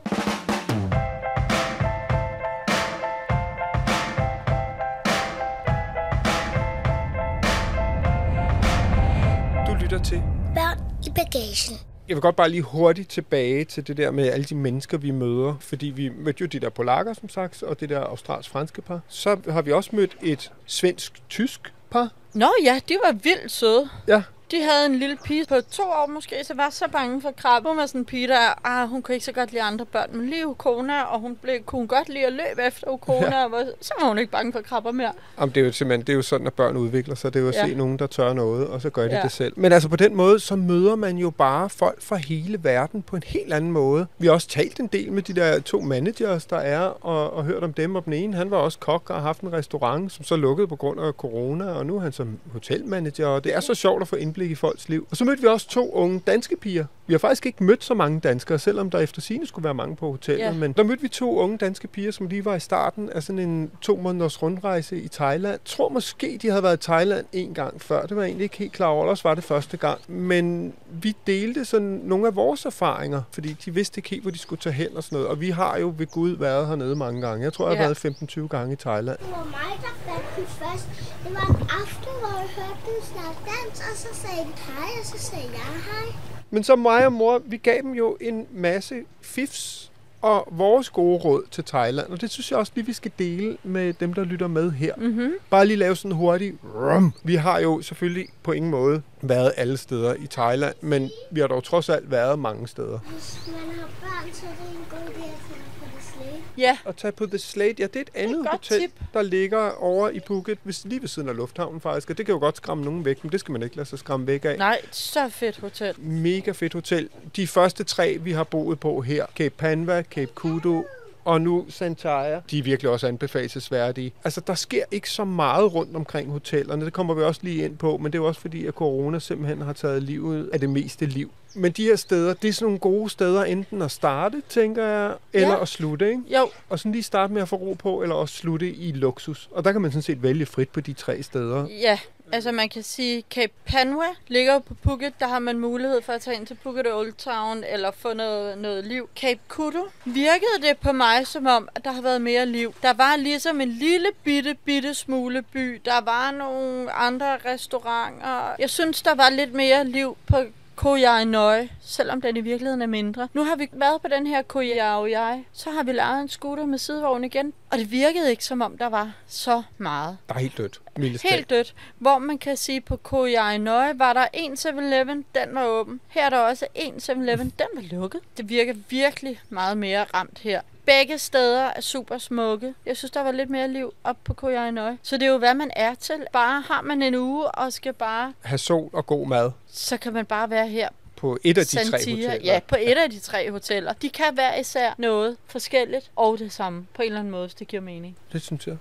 lytter 9.91 10.05
til 10.05 10.23
Børn 10.55 10.79
i 11.07 11.11
bagagen. 11.11 11.79
Jeg 12.09 12.17
vil 12.17 12.23
godt 12.23 12.37
bare 12.37 12.49
lige 12.49 12.63
hurtigt 12.63 13.09
tilbage 13.09 13.65
til 13.65 13.87
det 13.87 13.97
der 13.97 14.11
med 14.11 14.29
alle 14.29 14.45
de 14.45 14.55
mennesker, 14.55 14.99
vi 14.99 15.11
møder. 15.11 15.57
Fordi 15.61 15.87
vi 15.87 16.09
mødte 16.09 16.41
jo 16.41 16.47
de 16.47 16.61
der 16.61 16.69
polakker, 16.69 17.13
som 17.13 17.29
sagt, 17.29 17.63
og 17.63 17.81
det 17.81 17.89
der 17.89 18.01
australsk-franske 18.01 18.83
par. 18.83 19.01
Så 19.09 19.37
har 19.49 19.63
vi 19.63 19.73
også 19.73 19.91
mødt 19.93 20.17
et 20.23 20.53
svensk-tysk 20.67 21.73
par. 21.91 22.11
Nå 22.35 22.51
ja, 22.63 22.79
de 22.89 22.99
var 23.03 23.13
vildt 23.13 23.53
søde. 23.53 23.89
Ja, 24.07 24.23
de 24.51 24.63
havde 24.63 24.87
en 24.87 24.99
lille 24.99 25.17
pige 25.25 25.45
på 25.49 25.55
to 25.71 25.83
år 25.83 26.07
måske, 26.07 26.37
så 26.45 26.55
var 26.55 26.71
så 26.71 26.85
bange 26.93 27.23
for 27.23 27.31
krabbe. 27.31 27.69
Hun 27.69 27.79
var 27.79 27.87
sådan 27.87 28.01
en 28.01 28.05
pige, 28.05 28.29
der 28.29 28.67
ah, 28.67 28.89
hun 28.89 29.03
kunne 29.03 29.15
ikke 29.15 29.25
så 29.25 29.33
godt 29.33 29.53
lide 29.53 29.63
andre 29.63 29.87
børn, 29.87 30.09
men 30.13 30.29
lige 30.29 30.47
Ukona, 30.47 31.03
og 31.03 31.21
hun 31.21 31.37
blev, 31.37 31.63
kunne 31.67 31.87
godt 31.87 32.09
lide 32.09 32.27
at 32.27 32.33
løbe 32.33 32.67
efter 32.67 32.91
Ukona, 32.91 33.37
ja. 33.39 33.45
og 33.45 33.51
var, 33.51 33.67
så 33.81 33.95
var 34.01 34.09
hun 34.09 34.19
ikke 34.19 34.33
bange 34.33 34.53
for 34.53 34.61
krabber 34.61 34.93
mere. 34.93 35.13
Jamen, 35.41 35.55
det 35.55 35.61
er 35.61 35.65
jo 35.65 35.73
simpelthen 35.73 36.07
det 36.07 36.13
er 36.13 36.17
jo 36.17 36.23
sådan, 36.23 36.47
at 36.47 36.55
børn 36.55 36.77
udvikler 36.77 37.15
sig. 37.15 37.35
Det 37.35 37.41
er 37.41 37.43
jo 37.43 37.49
at 37.49 37.55
ja. 37.55 37.67
se 37.67 37.75
nogen, 37.75 37.99
der 37.99 38.07
tør 38.07 38.33
noget, 38.33 38.67
og 38.67 38.81
så 38.81 38.91
gør 38.91 39.09
de 39.09 39.17
ja. 39.17 39.23
det 39.23 39.33
selv. 39.33 39.53
Men 39.57 39.73
altså 39.73 39.89
på 39.89 39.97
den 39.97 40.17
måde, 40.17 40.41
så 40.41 40.57
møder 40.57 40.97
man 40.97 41.17
jo 41.17 41.31
bare 41.31 41.71
folk 41.71 42.03
fra 42.03 42.17
hele 42.17 42.65
verden 42.65 43.03
på 43.03 43.17
en 43.17 43.23
helt 43.27 43.53
anden 43.53 43.73
måde. 43.73 44.07
Vi 44.19 44.27
har 44.27 44.33
også 44.33 44.49
talt 44.49 44.81
en 44.81 44.87
del 44.87 45.13
med 45.13 45.23
de 45.23 45.35
der 45.35 45.61
to 45.61 45.81
managers, 45.81 46.47
der 46.47 46.57
er, 46.57 46.81
og, 46.81 47.33
og 47.33 47.45
hørt 47.45 47.63
om 47.63 47.73
dem. 47.73 47.95
Og 47.95 48.05
den 48.05 48.13
ene, 48.13 48.37
han 48.37 48.51
var 48.51 48.57
også 48.57 48.79
kok 48.79 49.11
og 49.11 49.17
har 49.17 49.23
haft 49.23 49.41
en 49.41 49.53
restaurant, 49.53 50.13
som 50.13 50.25
så 50.25 50.37
lukkede 50.37 50.69
på 50.69 50.77
grund 50.77 51.01
af 51.01 51.13
corona, 51.13 51.65
og 51.65 51.87
nu 51.87 51.97
er 51.97 52.01
han 52.01 52.13
som 52.13 52.39
hotelmanager, 52.53 53.27
og 53.27 53.45
det 53.45 53.57
er 53.57 53.61
så 53.61 53.75
sjovt 53.75 54.03
at 54.03 54.09
få 54.09 54.17
indblik 54.17 54.40
indblik 54.41 54.51
i 54.51 54.55
folks 54.55 54.89
liv. 54.89 55.07
Og 55.11 55.17
så 55.17 55.25
mødte 55.25 55.43
vi 55.43 55.49
også 55.49 55.69
to 55.69 55.93
unge 55.93 56.21
danske 56.27 56.57
piger. 56.57 56.85
Vi 57.07 57.15
har 57.15 57.19
faktisk 57.19 57.47
ikke 57.47 57.65
mødt 57.65 57.85
så 57.85 57.95
mange 57.95 58.21
danskere, 58.21 58.59
selvom 58.59 58.91
der 58.91 58.99
efter 58.99 59.21
sine 59.21 59.47
skulle 59.47 59.65
være 59.65 59.75
mange 59.75 59.97
på 59.97 60.11
hotellet. 60.11 60.45
Ja. 60.45 60.53
Men 60.53 60.73
der 60.73 60.83
mødte 60.83 61.03
vi 61.03 61.09
to 61.09 61.39
unge 61.39 61.59
danske 61.59 61.89
piger, 61.89 62.11
som 62.11 62.27
lige 62.27 62.45
var 62.45 62.55
i 62.55 62.61
starten 62.61 63.11
af 63.11 63.23
sådan 63.23 63.39
en 63.39 63.71
to 63.81 63.97
måneders 63.97 64.43
rundrejse 64.43 65.01
i 65.01 65.09
Thailand. 65.09 65.53
Jeg 65.53 65.59
tror 65.65 65.89
måske, 65.89 66.39
de 66.43 66.49
havde 66.51 66.63
været 66.63 66.77
i 66.77 66.87
Thailand 66.91 67.27
en 67.33 67.55
gang 67.55 67.83
før. 67.83 68.07
Det 68.07 68.17
var 68.17 68.23
jeg 68.23 68.29
egentlig 68.29 68.45
ikke 68.45 68.57
helt 68.59 68.73
klar 68.73 68.87
over. 68.87 69.05
Ellers 69.05 69.25
var 69.25 69.35
det 69.35 69.45
første 69.45 69.77
gang. 69.77 70.01
Men 70.09 70.73
vi 70.91 71.17
delte 71.27 71.65
sådan 71.65 72.01
nogle 72.05 72.27
af 72.27 72.37
vores 72.37 72.65
erfaringer, 72.65 73.23
fordi 73.33 73.53
de 73.65 73.75
vidste 73.75 73.99
ikke 73.99 74.11
helt, 74.11 74.23
hvor 74.23 74.31
de 74.31 74.39
skulle 74.39 74.61
tage 74.61 74.73
hen 74.73 74.97
og 74.97 75.05
sådan 75.05 75.17
noget. 75.17 75.29
Og 75.29 75.41
vi 75.41 75.51
har 75.51 75.79
jo 75.79 75.95
ved 75.99 76.07
Gud 76.07 76.31
været 76.37 76.67
hernede 76.69 76.97
mange 76.97 77.21
gange. 77.21 77.45
Jeg 77.45 77.53
tror, 77.53 77.69
jeg 77.69 77.77
har 77.79 77.83
Ja. 77.83 77.89
været 77.89 77.99
15-20 78.45 78.47
gange 78.49 78.73
i 78.73 78.77
Thailand. 78.77 79.19
Det 79.19 79.31
var 79.31 79.45
mig, 79.45 79.73
der 79.83 79.95
fandt 80.13 80.27
den 80.37 80.47
først. 80.47 80.87
Det 81.25 81.33
var 81.35 81.47
en 81.55 81.63
aften, 81.83 82.13
hvor 82.23 82.35
jeg 82.41 82.49
hørte 82.57 82.81
den 82.87 82.99
snakke 83.13 83.41
dans, 83.51 83.77
og 83.91 83.97
så 83.97 84.09
sagde 84.23 84.30
den 84.37 84.53
hej, 84.77 84.91
og 85.01 85.07
så 85.07 85.19
sagde 85.19 85.45
jeg 85.45 85.61
hej. 85.61 86.15
Men 86.51 86.65
så 86.65 86.77
mig 86.77 87.07
og 87.07 87.13
mor, 87.13 87.43
vi 87.45 87.57
gav 87.57 87.83
dem 87.83 87.93
jo 87.93 88.17
en 88.21 88.47
masse 88.53 88.95
fifs 89.21 89.91
og 90.23 90.49
vores 90.51 90.91
gode 90.91 91.19
råd 91.19 91.43
til 91.51 91.65
Thailand. 91.65 92.07
Og 92.09 92.21
det 92.21 92.31
synes 92.31 92.51
jeg 92.51 92.59
også 92.59 92.73
lige, 92.75 92.87
vi 92.87 92.93
skal 92.93 93.13
dele 93.19 93.57
med 93.63 93.93
dem, 93.93 94.15
der 94.15 94.25
lytter 94.25 94.47
med 94.47 94.71
her. 94.71 94.95
Mm-hmm. 94.97 95.33
Bare 95.51 95.67
lige 95.67 95.77
lave 95.77 95.97
sådan 95.97 96.11
en 96.11 96.17
hurtig 96.17 96.55
rum. 96.65 97.13
Vi 97.23 97.35
har 97.35 97.59
jo 97.59 97.83
selvfølgelig 97.83 98.27
på 98.43 98.53
ingen 98.53 98.71
måde 98.71 99.03
været 99.21 99.53
alle 99.57 99.77
steder 99.77 100.15
i 100.15 100.27
Thailand, 100.27 100.75
men 100.81 101.11
vi 101.31 101.41
har 101.41 101.47
dog 101.47 101.65
trods 101.65 101.89
alt 101.89 102.11
været 102.11 102.39
mange 102.39 102.69
steder. 102.69 102.99
Hvis 102.99 103.41
man 103.47 103.79
har 103.79 103.89
børn, 104.01 104.33
så 104.33 104.47
er 104.47 104.51
det 104.51 104.79
en 104.79 104.85
god 104.91 104.99
idé 104.99 105.25
at 105.25 105.39
tage 105.49 105.61
på 105.79 105.85
det 105.97 106.05
slæde. 106.05 106.37
Ja, 106.61 106.79
At 106.87 106.97
tage 106.97 107.13
på 107.13 107.27
The 107.27 107.39
Slate, 107.39 107.75
ja, 107.79 107.87
det 107.87 107.97
er 107.97 108.01
et 108.01 108.11
andet 108.15 108.37
godt 108.37 108.49
hotel, 108.51 108.81
tip. 108.81 108.91
der 109.15 109.23
ligger 109.23 109.71
over 109.71 110.09
i 110.09 110.21
Phuket, 110.21 110.59
hvis- 110.63 110.85
lige 110.85 111.01
ved 111.01 111.09
siden 111.09 111.29
af 111.29 111.37
lufthavnen 111.37 111.81
faktisk. 111.81 112.11
Og 112.11 112.19
det 112.19 112.27
kan 112.27 112.33
jo 112.33 112.39
godt 112.39 112.57
skræmme 112.57 112.85
nogen 112.85 113.05
væk, 113.05 113.25
men 113.25 113.33
det 113.33 113.41
skal 113.41 113.53
man 113.53 113.63
ikke 113.63 113.77
lade 113.77 113.89
sig 113.89 113.99
skræmme 113.99 114.27
væk 114.27 114.45
af. 114.45 114.59
nej, 114.59 114.81
så 114.91 115.29
fedt 115.29 115.57
hotel. 115.59 115.95
Mega 116.01 116.51
fedt 116.51 116.73
hotel. 116.73 117.09
De 117.37 117.47
første 117.47 117.85
tre, 117.85 118.19
vi 118.21 118.33
har 118.33 118.45
boet 118.45 118.81
på 118.81 119.01
her, 119.01 119.27
Cape 119.37 119.55
Panva, 119.59 120.03
Cape 120.03 120.33
Kudu 120.35 120.85
og 121.25 121.41
nu 121.41 121.67
Santaya, 121.69 122.41
de 122.51 122.59
er 122.59 122.63
virkelig 122.63 122.91
også 122.91 123.07
anbefalesværdige. 123.07 124.13
Altså, 124.25 124.41
der 124.47 124.55
sker 124.55 124.85
ikke 124.91 125.11
så 125.11 125.25
meget 125.25 125.75
rundt 125.75 125.97
omkring 125.97 126.31
hotellerne. 126.31 126.85
Det 126.85 126.93
kommer 126.93 127.15
vi 127.15 127.23
også 127.23 127.41
lige 127.45 127.65
ind 127.65 127.77
på, 127.77 127.97
men 127.97 128.07
det 128.13 128.19
er 128.19 128.23
jo 128.23 128.27
også 128.29 128.41
fordi, 128.41 128.67
at 128.67 128.75
corona 128.75 129.19
simpelthen 129.19 129.61
har 129.61 129.73
taget 129.73 130.03
livet 130.03 130.51
af 130.53 130.61
det 130.61 130.71
meste 130.71 131.07
liv. 131.07 131.31
Men 131.55 131.73
de 131.73 131.85
her 131.85 131.97
steder, 131.97 132.35
det 132.35 132.49
er 132.49 132.53
sådan 132.53 132.65
nogle 132.65 132.79
gode 132.79 133.11
steder, 133.11 133.45
enten 133.45 133.83
at 133.83 133.91
starte, 133.91 134.43
tænker 134.49 134.87
jeg, 134.87 135.15
eller 135.33 135.49
Ja. 135.49 135.63
at 135.63 135.69
slutte, 135.69 136.09
ikke? 136.09 136.23
Jo, 136.39 136.49
Og 136.69 136.79
sådan 136.79 136.93
lige 136.93 137.03
starte 137.03 137.33
med 137.33 137.43
at 137.43 137.49
få 137.49 137.57
ro 137.57 137.73
på, 137.79 138.03
eller 138.03 138.15
også 138.15 138.35
slutte 138.35 138.75
i 138.75 138.93
luksus. 138.93 139.49
Og 139.53 139.65
der 139.65 139.73
kan 139.73 139.81
man 139.81 139.91
sådan 139.91 140.03
set 140.03 140.23
vælge 140.23 140.47
frit 140.47 140.69
på 140.69 140.81
de 140.81 140.93
tre 140.93 141.23
steder. 141.23 141.67
ja. 141.81 141.99
Mm. 142.31 142.35
Altså 142.35 142.53
man 142.53 142.69
kan 142.69 142.83
sige, 142.83 143.25
Cape 143.31 143.53
Panwa 143.67 144.07
ligger 144.29 144.59
på 144.59 144.75
Phuket. 144.75 145.21
Der 145.21 145.27
har 145.27 145.39
man 145.39 145.59
mulighed 145.59 146.03
for 146.03 146.13
at 146.13 146.21
tage 146.21 146.37
ind 146.37 146.47
til 146.47 146.55
Phuket 146.55 146.95
Old 146.95 147.13
Town 147.13 147.65
eller 147.65 147.91
få 147.91 148.13
noget, 148.13 148.59
noget 148.59 148.87
liv. 148.87 149.09
Cape 149.17 149.41
Kudu 149.49 149.87
virkede 150.05 150.69
det 150.69 150.79
på 150.79 150.93
mig 150.93 151.27
som 151.27 151.47
om, 151.47 151.69
at 151.75 151.85
der 151.85 151.93
har 151.93 152.03
været 152.03 152.21
mere 152.23 152.47
liv. 152.47 152.75
Der 152.83 152.93
var 152.93 153.17
ligesom 153.17 153.61
en 153.61 153.69
lille 153.69 154.09
bitte, 154.25 154.55
bitte 154.65 154.95
smule 154.95 155.43
by. 155.43 155.81
Der 155.85 156.01
var 156.01 156.31
nogle 156.31 156.93
andre 156.93 157.37
restauranter. 157.37 158.55
Jeg 158.59 158.71
synes, 158.71 159.03
der 159.03 159.15
var 159.15 159.31
lidt 159.31 159.55
mere 159.55 159.85
liv 159.85 160.17
på 160.27 160.37
Yai 160.85 161.25
Noi, 161.25 161.69
selvom 161.81 162.21
den 162.21 162.37
i 162.37 162.41
virkeligheden 162.41 162.83
er 162.83 162.87
mindre. 162.87 163.29
Nu 163.35 163.45
har 163.45 163.57
vi 163.57 163.69
været 163.73 164.03
på 164.03 164.09
den 164.09 164.27
her 164.27 164.43
Koh 164.43 164.65
Yai, 164.65 165.45
så 165.53 165.71
har 165.71 165.83
vi 165.83 165.93
lejet 165.93 166.23
en 166.23 166.29
scooter 166.29 166.67
med 166.67 166.79
sidevogn 166.79 167.25
igen, 167.25 167.53
og 167.71 167.79
det 167.79 167.91
virkede 167.91 168.31
ikke 168.31 168.45
som 168.45 168.61
om, 168.61 168.79
der 168.79 168.87
var 168.87 169.13
så 169.27 169.63
meget. 169.79 170.19
Der 170.29 170.35
er 170.35 170.39
helt 170.39 170.59
dødt. 170.59 170.81
mildest. 170.97 171.25
Helt 171.25 171.51
dødt. 171.51 171.75
Hvor 171.99 172.19
man 172.19 172.39
kan 172.39 172.57
sige, 172.57 172.81
på 172.81 173.27
Yai 173.27 173.59
Noi 173.59 173.99
var 173.99 174.13
der 174.13 174.27
en 174.33 174.53
7-Eleven, 174.53 175.25
den 175.35 175.55
var 175.55 175.67
åben. 175.67 176.01
Her 176.09 176.27
er 176.27 176.31
der 176.31 176.39
også 176.39 176.67
en 176.75 176.95
7-Eleven, 176.95 177.53
den 177.59 177.67
var 177.75 177.83
lukket. 177.99 178.21
Det 178.37 178.49
virker 178.49 178.75
virkelig 178.89 179.41
meget 179.49 179.79
mere 179.79 180.05
ramt 180.15 180.39
her. 180.39 180.61
Begge 180.99 181.19
steder 181.19 181.65
er 181.65 181.81
super 181.81 182.19
smukke. 182.19 182.75
Jeg 182.87 182.97
synes, 182.97 183.11
der 183.11 183.21
var 183.21 183.33
lidt 183.33 183.51
mere 183.51 183.69
liv 183.69 183.95
op 184.05 184.17
på 184.25 184.49
Noi. 184.73 184.97
Så 185.03 185.17
det 185.17 185.23
er 185.23 185.31
jo, 185.31 185.39
hvad 185.39 185.55
man 185.55 185.71
er 185.77 185.95
til. 185.95 186.27
Bare 186.33 186.61
har 186.61 186.83
man 186.83 187.03
en 187.03 187.15
uge 187.15 187.51
og 187.51 187.73
skal 187.73 187.93
bare, 187.93 188.33
Have 188.43 188.59
sol 188.59 188.91
og 188.93 189.07
god 189.07 189.27
mad 189.27 189.51
så 189.69 189.97
kan 189.97 190.13
man 190.13 190.27
bare 190.27 190.51
være 190.51 190.69
her 190.69 190.89
på 191.17 191.39
et 191.45 191.59
af 191.59 191.67
de 191.67 191.77
tre 191.77 191.85
Santia, 191.85 192.15
hoteller. 192.15 192.53
ja, 192.53 192.61
på 192.69 192.77
et 192.81 192.99
af 192.99 193.11
de 193.11 193.19
tre 193.19 193.51
hoteller. 193.51 193.93
De 193.93 194.09
kan 194.09 194.37
være 194.37 194.61
især 194.61 194.95
noget 194.99 195.37
forskelligt 195.47 196.11
og 196.17 196.39
det 196.39 196.53
samme 196.53 196.87
på 196.95 197.03
en 197.03 197.07
eller 197.07 197.19
anden 197.19 197.31
måde, 197.31 197.45
hvis 197.47 197.55
det 197.55 197.69
giver 197.69 197.83
mening. 197.83 198.17
Det 198.33 198.43
synes 198.43 198.67
jeg. 198.67 198.77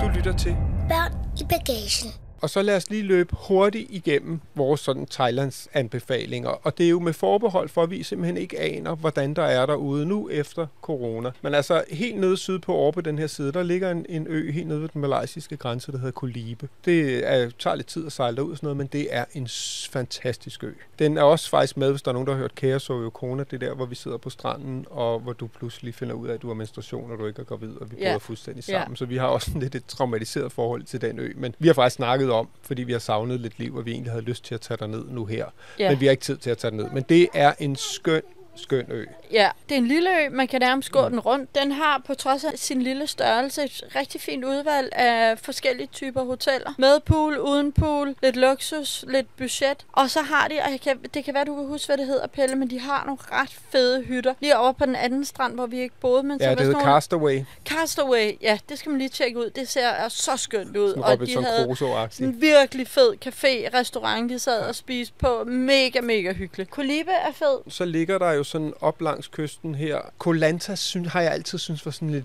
Du 0.00 0.08
lytter 0.16 0.34
til 0.38 0.56
Børn 0.88 1.12
i 1.40 1.44
bagagen. 1.44 2.23
Og 2.44 2.50
så 2.50 2.62
lad 2.62 2.76
os 2.76 2.90
lige 2.90 3.02
løbe 3.02 3.36
hurtigt 3.48 3.86
igennem 3.90 4.40
vores 4.54 4.80
sådan 4.80 5.06
Thailands 5.06 5.68
anbefalinger. 5.72 6.48
Og 6.48 6.78
det 6.78 6.86
er 6.86 6.90
jo 6.90 7.00
med 7.00 7.12
forbehold 7.12 7.68
for, 7.68 7.82
at 7.82 7.90
vi 7.90 8.02
simpelthen 8.02 8.36
ikke 8.36 8.60
aner, 8.60 8.94
hvordan 8.94 9.34
der 9.34 9.42
er 9.42 9.66
derude 9.66 10.06
nu 10.06 10.28
efter 10.28 10.66
corona. 10.82 11.30
Men 11.42 11.54
altså 11.54 11.84
helt 11.90 12.20
nede 12.20 12.36
sydpå 12.36 12.74
over 12.74 12.92
på 12.92 13.00
den 13.00 13.18
her 13.18 13.26
side, 13.26 13.52
der 13.52 13.62
ligger 13.62 13.90
en, 13.90 14.06
en 14.08 14.26
ø 14.28 14.50
helt 14.50 14.66
nede 14.66 14.82
ved 14.82 14.88
den 14.88 15.00
malaysiske 15.00 15.56
grænse, 15.56 15.92
der 15.92 15.98
hedder 15.98 16.12
Kolibe. 16.12 16.68
Det 16.84 17.28
er, 17.32 17.50
tager 17.58 17.76
lidt 17.76 17.86
tid 17.86 18.06
at 18.06 18.12
sejle 18.12 18.36
derud 18.36 18.50
og 18.50 18.56
sådan 18.56 18.66
noget, 18.66 18.76
men 18.76 18.86
det 18.86 19.06
er 19.10 19.24
en 19.34 19.48
fantastisk 19.90 20.64
ø. 20.64 20.72
Den 20.98 21.18
er 21.18 21.22
også 21.22 21.50
faktisk 21.50 21.76
med, 21.76 21.90
hvis 21.90 22.02
der 22.02 22.08
er 22.08 22.12
nogen, 22.12 22.26
der 22.26 22.32
har 22.32 22.40
hørt 22.40 22.54
Kaos 22.54 22.90
og 22.90 23.12
Kona, 23.12 23.44
det 23.50 23.62
er 23.62 23.68
der, 23.68 23.74
hvor 23.74 23.86
vi 23.86 23.94
sidder 23.94 24.16
på 24.16 24.30
stranden, 24.30 24.86
og 24.90 25.20
hvor 25.20 25.32
du 25.32 25.46
pludselig 25.46 25.94
finder 25.94 26.14
ud 26.14 26.28
af, 26.28 26.34
at 26.34 26.42
du 26.42 26.46
har 26.46 26.54
menstruation, 26.54 27.10
og 27.10 27.18
du 27.18 27.26
ikke 27.26 27.40
er 27.40 27.44
gravid, 27.44 27.76
og 27.80 27.90
vi 27.90 27.96
bor 28.12 28.18
fuldstændig 28.18 28.64
sammen. 28.64 28.96
Så 28.96 29.04
vi 29.04 29.16
har 29.16 29.26
også 29.26 29.50
lidt 29.58 29.74
et 29.74 29.86
traumatiseret 29.86 30.52
forhold 30.52 30.82
til 30.82 31.00
den 31.00 31.18
ø. 31.18 31.32
Men 31.36 31.54
vi 31.58 31.66
har 31.66 31.74
faktisk 31.74 31.96
snakket 31.96 32.30
om, 32.34 32.48
fordi 32.62 32.82
vi 32.82 32.92
har 32.92 32.98
savnet 32.98 33.40
lidt 33.40 33.58
liv, 33.58 33.76
og 33.76 33.86
vi 33.86 33.90
egentlig 33.90 34.12
havde 34.12 34.24
lyst 34.24 34.44
til 34.44 34.54
at 34.54 34.60
tage 34.60 34.78
dig 34.78 34.88
ned 34.88 35.04
nu 35.08 35.24
her. 35.24 35.46
Ja. 35.78 35.90
Men 35.90 36.00
vi 36.00 36.06
har 36.06 36.10
ikke 36.10 36.22
tid 36.22 36.36
til 36.36 36.50
at 36.50 36.58
tage 36.58 36.70
den 36.70 36.78
ned. 36.78 36.90
Men 36.90 37.04
det 37.08 37.28
er 37.34 37.52
en 37.58 37.76
skøn, 37.76 38.22
skøn 38.56 38.86
ø. 38.90 39.04
Ja, 39.32 39.50
det 39.68 39.74
er 39.74 39.78
en 39.78 39.86
lille 39.86 40.24
ø, 40.24 40.28
man 40.30 40.48
kan 40.48 40.60
nærmest 40.60 40.90
gå 40.92 41.08
den 41.08 41.20
rundt. 41.20 41.54
Den 41.54 41.72
har 41.72 42.02
på 42.06 42.14
trods 42.14 42.44
af 42.44 42.52
sin 42.56 42.82
lille 42.82 43.06
størrelse 43.06 43.64
et 43.64 43.82
rigtig 43.96 44.20
fint 44.20 44.44
udvalg 44.44 44.88
af 44.92 45.38
forskellige 45.38 45.86
typer 45.92 46.24
hoteller. 46.24 46.74
Med 46.78 47.00
pool, 47.00 47.38
uden 47.38 47.72
pool, 47.72 48.14
lidt 48.22 48.36
luksus, 48.36 49.04
lidt 49.08 49.36
budget. 49.36 49.86
Og 49.92 50.10
så 50.10 50.20
har 50.20 50.48
de, 50.48 50.54
og 50.64 50.70
jeg 50.70 50.80
kan, 50.80 50.98
det 51.14 51.24
kan 51.24 51.34
være, 51.34 51.44
du 51.44 51.54
kan 51.56 51.66
huske, 51.66 51.86
hvad 51.86 51.96
det 51.98 52.06
hedder, 52.06 52.26
Pelle, 52.26 52.56
men 52.56 52.70
de 52.70 52.80
har 52.80 53.04
nogle 53.04 53.18
ret 53.32 53.50
fede 53.70 54.02
hytter. 54.02 54.34
Lige 54.40 54.58
over 54.58 54.72
på 54.72 54.86
den 54.86 54.96
anden 54.96 55.24
strand, 55.24 55.54
hvor 55.54 55.66
vi 55.66 55.80
ikke 55.80 55.94
boede. 56.00 56.22
Men 56.22 56.38
så 56.38 56.44
Ja, 56.44 56.50
var 56.50 56.54
det 56.56 56.66
hedder 56.66 56.78
nogle- 56.80 56.94
Castaway. 56.94 57.40
Castaway, 57.68 58.32
ja, 58.42 58.58
det 58.68 58.78
skal 58.78 58.90
man 58.90 58.98
lige 58.98 59.08
tjekke 59.08 59.38
ud. 59.38 59.50
Det 59.50 59.68
ser 59.68 59.86
er 59.88 60.08
så 60.08 60.36
skønt 60.36 60.76
ud. 60.76 60.88
Sådan 60.88 61.02
og 61.04 61.26
de 61.26 61.34
havde 61.44 61.76
sådan 61.76 62.28
en 62.28 62.40
virkelig 62.40 62.88
fed 62.88 63.12
café, 63.26 63.76
restaurant, 63.78 64.30
de 64.30 64.38
sad 64.38 64.60
og 64.60 64.74
spiste 64.74 65.14
på. 65.18 65.44
Mega, 65.46 66.00
mega 66.00 66.32
hyggeligt. 66.32 66.70
Kolibe 66.70 67.10
er 67.10 67.32
fed. 67.32 67.58
Så 67.68 67.84
ligger 67.84 68.18
der 68.18 68.32
jo 68.32 68.43
sådan 68.44 68.72
op 68.80 69.00
langs 69.00 69.28
kysten 69.28 69.74
her. 69.74 69.98
Kolanta 70.18 70.74
synes, 70.74 71.12
har 71.12 71.20
jeg 71.20 71.32
altid 71.32 71.58
synes 71.58 71.86
var 71.86 71.92
sådan 71.92 72.10
lidt... 72.10 72.24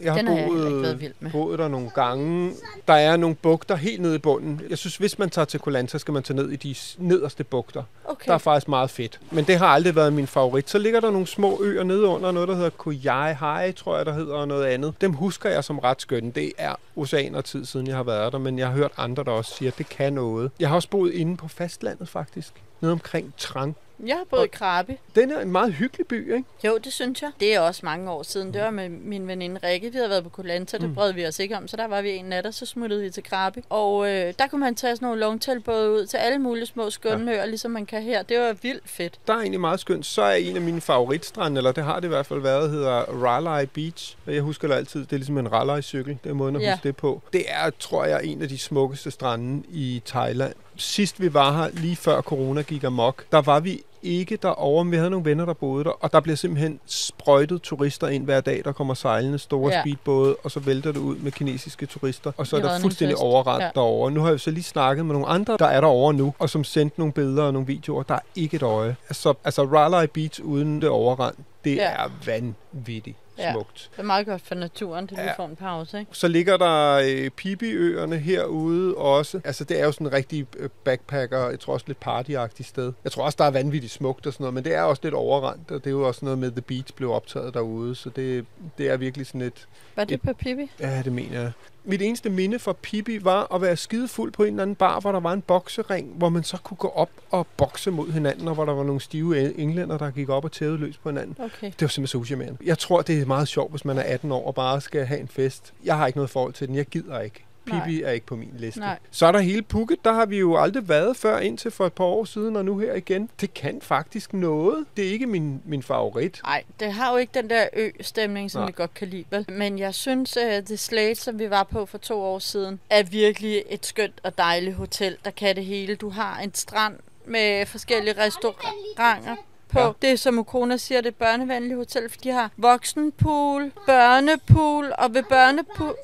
Jeg 0.00 0.12
har 0.12 0.18
Den 0.18 0.26
har 0.26 0.36
jeg 0.36 0.46
boet, 0.46 0.82
været 0.82 1.00
vild 1.00 1.12
med. 1.20 1.30
boet 1.30 1.58
der 1.58 1.68
nogle 1.68 1.90
gange. 1.90 2.52
Der 2.88 2.94
er 2.94 3.16
nogle 3.16 3.36
bugter 3.36 3.76
helt 3.76 4.02
nede 4.02 4.14
i 4.14 4.18
bunden. 4.18 4.60
Jeg 4.70 4.78
synes, 4.78 4.96
hvis 4.96 5.18
man 5.18 5.30
tager 5.30 5.44
til 5.44 5.60
Kolanta, 5.60 5.98
skal 5.98 6.12
man 6.12 6.22
tage 6.22 6.36
ned 6.36 6.50
i 6.50 6.56
de 6.56 6.74
nederste 6.98 7.44
bugter. 7.44 7.82
Okay. 8.04 8.26
Der 8.26 8.34
er 8.34 8.38
faktisk 8.38 8.68
meget 8.68 8.90
fedt. 8.90 9.20
Men 9.30 9.44
det 9.44 9.56
har 9.56 9.66
aldrig 9.66 9.96
været 9.96 10.12
min 10.12 10.26
favorit. 10.26 10.70
Så 10.70 10.78
ligger 10.78 11.00
der 11.00 11.10
nogle 11.10 11.26
små 11.26 11.62
øer 11.62 11.84
nede 11.84 12.06
under, 12.06 12.32
noget 12.32 12.48
der 12.48 12.54
hedder 12.54 12.70
Koyai 12.70 13.32
Hai, 13.34 13.72
tror 13.72 13.96
jeg, 13.96 14.06
der 14.06 14.12
hedder, 14.12 14.34
og 14.34 14.48
noget 14.48 14.64
andet. 14.64 14.94
Dem 15.00 15.12
husker 15.12 15.50
jeg 15.50 15.64
som 15.64 15.78
ret 15.78 16.02
skønne. 16.02 16.30
Det 16.30 16.52
er 16.58 16.74
oceaner 16.96 17.40
tid 17.40 17.64
siden, 17.64 17.86
jeg 17.86 17.96
har 17.96 18.02
været 18.02 18.32
der, 18.32 18.38
men 18.38 18.58
jeg 18.58 18.66
har 18.66 18.74
hørt 18.74 18.92
andre, 18.96 19.24
der 19.24 19.30
også 19.30 19.54
siger, 19.54 19.70
at 19.70 19.78
det 19.78 19.88
kan 19.88 20.12
noget. 20.12 20.50
Jeg 20.60 20.68
har 20.68 20.76
også 20.76 20.88
boet 20.88 21.12
inde 21.12 21.36
på 21.36 21.48
fastlandet, 21.48 22.08
faktisk. 22.08 22.52
Nede 22.82 22.92
omkring 22.92 23.34
Trang. 23.38 23.76
Jeg 24.06 24.16
har 24.16 24.24
boet 24.30 24.44
i 24.44 24.48
Krabi. 24.48 24.92
Den 25.14 25.30
er 25.30 25.40
en 25.40 25.52
meget 25.52 25.72
hyggelig 25.72 26.06
by, 26.06 26.34
ikke? 26.34 26.44
Jo, 26.64 26.78
det 26.78 26.92
synes 26.92 27.22
jeg. 27.22 27.30
Det 27.40 27.54
er 27.54 27.60
også 27.60 27.80
mange 27.84 28.10
år 28.10 28.22
siden. 28.22 28.54
Det 28.54 28.62
var 28.62 28.70
med 28.70 28.88
min 28.88 29.28
veninde 29.28 29.60
Rikke. 29.64 29.90
Vi 29.90 29.96
havde 29.96 30.10
været 30.10 30.22
på 30.24 30.28
Kolanta, 30.30 30.78
det 30.78 30.94
brød 30.94 31.12
vi 31.12 31.26
os 31.26 31.38
ikke 31.38 31.56
om, 31.56 31.68
så 31.68 31.76
der 31.76 31.86
var 31.88 32.02
vi 32.02 32.10
en 32.10 32.24
nat, 32.24 32.46
og 32.46 32.54
så 32.54 32.66
smuttede 32.66 33.02
vi 33.02 33.10
til 33.10 33.22
Krabi. 33.22 33.60
Og 33.70 34.10
øh, 34.10 34.34
der 34.38 34.46
kunne 34.50 34.60
man 34.60 34.74
tage 34.74 34.96
sådan 34.96 35.06
nogle 35.06 35.20
longtailbåde 35.20 35.90
ud 35.90 36.06
til 36.06 36.16
alle 36.16 36.38
mulige 36.38 36.66
små 36.66 36.90
skønne 36.90 37.32
øer, 37.32 37.46
ligesom 37.46 37.70
man 37.70 37.86
kan 37.86 38.02
her. 38.02 38.22
Det 38.22 38.38
var 38.40 38.52
vildt 38.62 38.88
fedt. 38.90 39.18
Der 39.26 39.32
er 39.34 39.38
egentlig 39.38 39.60
meget 39.60 39.80
skønt. 39.80 40.06
Så 40.06 40.22
er 40.22 40.34
en 40.34 40.56
af 40.56 40.62
mine 40.62 40.80
favoritstrande, 40.80 41.58
eller 41.58 41.72
det 41.72 41.84
har 41.84 41.94
det 42.00 42.04
i 42.04 42.08
hvert 42.08 42.26
fald 42.26 42.40
været, 42.40 42.70
hedder 42.70 43.00
Raleigh 43.24 43.68
Beach. 43.68 44.16
Jeg 44.26 44.42
husker 44.42 44.68
det 44.68 44.74
altid, 44.74 45.00
det 45.00 45.12
er 45.12 45.16
ligesom 45.16 45.38
en 45.38 45.52
Raleigh-cykel, 45.52 46.18
det 46.24 46.30
er 46.30 46.34
måden 46.34 46.56
at 46.56 46.62
Ja. 46.62 46.72
huske 46.74 46.88
det 46.88 46.96
på. 46.96 47.22
Det 47.32 47.44
er, 47.48 47.70
tror 47.78 48.04
jeg, 48.04 48.24
en 48.24 48.42
af 48.42 48.48
de 48.48 48.58
smukkeste 48.58 49.10
strande 49.10 49.62
i 49.68 50.02
Thailand. 50.06 50.54
Sidst 50.82 51.20
vi 51.20 51.34
var 51.34 51.52
her, 51.52 51.70
lige 51.72 51.96
før 51.96 52.20
corona 52.20 52.62
gik 52.62 52.84
amok, 52.84 53.24
der 53.32 53.40
var 53.40 53.60
vi 53.60 53.80
ikke 54.02 54.36
derovre, 54.36 54.84
men 54.84 54.92
vi 54.92 54.96
havde 54.96 55.10
nogle 55.10 55.24
venner, 55.24 55.44
der 55.44 55.52
boede 55.52 55.84
der, 55.84 55.90
og 55.90 56.12
der 56.12 56.20
bliver 56.20 56.36
simpelthen 56.36 56.80
sprøjtet 56.86 57.62
turister 57.62 58.08
ind 58.08 58.24
hver 58.24 58.40
dag, 58.40 58.62
der 58.64 58.72
kommer 58.72 58.94
sejlende 58.94 59.38
store 59.38 59.72
Ja. 59.72 59.80
speedbåde, 59.82 60.36
og 60.44 60.50
så 60.50 60.60
vælter 60.60 60.92
det 60.92 61.00
ud 61.00 61.16
med 61.16 61.32
kinesiske 61.32 61.86
turister, 61.86 62.32
og 62.36 62.46
så 62.46 62.56
I 62.56 62.60
er 62.60 62.62
der 62.64 62.80
fuldstændig 62.80 63.16
overrendt 63.16 63.64
Ja. 63.64 63.70
derovre. 63.74 64.10
Nu 64.10 64.20
har 64.20 64.30
jeg 64.30 64.40
så 64.40 64.50
lige 64.50 64.64
snakket 64.64 65.06
med 65.06 65.12
nogle 65.12 65.28
andre, 65.28 65.56
der 65.58 65.66
er 65.66 65.80
derovre 65.80 66.14
nu, 66.14 66.34
og 66.38 66.50
som 66.50 66.64
sendte 66.64 67.00
nogle 67.00 67.12
billeder 67.12 67.42
og 67.42 67.52
nogle 67.52 67.66
videoer. 67.66 68.02
Der 68.02 68.14
er 68.14 68.20
ikke 68.34 68.54
et 68.56 68.62
øje. 68.62 68.96
Altså, 69.08 69.34
altså 69.44 69.64
Raleigh 69.64 70.08
Beach 70.08 70.40
uden 70.42 70.80
det 70.80 70.88
overrendt, 70.88 71.38
det 71.64 71.76
ja. 71.76 71.90
er 71.90 72.10
vanvittigt 72.26 73.16
Ja. 73.38 73.52
smukt. 73.52 73.88
Det 73.92 73.98
er 73.98 74.02
meget 74.06 74.26
godt 74.26 74.42
for 74.42 74.54
naturen, 74.54 75.06
det 75.06 75.10
lige 75.12 75.22
Ja. 75.22 75.32
får 75.36 75.46
en 75.46 75.56
pause, 75.56 75.98
ikke? 76.00 76.10
Så 76.14 76.28
ligger 76.28 76.56
der 76.56 76.92
øh, 77.04 77.30
Pibiøerne 77.30 78.18
herude 78.18 78.94
også. 78.96 79.40
Altså, 79.44 79.64
det 79.64 79.80
er 79.80 79.84
jo 79.84 79.92
sådan 79.92 80.06
en 80.06 80.12
rigtig 80.12 80.46
øh, 80.56 80.68
backpacker, 80.84 81.48
jeg 81.50 81.60
tror 81.60 81.72
også 81.72 81.84
lidt 81.88 82.00
partyagtigt 82.00 82.68
sted. 82.68 82.92
Jeg 83.04 83.12
tror 83.12 83.24
også, 83.24 83.36
der 83.36 83.44
er 83.44 83.50
vanvittigt 83.50 83.92
smukt 83.92 84.26
og 84.26 84.32
sådan 84.32 84.42
noget, 84.44 84.54
men 84.54 84.64
det 84.64 84.74
er 84.74 84.82
også 84.82 85.00
lidt 85.04 85.14
overrendt, 85.14 85.70
og 85.70 85.78
det 85.84 85.86
er 85.86 85.90
jo 85.90 86.06
også 86.06 86.24
noget 86.24 86.38
med, 86.38 86.50
The 86.50 86.60
Beach 86.60 86.94
blev 86.94 87.10
optaget 87.12 87.54
derude, 87.54 87.94
så 87.94 88.10
det, 88.10 88.46
det 88.78 88.90
er 88.90 88.96
virkelig 88.96 89.26
sådan 89.26 89.40
et... 89.42 89.66
Var 89.96 90.04
det 90.04 90.14
Et- 90.14 90.22
på 90.22 90.32
Pippi? 90.32 90.70
Ja, 90.80 91.02
det 91.04 91.12
mener 91.12 91.40
jeg. 91.40 91.52
Mit 91.84 92.02
eneste 92.02 92.30
minde 92.30 92.58
fra 92.58 92.72
Pippi 92.72 93.24
var 93.24 93.54
at 93.54 93.60
være 93.60 93.76
skidefuld 93.76 94.32
på 94.32 94.42
en 94.42 94.48
eller 94.48 94.62
anden 94.62 94.76
bar, 94.76 95.00
hvor 95.00 95.12
der 95.12 95.20
var 95.20 95.32
en 95.32 95.42
boksering, 95.42 96.12
hvor 96.16 96.28
man 96.28 96.44
så 96.44 96.56
kunne 96.56 96.76
gå 96.76 96.88
op 96.88 97.10
og 97.30 97.46
bokse 97.56 97.90
mod 97.90 98.12
hinanden, 98.12 98.48
og 98.48 98.54
hvor 98.54 98.64
der 98.64 98.72
var 98.72 98.82
nogle 98.82 99.00
stive 99.00 99.58
englænder, 99.58 99.98
der 99.98 100.10
gik 100.10 100.28
op 100.28 100.44
og 100.44 100.52
tævede 100.52 100.78
løs 100.78 100.98
på 100.98 101.08
hinanden. 101.08 101.36
Okay. 101.44 101.66
Det 101.66 101.80
var 101.80 101.88
simpelthen 101.88 102.06
så 102.06 102.18
usjarmerende. 102.18 102.58
Jeg 102.64 102.78
tror, 102.78 103.02
det 103.02 103.20
er 103.20 103.26
meget 103.26 103.48
sjovt, 103.48 103.70
hvis 103.72 103.84
man 103.84 103.98
er 103.98 104.02
18 104.02 104.32
år 104.32 104.46
og 104.46 104.54
bare 104.54 104.80
skal 104.80 105.06
have 105.06 105.20
en 105.20 105.28
fest. 105.28 105.72
Jeg 105.84 105.96
har 105.96 106.06
ikke 106.06 106.16
noget 106.18 106.30
forhold 106.30 106.52
til 106.52 106.68
den. 106.68 106.76
Jeg 106.76 106.86
gider 106.86 107.20
ikke. 107.20 107.44
Pippi 107.64 108.02
er 108.02 108.10
ikke 108.10 108.26
på 108.26 108.36
min 108.36 108.54
liste. 108.58 108.80
Nej. 108.80 108.98
Så 109.10 109.26
er 109.26 109.32
der 109.32 109.38
hele 109.38 109.62
Phuket. 109.62 110.04
Der 110.04 110.12
har 110.12 110.26
vi 110.26 110.38
jo 110.38 110.56
aldrig 110.56 110.88
været 110.88 111.16
før 111.16 111.38
indtil 111.38 111.70
for 111.70 111.86
et 111.86 111.92
par 111.92 112.04
år 112.04 112.24
siden, 112.24 112.56
og 112.56 112.64
nu 112.64 112.78
her 112.78 112.94
igen. 112.94 113.30
Det 113.40 113.54
kan 113.54 113.80
faktisk 113.82 114.32
noget. 114.32 114.86
Det 114.96 115.06
er 115.06 115.10
ikke 115.10 115.26
min, 115.26 115.62
min 115.64 115.82
favorit. 115.82 116.40
Nej, 116.44 116.64
det 116.80 116.92
har 116.92 117.12
jo 117.12 117.16
ikke 117.16 117.30
den 117.34 117.50
der 117.50 117.66
ø-stemning, 117.72 118.50
som 118.50 118.60
Nej. 118.60 118.66
vi 118.66 118.72
godt 118.76 118.94
kan 118.94 119.08
lide, 119.08 119.24
vel? 119.30 119.46
Men 119.48 119.78
jeg 119.78 119.94
synes, 119.94 120.36
at 120.36 120.64
The 120.64 120.76
Slate, 120.76 121.14
som 121.14 121.38
vi 121.38 121.50
var 121.50 121.62
på 121.62 121.86
for 121.86 121.98
to 121.98 122.20
år 122.20 122.38
siden, 122.38 122.80
er 122.90 123.02
virkelig 123.02 123.62
et 123.70 123.86
skønt 123.86 124.20
og 124.22 124.38
dejligt 124.38 124.76
hotel, 124.76 125.16
der 125.24 125.30
kan 125.30 125.56
det 125.56 125.64
hele. 125.64 125.94
Du 125.94 126.08
har 126.08 126.38
en 126.38 126.54
strand 126.54 126.94
med 127.26 127.66
forskellige 127.66 128.14
restauranter 128.18 129.36
på. 129.68 129.80
Ja. 129.80 129.90
Det 130.02 130.10
er, 130.10 130.16
som 130.16 130.38
Ukona 130.38 130.76
siger, 130.76 131.00
det 131.00 131.06
er 131.06 131.10
et 131.10 131.16
børnevenligt 131.16 131.76
hotel, 131.76 132.08
for 132.10 132.16
de 132.22 132.30
har 132.30 132.50
voksenpool, 132.56 133.72
børnepool, 133.86 134.92
og 134.98 135.14
ved 135.14 135.22
børnepool... 135.28 135.94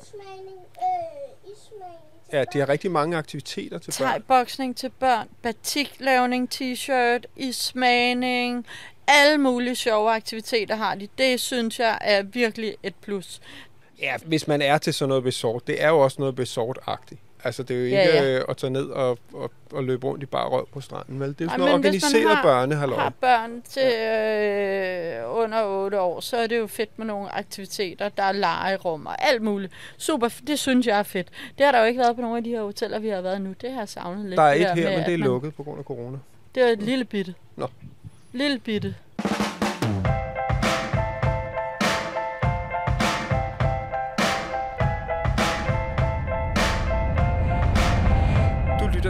Ja, 2.33 2.43
de 2.53 2.59
har 2.59 2.69
rigtig 2.69 2.91
mange 2.91 3.17
aktiviteter 3.17 3.77
til 3.77 3.95
børn. 3.99 4.07
Thai-boksning 4.09 4.75
til 4.77 4.89
børn, 4.89 5.27
batiklavning, 5.41 6.49
t-shirt, 6.55 7.23
ismagning, 7.35 8.65
alle 9.07 9.37
mulige 9.37 9.75
sjove 9.75 10.11
aktiviteter 10.11 10.75
har 10.75 10.95
de. 10.95 11.07
Det 11.17 11.39
synes 11.39 11.79
jeg 11.79 11.97
er 12.01 12.23
virkelig 12.23 12.75
et 12.83 12.95
plus. 12.95 13.41
Ja, 14.01 14.15
hvis 14.25 14.47
man 14.47 14.61
er 14.61 14.77
til 14.77 14.93
sådan 14.93 15.09
noget 15.09 15.25
resort. 15.25 15.67
Det 15.67 15.83
er 15.83 15.89
jo 15.89 15.99
også 15.99 16.15
noget 16.19 16.39
resort-agtigt. 16.39 17.17
Altså, 17.43 17.63
det 17.63 17.75
er 17.75 17.79
jo 17.79 17.85
ikke 17.85 17.97
Ja, 17.97 18.15
ja, 18.15 18.23
ja. 18.23 18.37
ja. 18.37 18.41
at 18.49 18.57
tage 18.57 18.69
ned 18.71 18.85
og, 18.89 19.17
og, 19.33 19.51
og 19.71 19.83
løbe 19.83 20.07
rundt 20.07 20.23
i 20.23 20.25
bare 20.25 20.49
røv 20.49 20.67
på 20.73 20.81
stranden, 20.81 21.19
vel? 21.19 21.29
Det 21.29 21.41
er 21.41 21.45
jo 21.45 21.49
sådan 21.49 21.59
noget 21.59 21.73
organiseret 21.73 22.37
børnehalløj. 22.43 22.99
Har 22.99 23.09
børn 23.21 23.61
til 23.61 23.83
øh, 23.83 25.37
under 25.43 25.63
8 25.65 25.99
år, 26.01 26.19
så 26.19 26.37
er 26.37 26.47
det 26.47 26.57
jo 26.59 26.67
fedt 26.67 26.99
med 26.99 27.05
nogle 27.05 27.35
aktiviteter. 27.35 28.09
Der 28.09 28.23
er 28.23 28.31
legerum 28.31 29.05
og 29.05 29.27
alt 29.27 29.41
muligt. 29.41 29.73
Super, 29.97 30.29
det 30.47 30.59
synes 30.59 30.87
jeg 30.87 30.99
er 30.99 31.03
fedt. 31.03 31.27
Det 31.57 31.65
har 31.65 31.71
der 31.71 31.79
jo 31.79 31.85
ikke 31.85 31.99
været 31.99 32.15
på 32.15 32.21
nogle 32.21 32.37
af 32.37 32.43
de 32.43 32.49
her 32.49 32.61
hoteller, 32.61 32.99
vi 32.99 33.09
har 33.09 33.21
været 33.21 33.41
nu. 33.41 33.53
Det 33.61 33.71
har 33.71 33.79
jeg 33.81 33.89
savnet 33.89 34.25
lidt. 34.25 34.37
Der 34.37 34.43
er 34.43 34.53
et 34.53 34.59
her, 34.59 34.75
med, 34.75 34.83
men 34.83 34.91
det 34.93 34.97
er 34.99 35.01
at 35.13 35.19
man- 35.19 35.19
lukket 35.19 35.55
på 35.55 35.63
grund 35.63 35.79
af 35.79 35.85
corona. 35.85 36.17
Det 36.55 36.63
er 36.63 36.67
et 36.67 36.81
lille 36.81 37.05
bitte. 37.05 37.33
Nå. 37.55 37.67
Lille 38.33 38.59
bitte. 38.59 38.95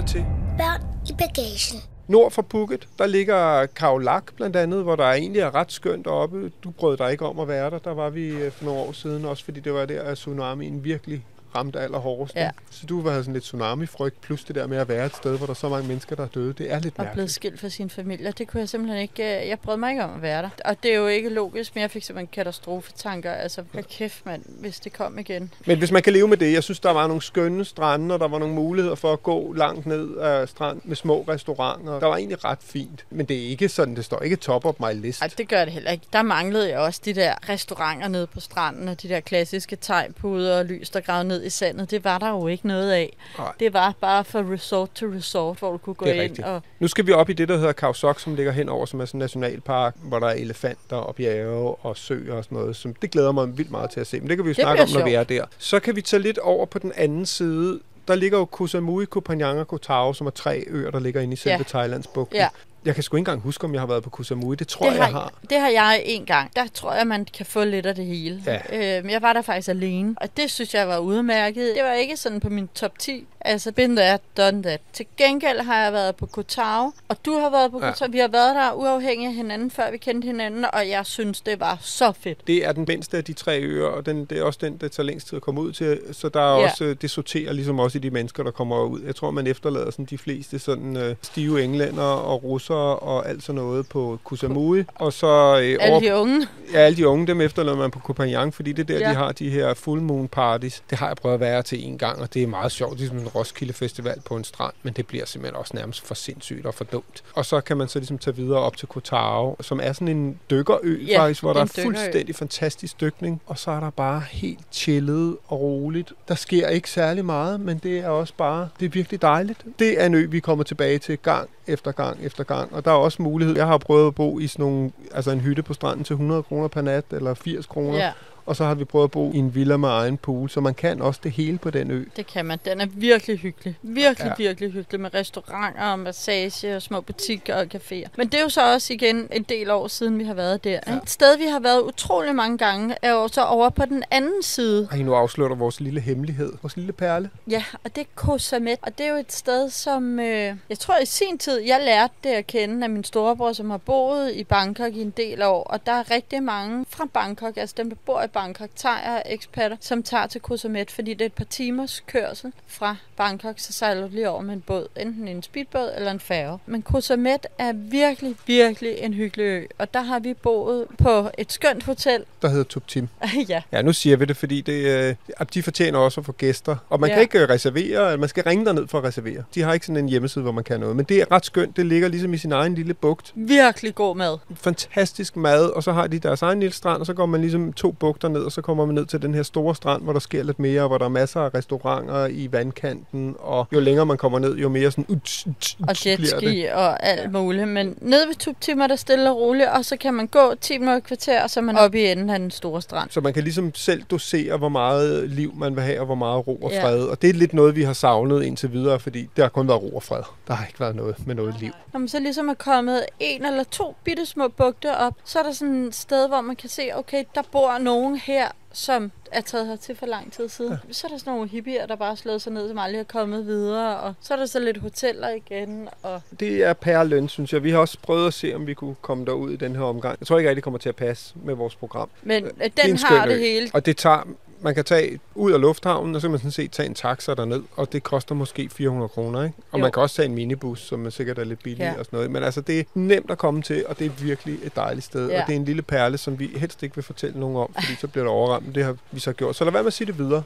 Til 0.09 0.25
Børn 0.57 0.81
i 1.09 1.13
bagagen. 1.17 1.79
Nord 2.07 2.31
for 2.31 2.41
Phuket, 2.41 2.87
der 2.99 3.07
ligger 3.07 3.65
Kaolak 3.65 4.23
blandt 4.35 4.55
andet, 4.55 4.83
hvor 4.83 4.95
der 4.95 5.03
egentlig 5.03 5.41
er 5.41 5.55
ret 5.55 5.71
skønt 5.71 6.07
oppe. 6.07 6.51
Du 6.63 6.71
brød 6.71 6.97
dig 6.97 7.11
ikke 7.11 7.25
om 7.25 7.39
at 7.39 7.47
være 7.47 7.69
der. 7.69 7.79
Der 7.79 7.93
var 7.93 8.09
vi 8.09 8.27
øh, 8.29 8.51
for 8.51 8.65
nogle 8.65 8.79
år 8.79 8.91
siden, 8.91 9.25
også 9.25 9.43
fordi 9.43 9.59
det 9.59 9.73
var 9.73 9.85
der, 9.85 10.01
at 10.01 10.17
tsunamien 10.17 10.83
virkelig 10.83 11.25
ramte 11.55 11.79
allerhårdest. 11.79 12.35
Ja. 12.35 12.49
Så 12.71 12.85
du 12.85 13.01
var 13.01 13.17
sådan 13.21 13.33
lidt 13.33 13.43
tsunami-frygt, 13.43 14.21
plus 14.21 14.43
det 14.43 14.55
der 14.55 14.67
med 14.67 14.77
at 14.77 14.87
være 14.89 15.05
et 15.05 15.15
sted, 15.15 15.37
hvor 15.37 15.45
der 15.45 15.53
er 15.53 15.55
så 15.55 15.69
mange 15.69 15.87
mennesker, 15.87 16.15
der 16.15 16.23
er 16.23 16.27
døde. 16.27 16.53
Det 16.53 16.71
er 16.71 16.75
lidt 16.79 16.85
Og 16.85 16.93
blevet 16.95 17.07
mærkeligt. 17.07 17.31
skilt 17.31 17.59
fra 17.59 17.69
sin 17.69 17.89
familie. 17.89 18.33
Det 18.37 18.47
kunne 18.47 18.59
jeg 18.59 18.69
simpelthen 18.69 19.01
ikke... 19.01 19.41
øh, 19.41 19.47
Jeg 19.47 19.59
brød 19.59 19.77
mig 19.77 19.89
ikke 19.91 20.03
om 20.03 20.15
at 20.15 20.21
være 20.21 20.41
der. 20.41 20.49
Og 20.65 20.75
det 20.83 20.91
er 20.93 20.97
jo 20.97 21.07
ikke 21.07 21.29
logisk, 21.29 21.75
men 21.75 21.81
jeg 21.81 21.91
fik 21.91 22.03
simpelthen 22.03 22.29
katastrofetanker. 22.33 23.31
Altså, 23.31 23.63
hvad 23.71 23.83
kæft, 23.83 24.25
mand, 24.25 24.43
hvis 24.47 24.79
det 24.79 24.93
kom 24.93 25.19
igen. 25.19 25.53
Men 25.65 25.77
hvis 25.77 25.91
man 25.91 26.01
kan 26.01 26.13
leve 26.13 26.27
med 26.27 26.37
det, 26.37 26.53
jeg 26.53 26.63
synes, 26.63 26.79
der 26.79 26.91
var 26.91 27.07
nogle 27.07 27.21
skønne 27.21 27.65
strande, 27.65 28.13
og 28.15 28.19
der 28.19 28.27
var 28.27 28.39
nogle 28.39 28.53
muligheder 28.53 28.95
for 28.95 29.13
at 29.13 29.23
gå 29.23 29.53
langt 29.53 29.85
ned 29.85 30.17
af 30.17 30.49
strand 30.49 30.81
med 30.83 30.95
små 30.95 31.25
restauranter. 31.27 31.99
Der 31.99 32.07
var 32.07 32.17
egentlig 32.17 32.45
ret 32.45 32.59
fint. 32.61 33.05
Men 33.09 33.25
det 33.25 33.37
er 33.45 33.49
ikke 33.49 33.69
sådan, 33.69 33.95
det 33.95 34.05
står 34.05 34.19
ikke 34.21 34.35
top 34.35 34.65
of 34.65 34.75
my 34.79 35.01
list. 35.01 35.21
Ej, 35.21 35.29
det 35.37 35.47
gør 35.47 35.63
det 35.65 35.73
heller 35.73 35.91
ikke. 35.91 36.05
Der 36.13 36.21
manglede 36.21 36.69
jeg 36.69 36.79
også 36.79 37.01
de 37.05 37.13
der 37.13 37.49
restauranter 37.49 38.07
nede 38.07 38.27
på 38.27 38.39
stranden, 38.39 38.87
og 38.87 39.01
de 39.01 39.09
der 39.09 39.19
klassiske 39.19 39.75
tegpuder 39.75 40.57
og 40.59 40.65
lys, 40.65 40.89
der 40.89 40.99
gravede 40.99 41.27
ned 41.27 41.38
i 41.45 41.49
sandet. 41.49 41.91
Det 41.91 42.03
var 42.03 42.17
der 42.17 42.29
jo 42.29 42.47
ikke 42.47 42.67
noget 42.67 42.91
af. 42.91 43.17
Nej. 43.37 43.51
Det 43.59 43.73
var 43.73 43.93
bare 44.01 44.23
fra 44.23 44.39
resort 44.39 44.89
til 44.95 45.07
resort, 45.07 45.59
hvor 45.59 45.71
du 45.71 45.77
kunne 45.77 45.93
gå 45.93 46.05
ind 46.05 46.19
rigtigt. 46.21 46.47
og... 46.47 46.61
Nu 46.79 46.87
skal 46.87 47.07
vi 47.07 47.11
op 47.11 47.29
i 47.29 47.33
det, 47.33 47.47
der 47.47 47.57
hedder 47.57 47.71
Khao 47.73 47.93
Sok, 47.93 48.19
som 48.19 48.35
ligger 48.35 48.51
henover, 48.51 48.85
som 48.85 49.01
er 49.01 49.05
sådan 49.05 49.17
en 49.17 49.19
nationalpark, 49.19 49.95
hvor 50.01 50.19
der 50.19 50.27
er 50.27 50.33
elefanter 50.33 50.95
og 50.95 51.15
bjerge 51.15 51.75
og 51.75 51.97
søer 51.97 52.33
og 52.35 52.43
sådan 52.43 52.57
noget. 52.57 52.75
Som, 52.75 52.93
det 52.93 53.11
glæder 53.11 53.31
mig 53.31 53.57
vildt 53.57 53.71
meget 53.71 53.89
til 53.89 53.99
at 53.99 54.07
se, 54.07 54.19
men 54.19 54.29
det 54.29 54.37
kan 54.37 54.45
vi 54.45 54.49
jo 54.49 54.53
Det 54.53 54.63
snakke 54.63 54.83
om, 54.83 54.89
når 54.93 55.03
vi 55.05 55.13
er 55.13 55.23
der. 55.23 55.45
Så 55.57 55.79
kan 55.79 55.95
vi 55.95 56.01
tage 56.01 56.21
lidt 56.21 56.37
over 56.37 56.65
på 56.65 56.79
den 56.79 56.91
anden 56.95 57.25
side. 57.25 57.79
Der 58.07 58.15
ligger 58.15 58.37
jo 58.37 58.45
Koh 58.45 58.67
Samui, 58.69 59.05
Koh 59.05 59.23
Phangan 59.23 59.57
og 59.57 59.67
Koh 59.67 59.79
Tao, 59.79 60.13
som 60.13 60.27
er 60.27 60.31
tre 60.31 60.63
øer, 60.67 60.91
der 60.91 60.99
ligger 60.99 61.21
inde 61.21 61.33
i 61.33 61.35
selve 61.35 61.57
Ja. 61.57 61.63
Thailands 61.63 62.07
bugten. 62.07 62.35
Ja. 62.37 62.47
Jeg 62.85 62.93
kan 62.93 63.03
sgu 63.03 63.15
ikke 63.17 63.21
engang 63.21 63.41
huske, 63.41 63.63
om 63.63 63.73
jeg 63.73 63.81
har 63.81 63.87
været 63.87 64.03
på 64.03 64.09
Koh 64.09 64.25
Samui. 64.25 64.55
Det 64.55 64.67
tror 64.67 64.85
det 64.85 64.91
jeg, 64.91 64.99
jeg 64.99 65.07
har. 65.07 65.33
Det 65.49 65.59
har 65.59 65.69
jeg 65.69 66.01
en 66.05 66.25
gang. 66.25 66.51
Der 66.55 66.67
tror 66.73 66.93
jeg, 66.93 67.07
man 67.07 67.25
kan 67.25 67.45
få 67.45 67.63
lidt 67.63 67.85
af 67.85 67.95
det 67.95 68.05
hele. 68.05 68.43
Ja. 68.45 68.97
Øhm, 68.97 69.09
jeg 69.09 69.21
var 69.21 69.33
der 69.33 69.41
faktisk 69.41 69.69
alene, 69.69 70.15
og 70.17 70.37
det 70.37 70.51
synes 70.51 70.73
jeg 70.73 70.87
var 70.87 70.97
udmærket. 70.97 71.75
Det 71.75 71.83
var 71.83 71.93
ikke 71.93 72.17
sådan 72.17 72.39
på 72.39 72.49
min 72.49 72.67
top 72.67 72.99
10. 72.99 73.27
Altså, 73.41 73.71
been 73.71 73.95
that, 73.95 74.21
done 74.37 74.63
that. 74.63 74.81
Til 74.93 75.05
gengæld 75.17 75.59
har 75.59 75.83
jeg 75.83 75.93
været 75.93 76.15
på 76.15 76.25
Kotao, 76.25 76.91
og 77.07 77.17
du 77.25 77.39
har 77.39 77.49
været 77.49 77.71
på 77.71 77.79
Ja. 77.85 77.91
Kotao. 77.91 78.07
Vi 78.11 78.17
har 78.17 78.27
været 78.27 78.55
der 78.55 78.71
uafhængigt 78.73 79.29
af 79.29 79.35
hinanden, 79.35 79.71
før 79.71 79.91
vi 79.91 79.97
kendte 79.97 80.25
hinanden, 80.25 80.65
og 80.73 80.89
jeg 80.89 81.05
synes, 81.05 81.41
det 81.41 81.59
var 81.59 81.77
så 81.81 82.11
fedt. 82.19 82.47
Det 82.47 82.65
er 82.65 82.71
den 82.71 82.85
mindste 82.87 83.17
af 83.17 83.23
de 83.23 83.33
tre 83.33 83.59
øer, 83.61 83.85
og 83.87 84.05
den, 84.05 84.25
det 84.25 84.37
er 84.39 84.43
også 84.43 84.59
den, 84.61 84.77
det 84.77 84.91
tager 84.91 85.05
længst 85.05 85.27
tid 85.27 85.35
at 85.35 85.41
komme 85.41 85.61
ud 85.61 85.71
til. 85.71 85.99
Så 86.11 86.29
der 86.29 86.39
er 86.41 86.59
Ja. 86.59 86.63
også, 86.71 86.83
øh, 86.85 86.95
det 87.01 87.09
sorterer 87.09 87.53
ligesom 87.53 87.79
også 87.79 87.97
i 87.97 88.01
de 88.01 88.09
mennesker, 88.09 88.43
der 88.43 88.51
kommer 88.51 88.83
ud. 88.83 89.01
Jeg 89.01 89.15
tror, 89.15 89.31
man 89.31 89.47
efterlader 89.47 89.91
sådan 89.91 90.05
de 90.05 90.17
fleste 90.17 90.59
sådan 90.59 90.97
øh, 90.97 91.15
stive 91.21 91.63
englænder 91.63 92.03
og 92.03 92.43
russere 92.43 92.95
og 92.95 93.29
alt 93.29 93.43
sådan 93.43 93.61
noget 93.61 93.89
på 93.89 94.19
Koh 94.23 94.37
Samui. 94.37 94.83
Og 94.95 95.13
så 95.13 95.27
øh, 95.27 95.77
Alle 95.79 95.79
over, 95.91 95.99
de 95.99 96.15
unge. 96.15 96.47
ja, 96.73 96.77
alle 96.79 96.97
de 96.97 97.07
unge, 97.07 97.27
dem 97.27 97.41
efterlader 97.41 97.77
man 97.77 97.91
på 97.91 98.13
Phangan, 98.13 98.51
fordi 98.51 98.71
det 98.71 98.89
er 98.89 98.97
der, 98.97 99.05
Ja. 99.05 99.09
de 99.09 99.15
har 99.15 99.31
de 99.31 99.49
her 99.49 99.73
full 99.73 100.01
moon 100.01 100.27
parties. 100.27 100.83
Det 100.89 100.97
har 100.97 101.07
jeg 101.07 101.15
prøvet 101.17 101.33
at 101.33 101.39
være 101.39 101.63
til 101.63 101.87
en 101.87 101.97
gang, 101.97 102.21
og 102.21 102.33
det 102.33 102.43
er 102.43 102.47
meget 102.47 102.71
sjovt. 102.71 102.99
Det 102.99 103.07
er 103.07 103.11
en 103.11 103.28
Roskilde 103.35 103.73
Festival 103.73 104.21
på 104.25 104.35
en 104.35 104.43
strand, 104.43 104.73
men 104.83 104.93
det 104.93 105.07
bliver 105.07 105.25
simpelthen 105.25 105.55
også 105.59 105.71
nærmest 105.75 106.01
for 106.07 106.15
sindssygt 106.15 106.65
og 106.65 106.73
for 106.73 106.83
dumt. 106.83 107.23
Og 107.33 107.45
så 107.45 107.61
kan 107.61 107.77
man 107.77 107.87
så 107.87 107.99
ligesom 107.99 108.17
tage 108.17 108.35
videre 108.35 108.59
op 108.59 108.77
til 108.77 108.87
Koh 108.87 109.03
Tao, 109.03 109.55
som 109.61 109.79
er 109.83 109.93
sådan 109.93 110.07
en 110.07 110.39
dykkerø 110.51 110.97
Ja, 111.07 111.19
faktisk, 111.21 111.41
hvor 111.41 111.53
der 111.53 111.61
er 111.61 111.65
dykkerø. 111.65 111.83
fuldstændig 111.83 112.35
fantastisk 112.35 113.01
dykning, 113.01 113.41
og 113.45 113.59
så 113.59 113.71
er 113.71 113.79
der 113.79 113.89
bare 113.89 114.23
helt 114.31 114.59
chillet 114.71 115.37
og 115.47 115.59
roligt. 115.61 116.13
Der 116.27 116.35
sker 116.35 116.67
ikke 116.67 116.89
særlig 116.89 117.25
meget, 117.25 117.59
men 117.59 117.77
det 117.77 117.97
er 117.99 118.07
også 118.07 118.33
bare, 118.37 118.69
det 118.79 118.85
er 118.85 118.89
virkelig 118.89 119.21
dejligt. 119.21 119.65
Det 119.79 120.01
er 120.01 120.05
en 120.05 120.13
ø, 120.15 120.25
vi 120.29 120.39
kommer 120.39 120.63
tilbage 120.63 120.99
til 120.99 121.17
gang 121.17 121.49
efter 121.67 121.91
gang 121.91 122.17
efter 122.25 122.43
gang, 122.43 122.73
og 122.73 122.85
der 122.85 122.91
er 122.91 122.95
også 122.95 123.21
mulighed. 123.21 123.55
Jeg 123.55 123.67
har 123.67 123.77
prøvet 123.77 124.07
at 124.07 124.15
bo 124.15 124.39
i 124.39 124.47
sådan 124.47 124.63
nogle, 124.65 124.91
altså 125.11 125.31
en 125.31 125.39
hytte 125.39 125.63
på 125.63 125.73
stranden 125.73 126.05
til 126.05 126.13
100 126.13 126.43
kroner 126.43 126.67
per 126.67 126.81
nat, 126.81 127.05
eller 127.11 127.33
80 127.33 127.65
kroner, 127.65 127.97
Ja, 127.97 128.11
og 128.49 128.55
så 128.55 128.65
har 128.65 128.75
vi 128.75 128.85
prøvet 128.85 129.03
at 129.03 129.11
bo 129.11 129.31
i 129.31 129.37
en 129.37 129.55
villa 129.55 129.77
med 129.77 129.89
egen 129.89 130.17
pool, 130.17 130.49
så 130.49 130.61
man 130.61 130.73
kan 130.73 131.01
også 131.01 131.19
det 131.23 131.31
hele 131.31 131.57
på 131.57 131.69
den 131.69 131.91
ø. 131.91 132.05
det 132.15 132.27
kan 132.27 132.45
man. 132.45 132.59
Den 132.65 132.81
er 132.81 132.85
virkelig 132.85 133.39
hyggelig. 133.39 133.77
Virkelig, 133.81 134.33
ja. 134.39 134.43
Virkelig 134.43 134.71
hyggelig 134.71 134.99
med 135.01 135.13
restauranter 135.13 135.91
og 135.91 135.99
massage 135.99 136.75
og 136.75 136.81
små 136.81 137.01
butikker 137.01 137.55
og 137.55 137.67
caféer. 137.75 138.07
Men 138.17 138.27
det 138.27 138.33
er 138.33 138.41
jo 138.41 138.49
så 138.49 138.73
også 138.73 138.93
igen 138.93 139.27
en 139.31 139.43
del 139.43 139.69
år 139.69 139.87
siden, 139.87 140.19
vi 140.19 140.23
har 140.23 140.33
været 140.33 140.63
der. 140.63 140.79
Ja. 140.87 140.95
Et 140.95 141.09
sted, 141.09 141.37
vi 141.37 141.45
har 141.45 141.59
været 141.59 141.81
utrolig 141.81 142.35
mange 142.35 142.57
gange, 142.57 142.95
er 143.01 143.11
jo 143.11 143.27
så 143.27 143.43
over 143.43 143.69
på 143.69 143.85
den 143.85 144.03
anden 144.11 144.43
side. 144.43 144.87
Ej, 144.91 144.97
nu 144.97 145.13
afslører 145.13 145.55
vores 145.55 145.79
lille 145.79 146.01
hemmelighed. 146.01 146.53
Vores 146.61 146.77
lille 146.77 146.93
perle. 146.93 147.29
Ja, 147.49 147.63
og 147.83 147.95
det 147.95 148.01
er 148.01 148.05
Koh 148.15 148.39
Samet. 148.39 148.77
Og 148.81 148.97
det 148.97 149.05
er 149.05 149.09
jo 149.09 149.17
et 149.17 149.31
sted, 149.33 149.69
som 149.69 150.19
øh, 150.19 150.55
jeg 150.69 150.79
tror 150.79 150.97
i 151.01 151.05
sin 151.05 151.37
tid, 151.37 151.59
jeg 151.59 151.81
lærte 151.85 152.13
det 152.23 152.29
at 152.29 152.47
kende 152.47 152.83
af 152.83 152.89
min 152.89 153.03
storebror, 153.03 153.53
som 153.53 153.69
har 153.69 153.77
boet 153.77 154.31
i 154.33 154.43
Bangkok 154.43 154.93
i 154.93 155.01
en 155.01 155.13
del 155.17 155.41
år. 155.41 155.63
Og 155.63 155.85
der 155.85 155.91
er 155.91 156.11
rigtig 156.11 156.43
mange 156.43 156.85
fra 156.89 157.05
Bangkok, 157.13 157.57
altså 157.57 157.75
dem, 157.77 157.89
der 157.89 157.97
bor 158.05 158.21
i 158.21 158.27
Bangkok, 158.27 158.38
tager 158.75 159.21
eksperter, 159.25 159.77
som 159.79 160.03
tager 160.03 160.27
til 160.27 160.41
Koh 160.41 160.57
Samet, 160.57 160.91
fordi 160.91 161.13
det 161.13 161.21
er 161.21 161.25
et 161.25 161.33
par 161.33 161.45
timers 161.45 162.03
kørsel 162.07 162.53
fra 162.67 162.95
Bangkok, 163.17 163.59
så 163.59 163.73
sejler 163.73 164.01
du 164.01 164.07
lige 164.11 164.29
over 164.29 164.41
med 164.41 164.53
en 164.53 164.61
båd, 164.61 164.87
enten 164.97 165.27
en 165.27 165.43
speedbåd 165.43 165.91
eller 165.95 166.11
en 166.11 166.19
færge. 166.19 166.59
Men 166.65 166.81
Koh 166.81 167.01
Samet 167.01 167.47
er 167.57 167.73
virkelig, 167.73 168.35
virkelig 168.45 168.95
en 168.97 169.13
hyggelig 169.13 169.43
ø, 169.43 169.65
og 169.77 169.93
der 169.93 170.01
har 170.01 170.19
vi 170.19 170.33
boet 170.33 170.85
på 170.97 171.29
et 171.37 171.51
skønt 171.51 171.83
hotel. 171.83 172.23
Der 172.41 172.49
hedder 172.49 172.63
Tup 172.63 172.87
Tim. 172.87 173.07
ja, 173.49 173.61
Ja, 173.71 173.81
nu 173.81 173.93
siger 173.93 174.17
vi 174.17 174.25
det, 174.25 174.37
fordi 174.37 174.61
det, 174.61 174.85
øh, 174.85 175.15
de 175.53 175.63
fortjener 175.63 175.99
også 175.99 176.21
at 176.21 176.25
få 176.25 176.31
gæster. 176.31 176.75
Og 176.89 176.99
man 176.99 177.09
ja. 177.09 177.15
Kan 177.15 177.21
ikke 177.21 177.39
øh, 177.39 177.49
reservere, 177.49 178.17
man 178.17 178.29
skal 178.29 178.43
ringe 178.43 178.65
derned 178.65 178.87
for 178.87 178.97
at 178.97 179.03
reservere. 179.03 179.43
De 179.55 179.61
har 179.61 179.73
ikke 179.73 179.85
sådan 179.85 180.03
en 180.03 180.09
hjemmeside, 180.09 180.43
hvor 180.43 180.51
man 180.51 180.63
kan 180.63 180.79
noget. 180.79 180.95
Men 180.95 181.05
det 181.05 181.17
er 181.21 181.31
ret 181.31 181.45
skønt. 181.45 181.77
Det 181.77 181.85
ligger 181.85 182.07
ligesom 182.07 182.33
i 182.33 182.37
sin 182.37 182.51
egen 182.51 182.75
lille 182.75 182.93
bugt. 182.93 183.31
virkelig 183.35 183.95
god 183.95 184.15
mad. 184.15 184.37
Fantastisk 184.55 185.35
mad, 185.35 185.65
og 185.65 185.83
så 185.83 185.91
har 185.91 186.07
de 186.07 186.19
deres 186.19 186.41
egen 186.41 186.59
lille 186.59 186.73
strand, 186.73 186.99
og 186.99 187.05
så 187.05 187.13
går 187.13 187.25
man 187.25 187.41
ligesom 187.41 187.73
to 187.73 187.91
bugter 187.91 188.28
ned, 188.29 188.41
og 188.41 188.51
så 188.51 188.61
kommer 188.61 188.85
man 188.85 188.95
ned 188.95 189.05
til 189.05 189.21
den 189.21 189.33
her 189.33 189.43
store 189.43 189.75
strand, 189.75 190.03
hvor 190.03 190.13
der 190.13 190.19
sker 190.19 190.43
lidt 190.43 190.59
mere, 190.59 190.81
og 190.81 190.87
hvor 190.87 190.97
der 190.97 191.05
er 191.05 191.09
masser 191.09 191.41
af 191.41 191.53
restauranter 191.53 192.25
i 192.27 192.51
vandkanten, 192.51 193.35
og 193.39 193.67
jo 193.73 193.79
længere 193.79 194.05
man 194.05 194.17
kommer 194.17 194.39
ned, 194.39 194.55
jo 194.55 194.69
mere 194.69 194.91
sådan... 194.91 195.05
Uts, 195.07 195.47
uts, 195.47 195.77
og 195.81 195.87
uts 195.89 196.01
det. 196.01 196.19
jetski 196.19 196.63
og 196.73 197.03
alt 197.05 197.31
muligt. 197.31 197.67
Men 197.67 197.97
nede 198.01 198.27
ved 198.27 198.35
Tuptim 198.35 198.79
er 198.81 198.87
der 198.87 198.95
stille 198.95 199.29
og 199.29 199.37
roligt, 199.37 199.69
og 199.69 199.85
så 199.85 199.97
kan 199.97 200.13
man 200.13 200.27
gå 200.27 200.53
10 200.61 200.77
minutter 200.77 200.97
i 200.97 201.01
kvarter, 201.01 201.43
og 201.43 201.49
så 201.49 201.59
er 201.59 201.63
man 201.63 201.77
oppe 201.77 201.99
i 202.01 202.11
enden 202.11 202.29
af 202.29 202.39
den 202.39 202.51
store 202.51 202.81
strand. 202.81 203.09
Så 203.09 203.21
man 203.21 203.33
kan 203.33 203.43
ligesom 203.43 203.75
selv 203.75 204.03
dosere, 204.03 204.57
hvor 204.57 204.69
meget 204.69 205.29
liv 205.29 205.53
man 205.55 205.75
vil 205.75 205.83
have, 205.83 205.99
og 205.99 206.05
hvor 206.05 206.15
meget 206.15 206.47
ro 206.47 206.55
og 206.55 206.71
Ja. 206.71 206.83
fred. 206.83 207.03
Og 207.03 207.21
det 207.21 207.29
er 207.29 207.33
lidt 207.33 207.53
noget, 207.53 207.75
vi 207.75 207.83
har 207.83 207.93
savnet 207.93 208.43
indtil 208.43 208.71
videre, 208.71 208.99
fordi 208.99 209.29
der 209.35 209.41
har 209.43 209.49
kun 209.49 209.67
været 209.67 209.81
ro 209.81 209.89
og 209.95 210.03
fred. 210.03 210.21
Der 210.47 210.53
har 210.53 210.65
ikke 210.65 210.79
været 210.79 210.95
noget 210.95 211.15
med 211.27 211.35
noget 211.35 211.55
liv. 211.59 211.71
Når 211.93 211.99
man 211.99 212.07
så 212.09 212.19
ligesom 212.19 212.49
er 212.49 212.53
kommet 212.53 213.05
en 213.19 213.45
eller 213.45 213.63
to 213.63 213.95
bitte 214.03 214.25
små 214.25 214.47
bugter 214.47 214.95
op, 214.95 215.13
så 215.25 215.39
er 215.39 215.43
der 215.43 215.51
sådan 215.51 215.83
et 215.83 215.95
sted, 215.95 216.27
hvor 216.27 216.41
man 216.41 216.55
kan 216.55 216.69
se, 216.69 216.89
okay, 216.95 217.23
der 217.35 217.41
bor 217.51 217.77
nogen 217.77 218.17
her, 218.19 218.47
som 218.73 219.11
er 219.31 219.41
taget 219.41 219.67
her 219.67 219.75
til 219.75 219.95
for 219.95 220.05
lang 220.05 220.33
tid 220.33 220.49
siden. 220.49 220.71
Ja. 220.71 220.93
Så 220.93 221.07
er 221.07 221.11
der 221.11 221.17
sådan 221.17 221.33
nogle 221.33 221.49
hippier, 221.49 221.85
der 221.85 221.95
bare 221.95 222.09
har 222.09 222.15
slået 222.15 222.41
sig 222.41 222.53
ned, 222.53 222.67
som 222.67 222.77
aldrig 222.77 222.99
er 222.99 223.03
kommet 223.03 223.45
videre. 223.45 223.99
Og 223.99 224.13
så 224.21 224.33
er 224.33 224.37
der 224.37 224.45
så 224.45 224.59
lidt 224.59 224.77
hoteller 224.77 225.29
igen. 225.29 225.89
Og 226.03 226.21
Det 226.39 226.63
er 226.63 226.73
per 226.73 227.03
løn, 227.03 227.29
synes 227.29 227.53
jeg. 227.53 227.63
Vi 227.63 227.71
har 227.71 227.77
også 227.77 227.97
prøvet 228.01 228.27
at 228.27 228.33
se, 228.33 228.53
om 228.55 228.67
vi 228.67 228.73
kunne 228.73 228.95
komme 229.01 229.25
derud 229.25 229.51
i 229.51 229.55
den 229.55 229.75
her 229.75 229.83
omgang. 229.83 230.15
Jeg 230.19 230.27
tror 230.27 230.37
ikke 230.37 230.49
rigtig, 230.49 230.55
det 230.55 230.63
kommer 230.63 230.77
til 230.77 230.89
at 230.89 230.95
passe 230.95 231.33
med 231.43 231.53
vores 231.53 231.75
program. 231.75 232.09
Men 232.23 232.45
øh, 232.45 232.51
er 232.59 232.67
den 232.67 232.97
har 232.97 233.25
det 233.25 233.39
hele. 233.39 233.69
Og 233.73 233.85
det 233.85 233.97
tager, 233.97 234.27
man 234.61 234.75
kan 234.75 234.83
tage 234.85 235.19
ud 235.35 235.51
af 235.51 235.61
lufthavnen, 235.61 236.15
og 236.15 236.21
så 236.21 236.27
kan 236.27 236.31
man 236.31 236.39
sådan 236.39 236.51
set 236.51 236.71
tage 236.71 236.85
en 236.89 236.93
taxa 236.95 237.33
derned, 237.33 237.63
og 237.75 237.91
det 237.93 238.03
koster 238.03 238.35
måske 238.35 238.69
400 238.71 239.09
kroner, 239.09 239.43
ikke? 239.43 239.55
Og 239.71 239.77
Jo. 239.79 239.83
man 239.83 239.91
kan 239.91 240.01
også 240.03 240.15
tage 240.15 240.25
en 240.25 240.35
minibus, 240.35 240.79
som 240.81 241.05
er 241.05 241.09
sikkert 241.09 241.39
er 241.39 241.43
lidt 241.43 241.63
billig 241.63 241.79
Ja. 241.79 241.93
og 241.99 242.05
sådan 242.05 242.17
noget. 242.17 242.31
Men 242.31 242.43
altså, 242.43 242.61
det 242.61 242.79
er 242.79 242.83
nemt 242.93 243.31
at 243.31 243.37
komme 243.37 243.61
til, 243.61 243.85
og 243.87 243.99
det 243.99 244.05
er 244.05 244.09
virkelig 244.09 244.57
et 244.63 244.75
dejligt 244.75 245.05
sted. 245.05 245.29
Ja. 245.29 245.41
Og 245.41 245.47
det 245.47 245.53
er 245.53 245.59
en 245.59 245.65
lille 245.65 245.81
perle, 245.81 246.17
som 246.17 246.39
vi 246.39 246.47
helst 246.55 246.83
ikke 246.83 246.95
vil 246.95 247.03
fortælle 247.03 247.39
nogen 247.39 247.57
om, 247.57 247.73
fordi 247.73 247.95
så 247.95 248.07
bliver 248.07 248.23
der 248.23 248.31
overramt. 248.31 248.75
Det 248.75 248.83
har 248.83 248.95
vi 249.11 249.19
så 249.19 249.33
gjort. 249.33 249.55
Så 249.55 249.63
lad 249.63 249.71
være 249.73 249.83
med 249.83 249.87
at 249.87 249.93
sige 249.93 250.07
det 250.07 250.17
videre. 250.17 250.43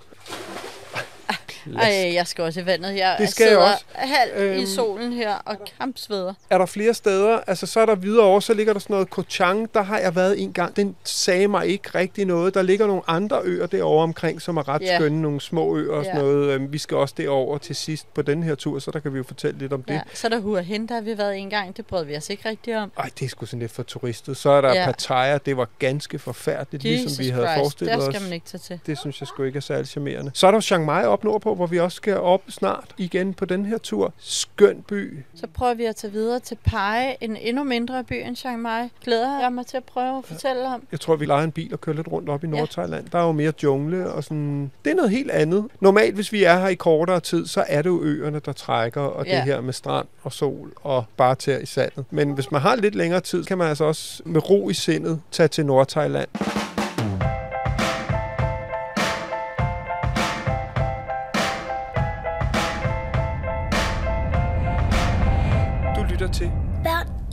Ej, 1.80 2.12
jeg 2.14 2.28
skal 2.28 2.44
også 2.44 2.60
i 2.62 2.66
vandet. 2.66 2.96
Jeg 2.98 3.16
Det 3.20 3.30
skal 3.30 3.44
jeg 3.44 3.50
sidder 3.52 3.72
også. 3.74 3.84
halv 3.94 4.32
Øhm. 4.36 4.60
i 4.64 4.66
solen 4.66 5.14
her 5.14 5.34
og 5.46 5.56
kampsveder. 5.80 6.34
Er 6.50 6.58
der 6.58 6.66
flere 6.66 6.94
steder? 6.94 7.40
Altså, 7.48 7.66
så 7.66 7.80
er 7.80 7.86
der 7.86 7.96
videre 7.96 8.26
over, 8.26 8.40
så 8.40 8.54
ligger 8.54 8.74
der 8.74 8.80
sådan 8.80 8.94
noget 8.94 9.10
Koh 9.10 9.26
Chang. 9.30 9.74
Der 9.74 9.82
har 9.82 10.00
jeg 10.00 10.16
været 10.16 10.42
en 10.42 10.54
gang. 10.54 10.76
Den 10.76 10.96
sagde 11.04 11.48
mig 11.48 11.68
ikke 11.68 11.90
rigtig 11.96 12.26
noget. 12.26 12.54
Der 12.54 12.62
ligger 12.62 12.88
nogle 12.88 13.02
andre 13.08 13.40
øer 13.44 13.68
derovre 13.68 14.04
omkring, 14.04 14.42
som 14.42 14.58
er 14.58 14.68
ret 14.70 14.82
Ja. 14.82 14.96
skønne. 14.98 15.22
Nogle 15.22 15.42
små 15.42 15.78
øer 15.78 15.94
og 15.94 16.06
sådan 16.06 16.18
Ja. 16.20 16.24
noget. 16.26 16.50
Øhm, 16.50 16.74
Vi 16.74 16.78
skal 16.78 16.98
også 16.98 17.14
derover 17.18 17.58
til 17.58 17.76
sidst 17.76 18.14
på 18.14 18.22
den 18.22 18.44
her 18.44 18.56
tur, 18.56 18.80
så 18.80 18.92
der 18.92 19.00
kan 19.00 19.14
vi 19.14 19.18
jo 19.18 19.24
fortælle 19.24 19.60
lidt 19.60 19.74
om 19.74 19.84
det. 19.84 19.94
Ja, 19.94 20.02
så 20.14 20.28
er 20.28 20.30
der 20.30 20.40
Hua 20.40 20.62
Hin, 20.62 20.88
der 20.88 20.94
har 20.94 21.02
vi 21.02 21.18
været 21.18 21.38
en 21.38 21.50
gang. 21.50 21.78
Det 21.78 21.86
brød 21.86 22.06
vi 22.06 22.16
os 22.16 22.30
ikke 22.30 22.50
rigtig 22.50 22.78
om. 22.78 22.92
Ej, 22.98 23.10
det 23.20 23.26
er 23.26 23.30
sgu 23.30 23.46
sådan 23.46 23.60
lidt 23.60 23.72
for 23.72 23.84
turistet. 23.84 24.38
Så 24.38 24.50
er 24.50 24.62
der 24.62 24.74
ja. 24.74 24.86
Pattaya. 24.86 25.38
Det 25.46 25.58
var 25.58 25.68
ganske 25.80 26.20
forfærdeligt, 26.20 26.86
Jesus 26.86 27.04
ligesom 27.06 27.26
vi 27.26 27.30
havde 27.30 27.46
Christ, 27.48 27.60
forestillet 27.60 27.96
os. 28.08 28.16
skal 28.16 28.22
man 28.22 28.34
ikke 28.34 28.46
tage 28.46 28.60
til. 28.60 28.80
Det 28.86 28.98
synes 29.00 29.22
jeg 29.22 29.28
sgu 29.28 29.44
ikke 29.44 29.58
er 29.58 29.62
særlig 29.62 29.88
charmerende. 29.88 30.32
Så 30.34 30.48
er 30.48 30.52
der 30.52 30.60
Chiang 30.62 30.86
Mai 30.86 31.04
op 31.06 31.24
nordpå, 31.24 31.53
hvor 31.56 31.68
vi 31.68 31.80
også 31.80 31.96
skal 31.96 32.18
op 32.18 32.42
snart 32.50 32.86
igen 32.98 33.34
på 33.34 33.46
den 33.46 33.66
her 33.66 33.78
tur. 33.78 34.14
Skøn 34.18 34.82
by. 34.88 35.18
Så 35.36 35.48
prøver 35.48 35.74
vi 35.74 35.86
at 35.86 35.96
tage 35.96 36.14
videre 36.14 36.40
til 36.40 36.58
Pai, 36.66 37.16
en 37.22 37.38
endnu 37.38 37.64
mindre 37.64 38.04
by 38.04 38.14
end 38.26 38.36
Chiang 38.36 38.62
Mai. 38.62 38.90
Glæder 39.04 39.40
jeg 39.42 39.52
mig 39.54 39.66
til 39.66 39.78
at 39.78 39.84
prøve 39.84 40.18
at 40.18 40.26
fortælle 40.26 40.68
om. 40.68 40.84
Jeg 40.92 41.00
tror, 41.00 41.16
vi 41.16 41.26
leger 41.26 41.44
en 41.44 41.52
bil 41.52 41.74
og 41.74 41.82
kører 41.82 41.96
lidt 41.96 42.08
rundt 42.12 42.30
op 42.30 42.44
i 42.44 42.48
Nordthailand. 42.48 43.10
Der 43.12 43.20
er 43.20 43.24
jo 43.26 43.32
mere 43.32 43.54
jungle 43.64 44.12
og 44.12 44.24
sådan... 44.24 44.72
Det 44.86 44.92
er 44.92 44.96
noget 44.96 45.12
helt 45.12 45.32
andet. 45.32 45.66
Normalt, 45.80 46.16
hvis 46.16 46.32
vi 46.32 46.44
er 46.44 46.60
her 46.60 46.68
i 46.68 46.76
kortere 46.76 47.20
tid, 47.20 47.48
så 47.48 47.64
er 47.68 47.82
det 47.82 47.90
jo 47.90 48.04
øerne, 48.04 48.40
der 48.46 48.52
trækker, 48.54 49.02
og 49.02 49.26
Ja. 49.26 49.36
det 49.36 49.44
her 49.44 49.62
med 49.62 49.74
strand 49.74 50.08
og 50.24 50.34
sol 50.34 50.72
og 50.76 51.04
bare 51.18 51.36
tær 51.36 51.58
i 51.58 51.66
sandet. 51.66 52.06
Men 52.12 52.32
hvis 52.32 52.52
man 52.52 52.62
har 52.62 52.76
lidt 52.76 52.96
længere 52.96 53.20
tid, 53.22 53.44
kan 53.44 53.58
man 53.58 53.68
altså 53.68 53.84
også 53.84 54.24
med 54.26 54.50
ro 54.50 54.70
i 54.70 54.74
sindet 54.74 55.22
tage 55.32 55.48
til 55.48 55.66
Nordthailand. 55.66 56.28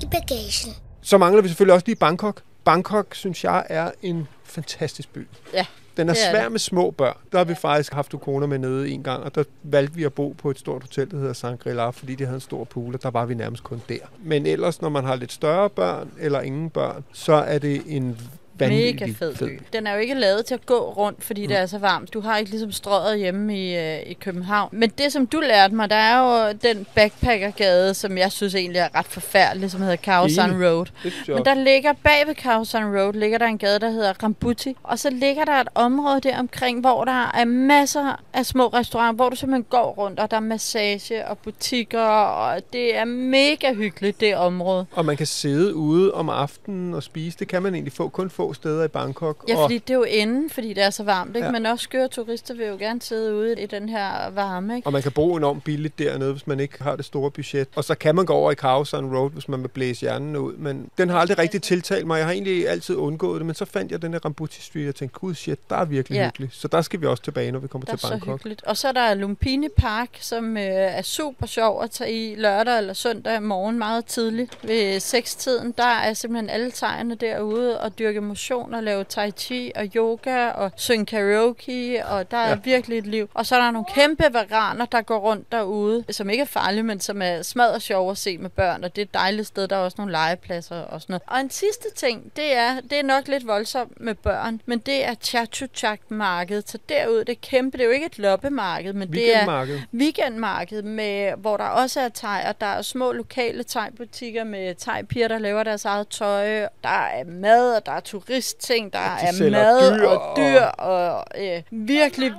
I 0.02 0.06
bagagen. 0.06 0.74
Så 1.02 1.18
mangler 1.18 1.42
vi 1.42 1.48
selvfølgelig 1.48 1.74
også 1.74 1.86
lige 1.86 1.96
Bangkok. 1.96 2.42
Bangkok, 2.64 3.14
synes 3.14 3.44
jeg, 3.44 3.66
er 3.68 3.90
en 4.02 4.28
fantastisk 4.44 5.12
by. 5.12 5.26
Ja, 5.54 5.66
Den 5.96 6.08
er 6.08 6.12
det 6.12 6.22
er 6.26 6.30
svær 6.32 6.42
det. 6.42 6.52
med 6.52 6.58
små 6.60 6.90
børn. 6.90 7.16
Der 7.32 7.38
har 7.38 7.44
vi 7.44 7.54
faktisk 7.54 7.92
haft 7.92 8.14
Ukona 8.14 8.46
med 8.46 8.58
nede 8.58 8.90
en 8.90 9.02
gang, 9.02 9.22
og 9.24 9.34
der 9.34 9.44
valgte 9.62 9.94
vi 9.94 10.04
at 10.04 10.12
bo 10.12 10.34
på 10.38 10.50
et 10.50 10.58
stort 10.58 10.82
hotel, 10.82 11.10
der 11.10 11.16
hedder 11.16 11.32
Shangri-La, 11.32 11.90
fordi 11.90 12.14
de 12.14 12.24
havde 12.24 12.34
en 12.34 12.40
stor 12.40 12.64
pool, 12.64 12.94
og 12.94 13.02
der 13.02 13.10
var 13.10 13.24
vi 13.26 13.34
nærmest 13.34 13.64
kun 13.64 13.82
der. 13.88 13.98
Men 14.22 14.46
ellers, 14.46 14.82
når 14.82 14.88
man 14.88 15.04
har 15.04 15.16
lidt 15.16 15.32
større 15.32 15.70
børn, 15.70 16.10
eller 16.18 16.40
ingen 16.40 16.70
børn, 16.70 17.04
så 17.12 17.32
er 17.32 17.58
det 17.58 17.82
en 17.86 18.18
vanvittig 18.60 19.00
Mega 19.00 19.12
fed 19.18 19.34
by. 19.34 19.60
Den 19.72 19.86
er 19.86 19.94
jo 19.94 19.98
ikke 19.98 20.14
lavet 20.14 20.46
til 20.46 20.54
at 20.54 20.66
gå 20.66 20.78
rundt, 20.78 21.24
fordi 21.24 21.42
mm. 21.42 21.48
det 21.48 21.58
er 21.58 21.66
så 21.66 21.78
varmt. 21.78 22.14
Du 22.14 22.20
har 22.20 22.36
ikke 22.36 22.50
ligesom 22.50 22.72
strøget 22.72 23.18
hjemme 23.18 23.58
i, 23.58 23.76
øh, 23.76 24.00
i 24.06 24.12
København. 24.12 24.68
Men 24.72 24.90
det, 24.98 25.12
som 25.12 25.26
du 25.26 25.40
lærte 25.40 25.74
mig, 25.74 25.90
der 25.90 25.96
er 25.96 26.48
jo 26.48 26.58
den 26.62 26.86
backpackergade, 26.94 27.94
som 27.94 28.18
jeg 28.18 28.32
synes 28.32 28.54
egentlig 28.54 28.78
er 28.78 28.88
ret 28.94 29.06
forfærdelig, 29.06 29.70
som 29.70 29.80
hedder 29.80 29.96
Khao 29.96 30.28
San 30.28 30.50
Enig. 30.50 30.68
Road. 30.68 30.86
Men 31.28 31.44
der 31.44 31.54
ligger 31.54 31.92
bag 31.92 32.26
ved 32.26 32.34
Khao 32.34 32.64
San 32.64 32.84
Road, 32.84 33.12
ligger 33.12 33.38
der 33.38 33.46
en 33.46 33.58
gade, 33.58 33.78
der 33.78 33.90
hedder 33.90 34.12
Rambuti. 34.22 34.76
Og 34.82 34.98
så 34.98 35.10
ligger 35.10 35.44
der 35.44 35.52
et 35.52 35.68
område 35.74 36.20
der 36.20 36.38
omkring, 36.38 36.80
hvor 36.80 37.04
der 37.04 37.30
er 37.34 37.44
masser 37.44 38.22
af 38.32 38.46
små 38.46 38.66
restauranter, 38.66 39.14
hvor 39.14 39.28
du 39.28 39.36
simpelthen 39.36 39.64
går 39.70 39.94
rundt, 39.98 40.20
og 40.20 40.30
der 40.30 40.36
er 40.36 40.40
massage 40.40 41.26
og 41.26 41.38
butikker, 41.38 42.00
og 42.00 42.60
det 42.72 42.96
er 42.96 43.04
mega 43.04 43.72
hyggeligt, 43.72 44.20
det 44.20 44.36
område. 44.36 44.86
Og 44.92 45.04
man 45.04 45.16
kan 45.16 45.26
sidde 45.26 45.74
ude 45.74 46.14
om 46.14 46.28
aftenen 46.28 46.94
og 46.94 47.02
spise. 47.02 47.38
Det 47.38 47.48
kan 47.48 47.62
man 47.62 47.74
egentlig 47.74 47.92
få 47.92 48.08
kun 48.08 48.30
få 48.30 48.49
steder 48.54 48.84
i 48.84 48.88
Bangkok. 48.88 49.44
Ja, 49.48 49.62
fordi 49.62 49.78
det 49.78 49.90
er 49.90 49.94
jo 49.98 50.02
inden, 50.02 50.50
fordi 50.50 50.68
det 50.72 50.82
er 50.82 50.90
så 50.90 51.02
varmt, 51.02 51.36
ikke? 51.36 51.46
Ja. 51.46 51.52
Men 51.52 51.66
også 51.66 51.82
skøre 51.82 52.08
turister 52.08 52.54
vil 52.54 52.66
jo 52.66 52.76
gerne 52.76 53.02
sidde 53.02 53.34
ude 53.34 53.60
i 53.62 53.66
den 53.66 53.88
her 53.88 54.30
varme, 54.30 54.76
ikke? 54.76 54.86
Og 54.86 54.92
man 54.92 55.02
kan 55.02 55.12
bo 55.12 55.36
enormt 55.36 55.64
billigt 55.64 55.98
dernede, 55.98 56.32
hvis 56.32 56.46
man 56.46 56.60
ikke 56.60 56.82
har 56.82 56.96
det 56.96 57.04
store 57.04 57.30
budget. 57.30 57.68
Og 57.76 57.84
så 57.84 57.94
kan 57.94 58.14
man 58.14 58.26
gå 58.26 58.32
over 58.32 58.52
i 58.52 58.54
Khao 58.54 58.84
San 58.84 59.16
Road, 59.16 59.30
hvis 59.30 59.48
man 59.48 59.62
vil 59.62 59.68
blæse 59.68 60.00
hjernen 60.00 60.36
ud. 60.36 60.56
Men 60.56 60.90
den 60.98 61.08
har 61.08 61.18
aldrig 61.18 61.38
rigtig 61.38 61.62
tiltalt 61.62 62.06
mig. 62.06 62.16
Jeg 62.18 62.26
har 62.26 62.32
egentlig 62.32 62.68
altid 62.68 62.96
undgået 62.96 63.38
det. 63.40 63.46
Men 63.46 63.54
så 63.54 63.64
fandt 63.64 63.92
jeg 63.92 64.02
den 64.02 64.12
her 64.12 64.20
Rambuti 64.24 64.60
Street, 64.62 64.82
og 64.82 64.86
jeg 64.86 64.94
tænkte, 64.94 65.18
gud 65.18 65.34
shit, 65.34 65.58
der 65.70 65.76
er 65.76 65.84
virkelig 65.84 66.16
Ja. 66.16 66.24
hyggeligt. 66.24 66.54
Så 66.54 66.68
der 66.68 66.82
skal 66.82 67.00
vi 67.00 67.06
også 67.06 67.22
tilbage, 67.22 67.52
når 67.52 67.58
vi 67.58 67.68
kommer 67.68 67.84
Der 67.86 67.92
er 67.92 67.96
til 67.96 68.06
så 68.06 68.08
Bangkok. 68.10 68.28
hyggeligt. 68.38 68.62
Og 68.64 68.76
så 68.76 68.88
er 68.88 68.92
der 68.92 69.14
Lumpini 69.14 69.68
Park, 69.76 70.08
som 70.20 70.56
øh, 70.56 70.62
er 70.62 71.02
super 71.02 71.46
sjov 71.46 71.82
at 71.82 71.90
tage 71.90 72.12
i 72.30 72.34
lørdag 72.34 72.78
eller 72.78 72.92
søndag 72.94 73.42
morgen 73.42 73.78
meget 73.78 74.04
tidligt. 74.04 74.58
Ved 74.62 75.00
6-tiden, 75.00 75.74
der 75.78 75.84
er 75.84 76.14
simpelthen 76.14 76.50
alle 76.50 76.70
tegerne 76.70 77.14
derude 77.14 77.80
og 77.80 77.98
dyrke 77.98 78.20
motion 78.40 78.74
og 78.74 78.82
lave 78.82 79.04
tai 79.04 79.30
chi 79.30 79.72
og 79.76 79.84
yoga 79.96 80.48
og 80.48 80.70
synge 80.76 81.06
karaoke, 81.06 82.06
og 82.06 82.30
der 82.30 82.36
er 82.36 82.48
Ja. 82.48 82.54
virkelig 82.64 82.98
et 82.98 83.06
liv. 83.06 83.30
Og 83.34 83.46
så 83.46 83.56
er 83.56 83.60
der 83.60 83.70
nogle 83.70 83.86
kæmpe 83.94 84.24
varaner, 84.32 84.84
der 84.86 85.02
går 85.02 85.18
rundt 85.18 85.52
derude, 85.52 86.04
som 86.10 86.30
ikke 86.30 86.40
er 86.40 86.46
farlige, 86.46 86.82
men 86.82 87.00
som 87.00 87.22
er 87.22 87.42
smadret 87.42 87.82
sjov 87.82 88.10
at 88.10 88.18
se 88.18 88.38
med 88.38 88.50
børn, 88.50 88.84
og 88.84 88.96
det 88.96 89.02
er 89.02 89.06
et 89.06 89.14
dejligt 89.14 89.48
sted. 89.48 89.68
Der 89.68 89.76
er 89.76 89.80
også 89.80 89.94
nogle 89.98 90.12
legepladser 90.12 90.76
og 90.80 91.00
sådan 91.02 91.12
noget. 91.12 91.22
Og 91.26 91.40
en 91.40 91.50
sidste 91.50 91.94
ting, 91.96 92.32
det 92.36 92.56
er, 92.56 92.80
det 92.80 92.92
er 92.98 93.02
nok 93.02 93.28
lidt 93.28 93.46
voldsomt 93.46 94.00
med 94.00 94.14
børn, 94.14 94.60
men 94.66 94.78
det 94.78 95.04
er 95.06 95.14
Chatuchak-markedet. 95.14 96.70
Så 96.70 96.78
derud, 96.88 97.18
det 97.24 97.28
er 97.32 97.40
kæmpe, 97.42 97.78
det 97.78 97.84
er 97.84 97.86
jo 97.88 97.92
ikke 97.94 98.06
et 98.06 98.18
loppemarked, 98.18 98.92
men 98.92 99.12
det 99.12 99.36
er 99.36 99.46
Weekendmarked. 99.94 100.82
med, 100.82 101.32
hvor 101.38 101.56
der 101.56 101.64
også 101.64 102.00
er 102.00 102.08
thai, 102.08 102.40
og 102.48 102.60
der 102.60 102.66
er 102.66 102.82
små 102.82 103.12
lokale 103.12 103.64
thai-butikker 103.64 104.44
med 104.44 104.74
thai-piger, 104.74 105.28
der 105.28 105.38
laver 105.38 105.62
deres 105.62 105.84
eget 105.84 106.08
tøj. 106.08 106.58
Der 106.84 106.88
er 106.88 107.24
mad, 107.24 107.76
og 107.76 107.86
der 107.86 107.92
er 107.92 108.00
turistting, 108.30 108.92
der 108.92 108.98
de 108.98 109.46
er 109.46 109.50
mad 109.50 109.98
dyr 109.98 110.06
og 110.06 110.36
dyr, 110.36 110.62
og 110.62 111.24
øh, 111.38 111.62
virkelig 111.70 112.32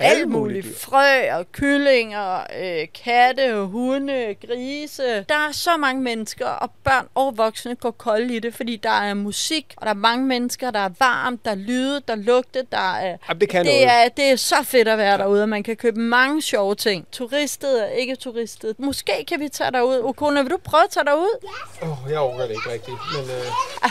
alt 0.00 0.28
muligt. 0.28 0.78
Frø 0.80 1.32
og 1.32 1.52
kyllinger, 1.52 2.40
øh, 2.60 2.86
katte, 3.04 3.54
hunde, 3.54 4.34
grise. 4.46 5.24
Der 5.28 5.34
er 5.48 5.52
så 5.52 5.76
mange 5.76 6.02
mennesker, 6.02 6.46
og 6.46 6.70
børn 6.84 7.06
og 7.14 7.38
voksne 7.38 7.74
går 7.74 7.90
kolde 7.90 8.36
i 8.36 8.38
det, 8.38 8.54
fordi 8.54 8.76
der 8.76 8.90
er 8.90 9.14
musik, 9.14 9.74
og 9.76 9.86
der 9.86 9.90
er 9.90 9.96
mange 9.96 10.26
mennesker, 10.26 10.70
der 10.70 10.78
er 10.78 10.90
varmt, 10.98 11.44
der 11.44 11.50
er 11.50 11.54
lyde, 11.54 12.00
der 12.08 12.14
lugte, 12.14 12.66
der 12.72 12.96
er... 12.96 13.16
Jamen, 13.28 13.40
det 13.40 13.48
kan 13.48 13.64
det 13.64 13.72
noget. 13.72 14.04
er, 14.04 14.08
det 14.08 14.24
er 14.24 14.36
så 14.36 14.56
fedt 14.62 14.88
at 14.88 14.98
være 14.98 15.18
derude, 15.18 15.42
og 15.42 15.48
man 15.48 15.62
kan 15.62 15.76
købe 15.76 16.00
mange 16.00 16.42
sjove 16.42 16.74
ting. 16.74 17.06
Turistet 17.12 17.82
og 17.82 17.90
ikke 17.92 18.16
turistet. 18.16 18.78
Måske 18.78 19.24
kan 19.28 19.40
vi 19.40 19.48
tage 19.48 19.70
derud. 19.70 20.00
Okona, 20.04 20.42
vil 20.42 20.50
du 20.50 20.58
prøve 20.64 20.84
at 20.84 20.90
tage 20.90 21.04
derud? 21.04 21.48
Åh, 21.82 22.04
oh, 22.04 22.10
jeg 22.10 22.18
overgår 22.18 22.42
det 22.42 22.50
ikke 22.50 22.72
rigtigt. 22.72 22.96
Men, 23.14 23.24
øh, 23.30 23.90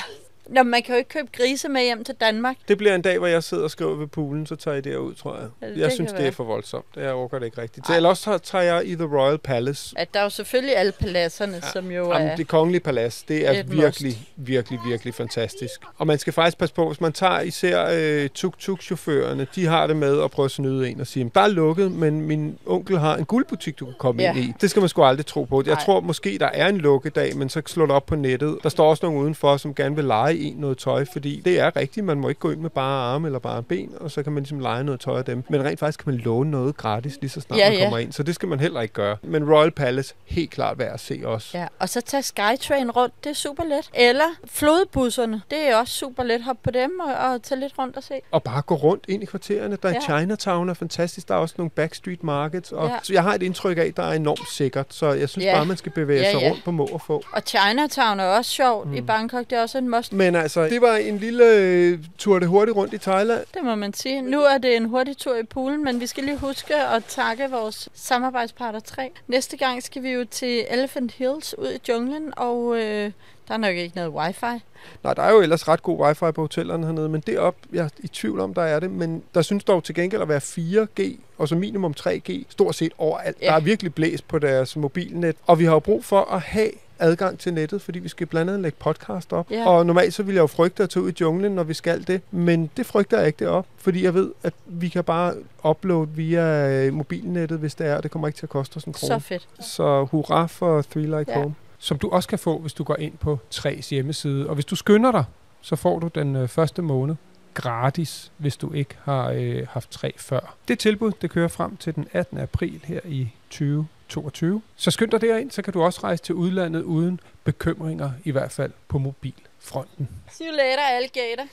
Nå, 0.50 0.64
man 0.64 0.84
kan 0.84 0.94
jo 0.96 0.98
ikke 0.98 1.10
købe 1.10 1.28
grise 1.38 1.70
med 1.70 1.82
hjem 1.84 2.04
til 2.04 2.16
Danmark. 2.16 2.56
Det 2.68 2.78
bliver 2.78 2.96
en 2.96 3.02
dag, 3.02 3.18
hvor 3.18 3.28
jeg 3.28 3.44
sidder 3.44 3.64
og 3.64 3.72
skriver 3.72 3.96
ved 3.96 4.08
poolen, 4.08 4.46
så 4.46 4.56
tager 4.56 4.76
jeg 4.76 4.84
derud, 4.84 5.14
tror 5.14 5.36
jeg. 5.36 5.48
Ja, 5.62 5.68
det 5.70 5.78
jeg 5.78 5.92
synes, 5.92 6.12
det 6.12 6.20
være. 6.20 6.28
er 6.28 6.32
for 6.32 6.44
voldsomt. 6.44 6.86
Jeg 6.96 7.12
overgår 7.12 7.40
det 7.40 7.46
ikke 7.46 7.62
rigtigt. 7.62 7.88
Så 7.88 7.96
Eller 7.96 8.10
også 8.10 8.24
så 8.24 8.38
tager 8.38 8.64
jeg 8.64 8.86
i 8.88 8.96
The 8.96 9.06
Royal 9.06 9.38
Palace. 9.38 9.94
At 9.98 10.14
der 10.14 10.20
er 10.20 10.24
jo 10.24 10.30
selvfølgelig 10.30 10.78
alle 10.78 10.92
paladserne, 10.92 11.54
ja. 11.64 11.72
som 11.72 11.92
jo 11.92 12.14
Jamen, 12.14 12.28
er... 12.28 12.36
det 12.36 12.48
kongelige 12.48 12.82
palads, 12.82 13.24
det 13.24 13.48
er 13.48 13.64
virkelig, 13.64 14.18
must. 14.38 14.48
virkelig, 14.48 14.80
virkelig 14.88 15.14
fantastisk. 15.14 15.82
Og 15.98 16.08
man 16.08 16.20
skal 16.20 16.34
faktisk 16.34 16.58
passe 16.58 16.76
på, 16.76 16.88
hvis 16.88 17.02
man 17.02 17.14
tager 17.14 17.40
især 17.40 17.90
øh, 17.94 18.30
tuk-tuk-chaufførerne, 18.30 19.48
de 19.56 19.66
har 19.66 19.88
det 19.88 19.96
med 19.96 20.24
at 20.24 20.32
prøve 20.32 20.46
at 20.46 20.52
snyde 20.52 20.90
en 20.90 21.02
og 21.02 21.08
sige, 21.08 21.32
der 21.36 21.42
er 21.42 21.48
lukket, 21.48 21.92
men 21.92 22.22
min 22.22 22.58
onkel 22.66 23.00
har 23.00 23.16
en 23.18 23.26
guldbutik, 23.26 23.80
du 23.80 23.86
kan 23.86 23.94
komme 24.00 24.22
Ja. 24.22 24.30
ind 24.34 24.40
i. 24.40 24.54
Det 24.62 24.70
skal 24.70 24.80
man 24.80 24.90
sgu 24.90 25.04
aldrig 25.04 25.26
tro 25.26 25.44
på. 25.44 25.64
Jeg 25.66 25.74
Nej. 25.74 25.84
tror 25.84 26.00
måske, 26.00 26.38
der 26.40 26.46
er 26.54 26.68
en 26.68 26.78
lukkedag, 26.78 27.38
men 27.38 27.50
så 27.50 27.62
slå 27.66 27.86
det 27.86 27.92
op 27.92 28.06
på 28.06 28.16
nettet. 28.16 28.58
Der 28.64 28.70
står 28.70 28.90
også 28.90 29.06
nogen 29.06 29.22
udenfor, 29.22 29.58
som 29.58 29.76
gerne 29.76 29.96
vil 29.96 30.06
lege 30.06 30.37
en 30.40 30.58
noget 30.58 30.78
tøj, 30.78 31.06
fordi 31.14 31.42
det 31.46 31.60
er 31.60 31.76
rigtigt, 31.76 32.06
man 32.06 32.18
må 32.20 32.30
ikke 32.30 32.40
gå 32.40 32.52
ind 32.52 32.60
med 32.60 32.70
bare 32.70 33.14
arme 33.14 33.28
eller 33.28 33.40
bare 33.40 33.64
ben, 33.64 33.92
og 34.00 34.12
så 34.12 34.24
kan 34.24 34.32
man 34.32 34.44
ligesom 34.44 34.60
lege 34.60 34.84
noget 34.84 35.00
tøj 35.00 35.18
af 35.18 35.26
dem. 35.26 35.44
Men 35.50 35.64
rent 35.64 35.80
faktisk 35.80 36.04
kan 36.04 36.14
man 36.14 36.22
låne 36.22 36.52
noget 36.52 36.78
gratis, 36.78 37.18
lige 37.22 37.30
så 37.30 37.42
snart 37.42 37.60
Ja, 37.60 37.70
man 37.70 37.78
ja. 37.78 37.84
kommer 37.86 37.98
ind. 37.98 38.12
Så 38.12 38.24
det 38.24 38.36
skal 38.36 38.50
man 38.50 38.60
heller 38.60 38.82
ikke 38.82 38.94
gøre. 38.94 39.18
Men 39.24 39.54
Royal 39.54 39.72
Palace, 39.72 40.14
helt 40.26 40.52
klart 40.52 40.80
værd 40.80 40.94
at 40.94 41.00
se 41.00 41.22
også. 41.26 41.58
Ja, 41.58 41.68
og 41.80 41.90
så 41.90 42.02
tage 42.02 42.24
Skytrain 42.24 42.92
rundt, 42.92 43.14
det 43.24 43.30
er 43.30 43.34
super 43.34 43.64
let. 43.64 43.90
Eller 43.94 44.24
flodbusserne, 44.46 45.42
det 45.50 45.70
er 45.70 45.76
også 45.76 45.94
super 45.94 46.24
let. 46.24 46.42
Hop 46.44 46.58
på 46.64 46.72
dem 46.72 47.00
og, 47.00 47.14
og 47.32 47.44
tage 47.44 47.60
lidt 47.60 47.74
rundt 47.80 47.98
og 47.98 48.04
se. 48.04 48.14
Og 48.32 48.44
bare 48.44 48.62
gå 48.62 48.76
rundt 48.76 49.04
ind 49.08 49.24
i 49.24 49.26
kvartererne. 49.26 49.78
Der 49.84 49.90
er 49.90 49.94
Ja. 49.94 50.14
ja. 50.14 50.20
Chinatown 50.20 50.70
er 50.70 50.74
fantastisk. 50.74 51.28
Der 51.28 51.34
er 51.36 51.40
også 51.40 51.56
nogle 51.58 51.70
backstreet 51.70 52.24
markets. 52.24 52.72
Og 52.72 52.88
Ja. 52.88 52.94
ja. 52.94 53.00
Så 53.04 53.14
jeg 53.14 53.24
har 53.24 53.34
et 53.34 53.44
indtryk 53.44 53.78
af, 53.78 53.82
at 53.86 53.98
der 53.98 54.04
er 54.04 54.14
enormt 54.14 54.50
sikkert. 54.52 54.86
Så 54.90 55.12
jeg 55.12 55.30
synes 55.30 55.46
Ja. 55.46 55.50
ja. 55.50 55.56
bare, 55.58 55.66
man 55.66 55.78
skal 55.78 55.92
bevæge 55.92 56.22
Ja, 56.22 56.32
sig 56.32 56.42
ja. 56.42 56.50
rundt 56.50 56.64
på 56.64 56.72
må 56.72 56.86
og 56.86 57.02
få. 57.02 57.24
Og 57.34 57.42
Chinatown 57.46 58.20
er 58.20 58.24
også 58.26 58.52
sjovt 58.52 58.88
mm. 58.88 58.94
i 58.94 59.02
Bangkok, 59.02 59.50
det 59.50 59.58
er 59.58 59.62
også 59.62 59.78
en 59.78 59.90
must. 59.90 60.14
Men 60.14 60.27
altså, 60.36 60.64
det 60.64 60.82
var 60.82 60.96
en 60.96 61.18
lille 61.18 61.56
øh, 61.56 62.00
tur 62.18 62.40
det 62.40 62.48
hurtigt 62.48 62.78
rundt 62.78 62.94
i 62.94 62.98
Thailand. 62.98 63.46
Det 63.54 63.64
må 63.64 63.76
man 63.76 63.94
sige. 63.94 64.22
Nu 64.22 64.42
er 64.42 64.58
det 64.58 64.76
en 64.76 64.86
hurtig 64.86 65.18
tur 65.18 65.36
i 65.36 65.44
poolen, 65.44 65.84
men 65.84 66.00
vi 66.00 66.08
skal 66.08 66.24
lige 66.24 66.38
huske 66.38 66.76
at 66.76 67.06
takke 67.06 67.52
vores 67.52 67.90
samarbejdspartner 67.94 68.80
3. 68.80 69.12
Næste 69.28 69.58
gang 69.58 69.84
skal 69.84 70.04
vi 70.04 70.10
jo 70.10 70.26
til 70.32 70.66
Elephant 70.70 71.12
Hills 71.12 71.56
ud 71.58 71.72
i 71.72 71.80
junglen, 71.90 72.34
og 72.38 72.78
øh, 72.78 73.12
der 73.48 73.54
er 73.54 73.58
nok 73.58 73.76
ikke 73.76 73.96
noget 73.96 74.12
wifi. 74.12 74.64
Nej, 75.04 75.14
der 75.14 75.22
er 75.22 75.32
jo 75.32 75.42
ellers 75.42 75.68
ret 75.68 75.84
god 75.84 76.00
wifi 76.00 76.32
på 76.32 76.42
hotellerne 76.42 76.86
hernede, 76.86 77.10
men 77.10 77.22
derop, 77.28 77.56
jeg 77.74 77.86
er 77.86 77.90
i 78.00 78.08
tvivl 78.08 78.40
om, 78.40 78.54
der 78.54 78.62
er 78.62 78.80
det. 78.80 78.92
Men 78.92 79.24
der 79.34 79.42
synes 79.42 79.64
dog 79.64 79.84
til 79.84 79.96
gengæld 79.96 80.22
at 80.22 80.30
være 80.30 80.42
4G, 80.42 81.20
og 81.38 81.48
så 81.48 81.56
minimum 81.56 81.94
3G, 82.00 82.44
stort 82.50 82.76
set 82.76 82.92
overalt. 82.98 83.38
Ja. 83.42 83.48
Der 83.48 83.54
er 83.54 83.60
virkelig 83.60 83.94
blæst 83.94 84.28
på 84.28 84.40
deres 84.40 84.76
mobilnet. 84.76 85.36
Og 85.46 85.60
vi 85.60 85.66
har 85.66 85.74
jo 85.74 85.80
brug 85.80 86.06
for 86.06 86.22
at 86.22 86.42
have 86.42 86.72
adgang 87.00 87.40
til 87.40 87.54
nettet, 87.54 87.82
fordi 87.82 88.00
vi 88.00 88.10
skal 88.10 88.28
blandt 88.28 88.50
andet 88.52 88.62
lægge 88.64 88.78
podcast 88.80 89.34
op. 89.34 89.52
Ja. 89.52 89.70
Og 89.70 89.86
normalt 89.86 90.14
så 90.14 90.24
vil 90.24 90.34
jeg 90.36 90.42
jo 90.42 90.48
frygte 90.48 90.84
at 90.84 90.90
tage 90.90 91.04
ud 91.04 91.12
i 91.12 91.16
junglen, 91.22 91.52
når 91.52 91.64
vi 91.64 91.74
skal 91.74 92.08
det. 92.08 92.22
Men 92.32 92.70
det 92.78 92.86
frygter 92.86 93.18
jeg 93.18 93.28
ikke 93.28 93.40
det 93.40 93.48
op, 93.48 93.66
fordi 93.78 94.04
jeg 94.04 94.14
ved, 94.14 94.32
at 94.44 94.54
vi 94.66 94.90
kan 94.90 95.04
bare 95.04 95.34
uploade 95.70 96.10
via 96.10 96.70
øh, 96.86 96.94
mobilnettet, 96.94 97.60
hvis 97.60 97.76
det 97.76 97.88
er, 97.88 97.96
og 97.98 98.04
det 98.04 98.12
kommer 98.12 98.28
ikke 98.28 98.38
til 98.38 98.46
at 98.46 98.50
koste 98.50 98.78
os 98.78 98.84
en 98.84 98.94
krone. 98.94 99.20
Så 99.22 99.28
fedt. 99.28 99.48
Så 99.60 100.04
hurra 100.12 100.46
for 100.46 100.82
Three 100.82 101.04
Like 101.20 101.32
Ja. 101.32 101.40
Home. 101.42 101.56
som 101.80 101.98
du 101.98 102.10
også 102.10 102.30
kan 102.30 102.40
få, 102.40 102.60
hvis 102.60 102.74
du 102.74 102.84
går 102.84 102.96
ind 103.00 103.14
på 103.18 103.40
3's 103.56 103.90
hjemmeside. 103.90 104.48
Og 104.50 104.56
hvis 104.56 104.66
du 104.66 104.76
skynder 104.76 105.12
dig, 105.12 105.24
så 105.62 105.76
får 105.76 106.00
du 106.00 106.08
den 106.16 106.36
øh, 106.36 106.48
første 106.48 106.82
måned 106.82 107.16
gratis, 107.58 108.32
hvis 108.38 108.58
du 108.58 108.74
ikke 108.74 108.96
har 109.04 109.30
øh, 109.30 109.68
haft 109.70 109.92
3 109.92 110.14
før. 110.18 110.56
Det 110.68 110.80
tilbud, 110.80 111.12
det 111.22 111.30
kører 111.32 111.48
frem 111.48 111.78
til 111.78 111.96
den 111.96 112.08
18. 112.14 112.38
april 112.38 112.82
her 112.86 113.00
i 113.06 113.30
2022. 113.50 114.62
Så 114.76 114.92
skynd 114.92 115.12
dig 115.12 115.22
derind, 115.22 115.52
så 115.52 115.62
kan 115.62 115.74
du 115.74 115.84
også 115.84 116.00
rejse 116.04 116.24
til 116.24 116.36
udlandet 116.36 116.82
uden 116.82 117.20
bekymringer, 117.44 118.12
i 118.24 118.32
hvert 118.32 118.52
fald 118.52 118.72
på 118.88 118.98
mobilfronten. 118.98 120.10
See 120.32 120.48
you 120.48 120.56
later, 120.56 120.84
alligator. 120.84 121.44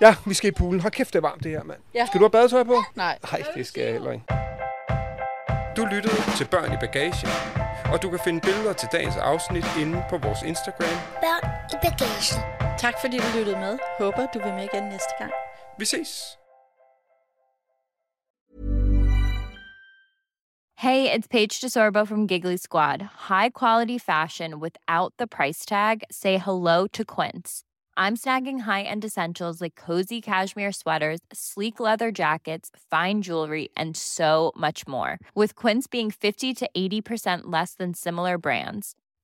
Ja, 0.00 0.14
vi 0.26 0.34
skal 0.34 0.48
i 0.48 0.52
poolen. 0.52 0.80
Hold 0.80 0.92
kæft, 0.92 1.12
det 1.12 1.18
er 1.18 1.22
varmt 1.22 1.44
det 1.44 1.50
her, 1.50 1.62
mand. 1.62 1.78
Ja. 1.94 2.06
Skal 2.06 2.20
du 2.20 2.24
have 2.24 2.30
badetøj 2.30 2.64
på? 2.64 2.82
Nej. 2.94 3.18
Nej, 3.32 3.42
det 3.54 3.66
skal 3.66 3.82
jeg 3.82 3.92
heller 3.92 4.12
ikke. 4.12 4.24
Du 5.76 5.84
lyttede 5.84 6.36
til 6.36 6.44
Børn 6.44 6.72
i 6.72 6.76
Bagagen, 6.80 7.28
og 7.92 8.02
du 8.02 8.10
kan 8.10 8.18
finde 8.24 8.40
billeder 8.40 8.72
til 8.72 8.88
dagens 8.92 9.16
afsnit 9.16 9.64
inde 9.80 10.04
på 10.10 10.18
vores 10.18 10.42
Instagram. 10.42 10.98
Børn 11.22 11.50
i 11.72 11.76
bagagen. 11.82 12.55
Tak 12.78 12.94
fordi 13.00 13.16
du 13.18 13.38
lyttede 13.38 13.58
med. 13.58 13.78
Håber 13.98 14.26
du 14.34 14.38
vil 14.38 14.54
med 14.54 14.68
igen 14.74 14.82
næste 14.82 15.12
gang. 15.18 15.32
Vi 15.78 15.84
ses! 15.84 16.38
Hey, 20.78 21.10
it's 21.14 21.26
Paige 21.26 21.60
DeSorbo 21.62 22.06
from 22.06 22.26
Giggly 22.26 22.56
Squad. 22.56 23.02
High 23.30 23.50
quality 23.60 23.98
fashion 23.98 24.60
without 24.60 25.12
the 25.18 25.26
price 25.26 25.64
tag. 25.64 25.96
Say 26.10 26.36
hello 26.36 26.86
to 26.86 27.02
Quince. 27.14 27.50
I'm 27.96 28.16
snagging 28.16 28.60
high-end 28.60 29.04
essentials 29.04 29.62
like 29.62 29.74
cozy 29.86 30.20
cashmere 30.20 30.72
sweaters, 30.72 31.20
sleek 31.32 31.80
leather 31.80 32.12
jackets, 32.12 32.70
fine 32.90 33.22
jewelry, 33.22 33.70
and 33.74 33.96
so 33.96 34.52
much 34.54 34.86
more. 34.86 35.18
With 35.34 35.54
Quince 35.54 35.86
being 35.86 36.10
50 36.10 36.52
to 36.54 36.68
80% 36.76 37.40
less 37.44 37.72
than 37.72 37.94
similar 37.94 38.36
brands. 38.36 38.94